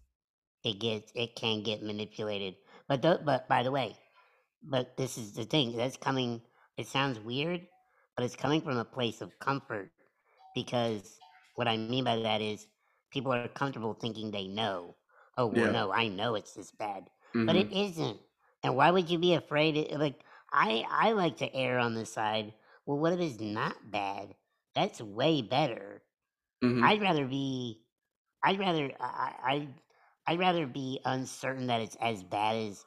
it 0.64 0.80
gets 0.80 1.12
it 1.14 1.36
can 1.36 1.62
get 1.62 1.82
manipulated. 1.82 2.56
But 2.88 3.02
th- 3.02 3.20
but 3.24 3.48
by 3.48 3.62
the 3.64 3.72
way, 3.72 3.96
but 4.62 4.96
this 4.98 5.18
is 5.18 5.34
the 5.34 5.44
thing 5.44 5.76
that's 5.76 5.96
coming. 5.98 6.42
It 6.78 6.88
sounds 6.88 7.20
weird, 7.20 7.68
but 8.16 8.24
it's 8.24 8.36
coming 8.36 8.62
from 8.62 8.78
a 8.78 8.84
place 8.84 9.22
of 9.22 9.38
comfort 9.40 9.92
because 10.54 11.20
what 11.56 11.68
I 11.68 11.76
mean 11.78 12.04
by 12.04 12.16
that 12.18 12.42
is 12.42 12.68
people 13.10 13.32
are 13.32 13.40
comfortable 13.40 13.94
thinking 13.94 14.30
they 14.30 14.46
know. 14.48 14.96
Oh 15.36 15.46
well, 15.46 15.66
Yeah. 15.66 15.68
no, 15.68 15.92
I 15.92 16.08
know 16.08 16.34
it's 16.34 16.54
this 16.54 16.70
bad, 16.72 17.10
mhm. 17.34 17.46
but 17.46 17.56
it 17.56 17.72
isn't. 17.72 18.18
And 18.62 18.76
why 18.76 18.90
would 18.90 19.10
you 19.10 19.18
be 19.18 19.34
afraid? 19.34 19.76
Of, 19.92 20.00
like 20.00 20.20
I, 20.52 20.84
I 20.90 21.12
like 21.12 21.36
to 21.38 21.54
err 21.54 21.78
on 21.78 21.94
the 21.94 22.06
side. 22.06 22.54
Well, 22.86 22.98
what 22.98 23.12
if 23.12 23.20
it's 23.20 23.40
not 23.40 23.90
bad? 23.90 24.34
That's 24.74 25.00
way 25.00 25.42
better. 25.42 26.02
Mhm. 26.62 26.82
I'd 26.84 27.00
rather 27.00 27.26
be. 27.26 27.82
I'd 28.42 28.58
rather. 28.58 28.90
I. 29.00 29.34
I. 29.44 29.68
I'd 30.26 30.38
rather 30.40 30.66
be 30.66 31.00
uncertain 31.04 31.68
that 31.68 31.80
it's 31.80 31.96
as 32.00 32.22
bad 32.24 32.56
as 32.56 32.84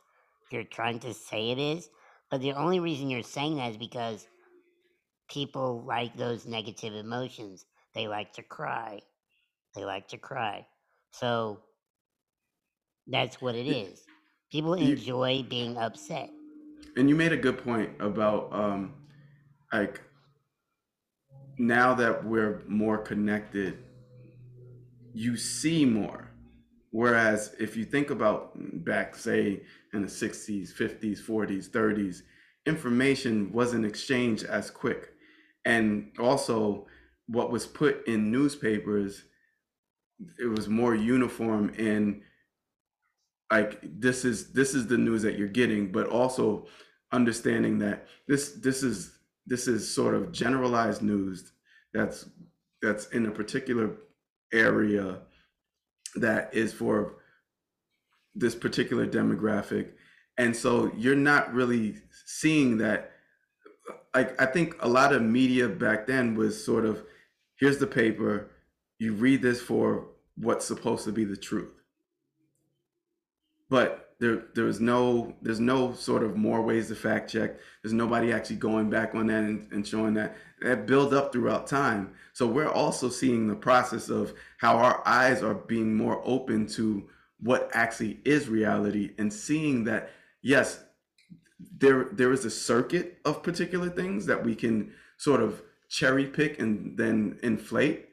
you're 0.51 0.63
trying 0.65 0.99
to 0.99 1.13
say 1.13 1.51
it 1.51 1.57
is. 1.59 1.89
But 2.29 2.41
the 2.41 2.53
only 2.53 2.79
reason 2.79 3.09
you're 3.09 3.23
saying 3.23 3.55
that 3.57 3.71
is 3.71 3.77
because 3.77 4.27
people 5.29 5.83
like 5.85 6.15
those 6.17 6.45
negative 6.45 6.93
emotions. 6.93 7.65
They 7.95 8.07
like 8.07 8.33
to 8.33 8.43
cry. 8.43 9.01
They 9.75 9.85
like 9.85 10.07
to 10.09 10.17
cry. 10.17 10.67
So 11.11 11.59
that's 13.07 13.41
what 13.41 13.55
it 13.55 13.67
is. 13.67 14.03
People 14.51 14.73
enjoy 14.73 15.43
being 15.43 15.77
upset. 15.77 16.31
and 16.95 17.09
you 17.09 17.15
made 17.15 17.31
a 17.31 17.37
good 17.37 17.63
point 17.63 17.91
about 17.99 18.51
um, 18.51 18.93
like 19.71 20.01
now 21.59 21.93
that 21.93 22.25
we're 22.25 22.63
more 22.67 22.97
connected, 22.97 23.77
you 25.13 25.35
see 25.35 25.85
more. 25.85 26.31
Whereas 26.91 27.53
if 27.59 27.75
you 27.75 27.85
think 27.85 28.09
about 28.09 28.53
back, 28.83 29.15
say, 29.15 29.61
in 29.93 30.01
the 30.01 30.07
60s, 30.07 30.73
50s, 30.73 31.19
40s, 31.19 31.69
30s, 31.69 32.21
information 32.65 33.51
wasn't 33.51 33.85
exchanged 33.85 34.45
as 34.45 34.71
quick. 34.71 35.11
And 35.65 36.11
also, 36.17 36.87
what 37.27 37.51
was 37.51 37.67
put 37.67 38.07
in 38.07 38.31
newspapers, 38.31 39.23
it 40.39 40.47
was 40.47 40.67
more 40.67 40.95
uniform 40.95 41.69
in 41.77 42.23
like 43.51 43.79
this 43.83 44.25
is 44.25 44.53
this 44.53 44.73
is 44.73 44.87
the 44.87 44.97
news 44.97 45.21
that 45.23 45.37
you're 45.37 45.47
getting, 45.47 45.91
but 45.91 46.07
also 46.07 46.67
understanding 47.11 47.79
that 47.79 48.07
this 48.27 48.53
this 48.53 48.83
is 48.83 49.18
this 49.49 49.67
is 49.67 49.93
sort 49.93 50.13
of 50.13 50.31
generalized 50.31 51.01
news 51.01 51.51
that's 51.91 52.29
that's 52.81 53.07
in 53.07 53.25
a 53.25 53.31
particular 53.31 53.97
area 54.53 55.17
that 56.15 56.53
is 56.53 56.71
for 56.71 57.15
this 58.35 58.55
particular 58.55 59.05
demographic. 59.05 59.89
And 60.37 60.55
so 60.55 60.91
you're 60.95 61.15
not 61.15 61.53
really 61.53 61.95
seeing 62.25 62.77
that. 62.77 63.11
Like 64.15 64.39
i 64.41 64.45
think 64.45 64.75
a 64.79 64.87
lot 64.87 65.13
of 65.13 65.21
media 65.21 65.67
back 65.67 66.07
then 66.07 66.35
was 66.35 66.63
sort 66.63 66.85
of 66.85 67.03
here's 67.59 67.79
the 67.79 67.87
paper. 67.87 68.49
You 68.99 69.13
read 69.13 69.41
this 69.41 69.61
for 69.61 70.07
what's 70.35 70.65
supposed 70.65 71.05
to 71.05 71.11
be 71.11 71.25
the 71.25 71.37
truth. 71.37 71.73
But 73.69 74.08
there 74.19 74.43
there's 74.53 74.81
no 74.81 75.33
there's 75.41 75.59
no 75.59 75.93
sort 75.93 76.23
of 76.23 76.35
more 76.35 76.61
ways 76.61 76.89
to 76.89 76.95
fact 76.95 77.31
check. 77.31 77.57
There's 77.81 77.93
nobody 77.93 78.33
actually 78.33 78.57
going 78.57 78.89
back 78.89 79.15
on 79.15 79.27
that 79.27 79.43
and, 79.43 79.71
and 79.71 79.87
showing 79.87 80.13
that. 80.15 80.35
That 80.61 80.85
builds 80.85 81.13
up 81.13 81.31
throughout 81.31 81.67
time. 81.67 82.13
So 82.33 82.45
we're 82.45 82.71
also 82.71 83.09
seeing 83.09 83.47
the 83.47 83.55
process 83.55 84.09
of 84.09 84.33
how 84.57 84.77
our 84.77 85.01
eyes 85.07 85.41
are 85.41 85.53
being 85.53 85.95
more 85.95 86.21
open 86.25 86.67
to 86.67 87.07
what 87.39 87.69
actually 87.73 88.19
is 88.25 88.49
reality 88.49 89.11
and 89.17 89.31
seeing 89.31 89.85
that 89.85 90.09
yes 90.41 90.83
there 91.77 92.09
there 92.11 92.33
is 92.33 92.43
a 92.43 92.49
circuit 92.49 93.19
of 93.23 93.41
particular 93.41 93.89
things 93.89 94.25
that 94.25 94.43
we 94.43 94.55
can 94.55 94.91
sort 95.17 95.41
of 95.41 95.61
cherry 95.89 96.25
pick 96.25 96.59
and 96.59 96.97
then 96.97 97.39
inflate. 97.43 98.09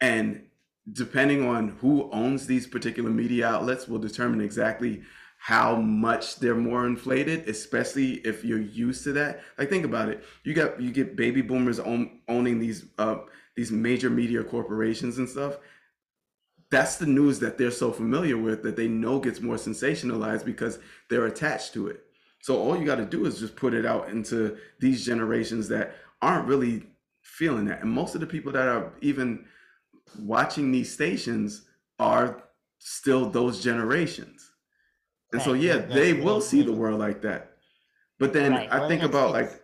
And 0.00 0.46
depending 0.92 1.46
on 1.46 1.68
who 1.80 2.10
owns 2.12 2.46
these 2.46 2.66
particular 2.66 3.10
media 3.10 3.46
outlets 3.46 3.88
will 3.88 3.98
determine 3.98 4.40
exactly 4.40 5.02
how 5.42 5.74
much 5.74 6.36
they're 6.36 6.54
more 6.54 6.86
inflated 6.86 7.48
especially 7.48 8.16
if 8.26 8.44
you're 8.44 8.60
used 8.60 9.02
to 9.04 9.12
that. 9.12 9.40
Like 9.56 9.70
think 9.70 9.86
about 9.86 10.10
it. 10.10 10.22
You 10.44 10.52
got 10.52 10.78
you 10.78 10.90
get 10.92 11.16
baby 11.16 11.40
boomers 11.40 11.80
own, 11.80 12.20
owning 12.28 12.58
these 12.58 12.84
uh 12.98 13.20
these 13.56 13.72
major 13.72 14.10
media 14.10 14.44
corporations 14.44 15.16
and 15.16 15.26
stuff. 15.26 15.56
That's 16.70 16.98
the 16.98 17.06
news 17.06 17.38
that 17.40 17.56
they're 17.56 17.70
so 17.70 17.90
familiar 17.90 18.36
with 18.36 18.62
that 18.64 18.76
they 18.76 18.86
know 18.86 19.18
gets 19.18 19.40
more 19.40 19.56
sensationalized 19.56 20.44
because 20.44 20.78
they're 21.08 21.26
attached 21.26 21.72
to 21.72 21.88
it. 21.88 22.04
So 22.42 22.58
all 22.58 22.78
you 22.78 22.84
got 22.84 22.96
to 22.96 23.06
do 23.06 23.24
is 23.24 23.40
just 23.40 23.56
put 23.56 23.72
it 23.72 23.86
out 23.86 24.10
into 24.10 24.58
these 24.78 25.06
generations 25.06 25.68
that 25.68 25.94
aren't 26.20 26.48
really 26.48 26.84
feeling 27.22 27.64
that. 27.66 27.82
And 27.82 27.90
most 27.90 28.14
of 28.14 28.20
the 28.20 28.26
people 28.26 28.52
that 28.52 28.68
are 28.68 28.92
even 29.00 29.46
watching 30.18 30.70
these 30.70 30.92
stations 30.92 31.62
are 31.98 32.44
still 32.78 33.30
those 33.30 33.62
generations. 33.62 34.49
And 35.32 35.42
so 35.42 35.52
Right, 35.52 35.54
yeah, 35.54 35.78
they 35.78 36.12
will 36.14 36.40
see 36.40 36.62
the 36.62 36.72
world 36.72 36.98
like 36.98 37.22
that. 37.22 37.56
But 38.18 38.32
then 38.32 38.52
Right, 38.52 38.70
I 38.70 38.80
think 38.80 39.02
about 39.02 39.32
like 39.32 39.62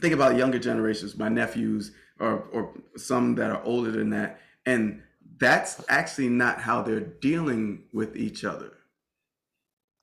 think 0.00 0.14
about 0.14 0.36
younger 0.36 0.58
generations, 0.58 1.16
my 1.16 1.28
nephews 1.28 1.92
or 2.20 2.42
or 2.52 2.74
some 2.96 3.34
that 3.36 3.50
are 3.50 3.62
older 3.64 3.90
than 3.90 4.10
that 4.10 4.40
and 4.66 5.02
that's 5.38 5.84
actually 5.88 6.28
not 6.28 6.60
how 6.60 6.82
they're 6.82 7.00
dealing 7.00 7.84
with 7.92 8.16
each 8.16 8.44
other. 8.44 8.72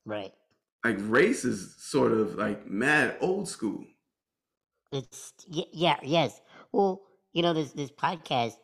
Right. 0.06 0.34
Like 0.86 0.96
race 1.02 1.44
is 1.44 1.76
sort 1.76 2.14
of 2.14 2.36
like 2.36 2.66
mad 2.66 3.18
old 3.20 3.50
school. 3.50 3.86
It's 4.92 5.34
yeah, 5.48 6.00
yes. 6.02 6.42
Well, 6.72 7.04
you 7.34 7.42
know, 7.44 7.54
this 7.54 7.72
this 7.74 7.92
podcast 7.92 8.58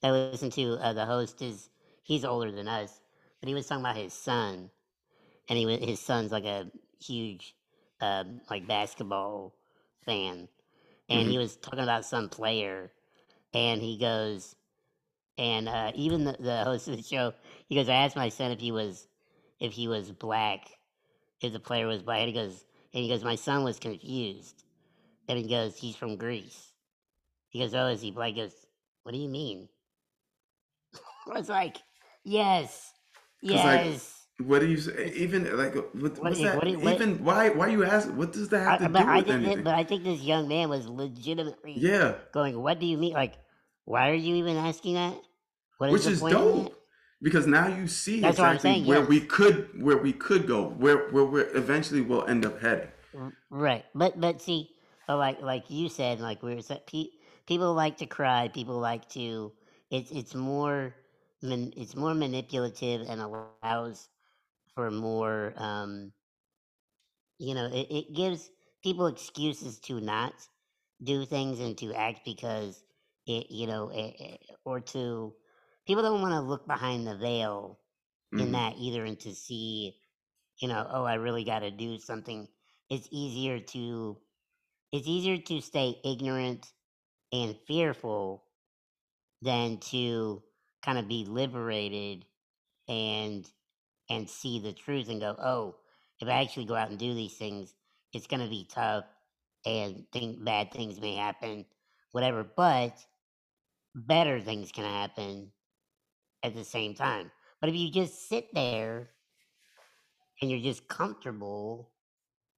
that 0.00 0.08
I 0.08 0.10
listen 0.10 0.50
to, 0.50 0.74
uh, 0.82 0.92
the 0.92 1.06
host 1.06 1.40
is 1.42 1.70
he's 2.02 2.24
older 2.24 2.50
than 2.50 2.68
us, 2.68 3.00
but 3.40 3.48
he 3.48 3.54
was 3.54 3.66
talking 3.66 3.82
about 3.84 3.96
his 3.96 4.12
son, 4.12 4.70
and 5.48 5.58
he 5.58 5.66
was 5.66 5.78
his 5.78 6.00
son's 6.00 6.32
like 6.32 6.44
a 6.44 6.70
huge, 7.00 7.54
uh, 8.00 8.24
like 8.50 8.66
basketball 8.66 9.54
fan, 10.04 10.48
and 11.08 11.28
he 11.28 11.38
was 11.38 11.56
talking 11.56 11.80
about 11.80 12.04
some 12.04 12.28
player, 12.28 12.92
and 13.54 13.80
he 13.82 13.98
goes, 13.98 14.56
and 15.38 15.68
uh, 15.68 15.92
even 15.94 16.24
the, 16.24 16.36
the 16.38 16.64
host 16.64 16.88
of 16.88 16.96
the 16.96 17.02
show, 17.02 17.34
he 17.68 17.74
goes, 17.74 17.88
I 17.88 17.94
asked 17.94 18.16
my 18.16 18.28
son 18.28 18.52
if 18.52 18.60
he 18.60 18.72
was, 18.72 19.08
if 19.60 19.72
he 19.72 19.88
was 19.88 20.10
black, 20.12 20.68
if 21.42 21.52
the 21.52 21.60
player 21.60 21.86
was 21.86 22.02
black, 22.02 22.20
and 22.20 22.28
he 22.28 22.34
goes, 22.34 22.64
and 22.94 23.02
he 23.02 23.08
goes, 23.08 23.24
my 23.24 23.34
son 23.36 23.64
was 23.64 23.78
confused. 23.78 24.64
And 25.28 25.38
he 25.38 25.48
goes, 25.48 25.76
he's 25.76 25.96
from 25.96 26.16
Greece. 26.16 26.72
He 27.50 27.60
goes, 27.60 27.74
oh, 27.74 27.88
is 27.88 28.00
he 28.02 28.10
black? 28.10 28.34
He 28.34 28.40
goes, 28.42 28.54
what 29.02 29.12
do 29.12 29.18
you 29.18 29.28
mean? 29.28 29.68
I 31.26 31.38
was 31.38 31.48
like, 31.48 31.78
yes, 32.24 32.92
yes. 33.42 34.15
What 34.38 34.60
do 34.60 34.66
you 34.66 34.76
say? 34.76 35.12
Even 35.14 35.44
like 35.56 35.74
what, 35.74 35.94
What? 35.94 36.34
do 36.34 36.40
you- 36.40 36.44
that? 36.46 36.56
What? 36.56 36.64
do 36.64 36.70
you- 36.70 36.78
what 36.80 36.94
Even 36.94 37.24
why? 37.24 37.48
Why 37.50 37.66
are 37.68 37.70
you 37.70 37.84
ask? 37.84 38.08
What 38.10 38.32
does 38.32 38.48
that 38.50 38.60
have 38.60 38.80
I, 38.82 38.86
to 38.86 38.88
but 38.88 39.02
do 39.02 39.08
I 39.08 39.16
with 39.16 39.26
think, 39.26 39.42
that, 39.44 39.46
anything? 39.46 39.64
but 39.64 39.74
I 39.74 39.84
think 39.84 40.04
this 40.04 40.20
young 40.22 40.46
man 40.48 40.68
was 40.68 40.88
legitimately 40.88 41.74
Yeah, 41.78 42.14
going. 42.32 42.60
What 42.60 42.78
do 42.78 42.86
you 42.86 42.98
mean? 42.98 43.14
Like, 43.14 43.34
why 43.84 44.10
are 44.10 44.14
you 44.14 44.34
even 44.36 44.56
asking 44.56 44.94
that? 44.94 45.16
What 45.78 45.90
is 45.90 45.92
which 45.94 46.04
the 46.04 46.10
is 46.10 46.20
point 46.20 46.38
in 46.38 46.52
that? 46.52 46.68
dope 46.68 46.76
because 47.22 47.46
now 47.46 47.66
you 47.68 47.86
see 47.88 48.20
That's 48.20 48.38
what 48.38 48.48
I'm 48.48 48.56
exactly 48.56 48.80
saying, 48.80 48.86
where 48.86 48.98
yes. 49.00 49.08
we 49.08 49.20
could 49.20 49.82
where 49.82 49.96
we 49.96 50.12
could 50.12 50.46
go, 50.46 50.68
where 50.70 51.08
where 51.10 51.24
we 51.24 51.40
eventually 51.42 52.02
will 52.02 52.24
end 52.26 52.44
up 52.44 52.60
heading. 52.60 52.88
R- 53.16 53.32
Right, 53.50 53.84
but 53.94 54.20
but 54.20 54.42
see, 54.42 54.70
uh, 55.08 55.16
like 55.16 55.40
like 55.40 55.70
you 55.70 55.88
said, 55.88 56.20
like 56.20 56.42
we 56.42 56.54
were 56.54 56.62
sa- 56.62 56.78
pe- 56.86 57.10
people 57.46 57.72
like 57.74 57.96
to 57.98 58.06
cry. 58.06 58.48
People 58.48 58.78
like 58.78 59.08
to. 59.10 59.52
It's 59.90 60.10
it's 60.10 60.34
more 60.34 60.94
man, 61.42 61.72
it's 61.76 61.96
more 61.96 62.14
manipulative 62.14 63.02
and 63.08 63.20
allows 63.22 64.08
for 64.76 64.92
more. 64.92 65.54
Um, 65.56 66.14
you 67.38 67.54
know, 67.54 67.66
it, 67.66 67.86
it 67.90 68.14
gives 68.14 68.50
people 68.82 69.06
excuses 69.06 69.78
to 69.80 70.00
not 70.00 70.34
do 71.02 71.26
things 71.26 71.60
and 71.60 71.78
to 71.78 71.94
act 71.94 72.24
because 72.24 72.84
it 73.26 73.50
you 73.50 73.66
know 73.68 73.90
it, 73.90 74.16
it- 74.20 74.40
or 74.64 74.80
to 74.80 75.34
people 75.86 76.02
don't 76.02 76.22
want 76.22 76.34
to 76.34 76.40
look 76.40 76.66
behind 76.66 77.06
the 77.06 77.16
veil 77.16 77.80
in 78.38 78.52
Mhm. 78.52 78.52
that 78.52 78.76
either 78.78 79.04
and 79.04 79.20
to 79.20 79.34
see 79.34 79.96
you 80.60 80.68
know 80.68 80.86
oh 80.90 81.04
i 81.04 81.14
really 81.14 81.44
got 81.44 81.60
to 81.60 81.70
do 81.70 81.98
something 81.98 82.48
it's 82.90 83.08
easier 83.12 83.60
to 83.60 84.18
it's 84.92 85.08
easier 85.08 85.38
to 85.38 85.60
stay 85.60 86.00
ignorant 86.04 86.72
and 87.32 87.56
fearful 87.66 88.46
than 89.42 89.78
to 89.78 90.42
kind 90.82 90.98
of 90.98 91.08
be 91.08 91.24
liberated 91.24 92.26
and 92.88 93.50
and 94.10 94.28
see 94.28 94.58
the 94.60 94.72
truth 94.72 95.08
and 95.08 95.20
go 95.20 95.36
oh 95.38 95.76
if 96.20 96.28
i 96.28 96.42
actually 96.42 96.64
go 96.64 96.74
out 96.74 96.90
and 96.90 96.98
do 96.98 97.14
these 97.14 97.36
things 97.36 97.74
it's 98.12 98.26
going 98.26 98.42
to 98.42 98.48
be 98.48 98.66
tough 98.70 99.06
and 99.66 100.06
think 100.12 100.44
bad 100.44 100.72
things 100.72 101.00
may 101.00 101.16
happen 101.16 101.66
whatever 102.12 102.44
but 102.44 103.06
better 103.94 104.40
things 104.40 104.72
can 104.72 104.84
happen 104.84 105.52
at 106.42 106.54
the 106.54 106.64
same 106.64 106.94
time. 106.94 107.30
But 107.60 107.70
if 107.70 107.76
you 107.76 107.90
just 107.90 108.28
sit 108.28 108.54
there 108.54 109.10
and 110.40 110.50
you're 110.50 110.60
just 110.60 110.88
comfortable 110.88 111.92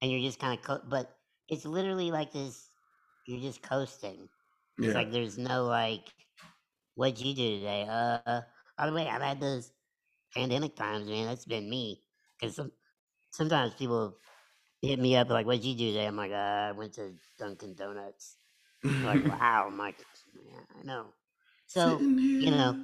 and 0.03 0.11
you're 0.11 0.23
just 0.23 0.41
kind 0.41 0.59
of 0.59 0.65
co- 0.65 0.87
but 0.89 1.19
it's 1.49 1.67
literally 1.67 2.11
like 2.13 2.33
this 2.33 2.71
you're 3.27 3.41
just 3.41 3.63
coasting. 3.63 4.29
It's 4.83 4.95
Yeah, 4.95 4.95
like 4.95 5.13
there's 5.13 5.39
no 5.39 5.65
like 5.67 6.15
what'd 6.95 7.21
you 7.21 7.35
do 7.35 7.59
today? 7.59 7.87
Uh 7.89 8.43
by 8.79 8.87
the 8.87 8.93
way 8.95 9.09
i've 9.09 9.23
had 9.23 9.41
those 9.41 9.73
pandemic 10.35 10.77
times 10.77 11.09
man 11.09 11.27
that's 11.27 11.45
been 11.45 11.69
me. 11.69 12.03
Because 12.41 12.57
some, 12.57 12.73
sometimes 13.31 13.75
people 13.75 14.17
hit 14.83 14.99
me 14.99 15.17
up 15.17 15.31
like 15.31 15.47
what'd 15.47 15.65
you 15.65 15.75
do 15.77 15.89
today? 15.93 16.07
I'm 16.07 16.17
like 16.17 16.33
uh, 16.33 16.35
i 16.35 16.73
went 16.73 16.95
to 16.95 17.15
dunkin 17.39 17.75
donuts. 17.75 18.37
Like 19.03 19.25
wow. 19.29 19.67
I'm 19.69 19.79
like 19.79 19.97
yeah 20.35 20.61
i 20.81 20.85
know. 20.85 21.15
So 21.67 22.01
you 22.39 22.51
know 22.51 22.77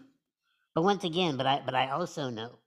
but 0.74 0.82
once 0.82 1.05
again 1.05 1.36
but 1.36 1.47
i 1.47 1.62
but 1.64 1.74
i 1.74 1.90
also 1.90 2.30
know. 2.30 2.59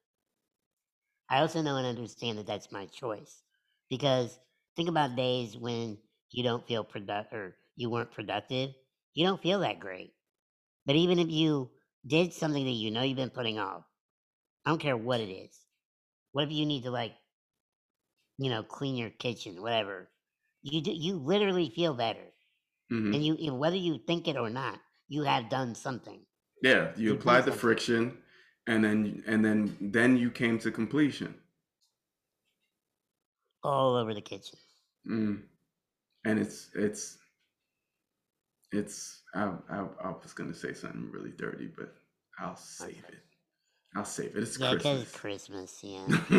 I 1.29 1.39
also 1.41 1.61
know 1.61 1.77
and 1.77 1.85
understand 1.87 2.37
that 2.37 2.47
that's 2.47 2.71
my 2.71 2.85
choice. 2.87 3.43
Because 3.89 4.39
think 4.75 4.89
about 4.89 5.15
days 5.15 5.57
when 5.57 5.97
you 6.31 6.43
don't 6.43 6.67
feel 6.67 6.83
product 6.83 7.33
or 7.33 7.55
you 7.75 7.89
weren't 7.89 8.11
productive. 8.11 8.71
You 9.13 9.25
don't 9.25 9.41
feel 9.41 9.59
that 9.59 9.79
great. 9.79 10.13
But 10.85 10.95
even 10.95 11.19
if 11.19 11.29
you 11.29 11.71
did 12.05 12.33
something 12.33 12.65
that 12.65 12.71
you 12.71 12.91
know 12.91 13.03
you've 13.03 13.17
been 13.17 13.29
putting 13.29 13.59
off, 13.59 13.83
I 14.67 14.69
don't 14.69 14.79
care 14.81 14.97
what 14.97 15.21
it 15.21 15.31
is. 15.31 15.57
What 16.33 16.43
if 16.45 16.51
you 16.51 16.65
need 16.65 16.83
to 16.83 16.91
like, 16.91 17.15
you 18.37 18.49
know, 18.49 18.63
clean 18.63 18.95
your 18.95 19.09
kitchen, 19.11 19.61
whatever? 19.61 20.09
You 20.61 20.81
do, 20.81 20.91
you 20.91 21.15
literally 21.17 21.69
feel 21.69 21.93
better, 21.93 22.33
Mhm. 22.91 23.13
and 23.13 23.25
you 23.25 23.53
whether 23.53 23.77
you 23.77 23.99
think 23.99 24.27
it 24.27 24.37
or 24.37 24.49
not, 24.49 24.81
you 25.07 25.23
have 25.23 25.49
done 25.49 25.75
something. 25.75 26.25
Yeah, 26.61 26.93
you 26.97 27.13
You've 27.13 27.19
applied 27.19 27.45
the 27.45 27.51
friction, 27.51 28.21
and 28.67 28.83
then 28.83 29.23
and 29.27 29.43
then 29.45 29.77
then 29.79 30.17
you 30.17 30.29
came 30.31 30.59
to 30.59 30.71
completion. 30.71 31.41
all 33.63 33.95
over 33.95 34.13
the 34.15 34.21
kitchen. 34.21 34.57
Mm. 35.07 35.47
And 36.25 36.39
it's 36.39 36.71
it's 36.75 37.19
it's 38.71 39.23
I, 39.33 39.57
I 39.69 39.79
I 40.03 40.09
was 40.11 40.33
gonna 40.33 40.53
say 40.53 40.73
something 40.73 41.09
really 41.11 41.31
dirty, 41.31 41.67
but 41.67 41.95
I'll 42.39 42.55
save 42.55 43.03
it. 43.09 43.23
I'll 43.95 44.05
save 44.05 44.35
it. 44.35 44.43
It's 44.43 44.59
Yeah, 44.59 44.71
Christmas. 44.75 45.11
Christmas. 45.11 45.79
Yeah. 45.83 46.05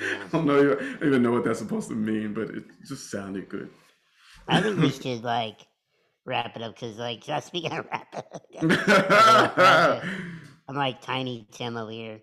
I 0.00 0.28
don't 0.30 0.46
know 0.46 0.58
I 0.60 0.74
don't 0.74 1.04
even 1.06 1.22
know 1.22 1.32
what 1.32 1.44
that's 1.44 1.58
supposed 1.58 1.88
to 1.88 1.94
mean, 1.94 2.34
but 2.34 2.50
it 2.50 2.64
just 2.86 3.10
sounded 3.10 3.48
good. 3.48 3.70
I 4.46 4.60
think 4.60 4.78
we 4.78 4.90
should 4.90 5.24
like 5.24 5.66
wrap 6.24 6.54
it 6.56 6.62
up 6.62 6.74
because, 6.74 6.96
like, 6.98 7.24
speaking 7.42 7.72
of 7.72 7.86
wrap 7.90 8.14
it 8.14 8.24
up, 8.62 10.04
I'm 10.68 10.76
like 10.76 11.00
Tiny 11.00 11.46
Tim 11.50 11.76
over 11.76 11.90
here. 11.90 12.20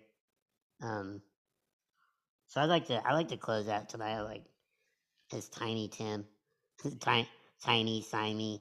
Um, 0.82 1.20
so 2.48 2.60
I'd 2.60 2.66
like 2.70 2.86
to, 2.86 3.02
I 3.06 3.12
like 3.12 3.28
to 3.28 3.36
close 3.36 3.68
out 3.68 3.88
tonight 3.88 4.22
like 4.22 4.44
as 5.32 5.48
Tiny 5.48 5.88
Tim, 5.88 6.24
tiny, 7.00 7.28
tiny 7.62 8.02
Simey. 8.02 8.60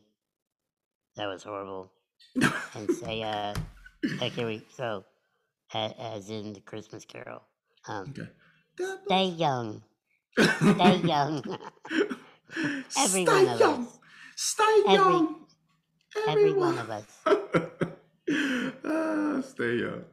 That 1.15 1.27
was 1.27 1.43
horrible. 1.43 1.91
And 2.75 2.91
say, 2.91 3.23
uh, 3.23 3.53
heck, 4.19 4.31
here 4.33 4.47
we 4.47 4.61
so 4.75 5.03
as, 5.73 5.91
as 5.99 6.29
in 6.29 6.53
the 6.53 6.61
Christmas 6.61 7.05
Carol. 7.05 7.41
Um, 7.87 8.13
okay. 8.17 8.29
stay 9.05 9.25
young, 9.27 9.83
stay 10.37 10.95
young. 11.03 11.43
Every 12.97 13.25
Stay 13.25 13.25
one 13.25 13.47
of 13.49 13.59
young. 13.59 13.83
us. 13.87 13.99
Stay 14.35 14.63
Every- 14.87 14.93
young. 14.93 15.35
Every 16.27 16.53
one 16.53 16.77
of 16.77 16.89
us. 16.89 17.05
ah, 18.85 19.41
stay 19.41 19.75
young. 19.79 20.05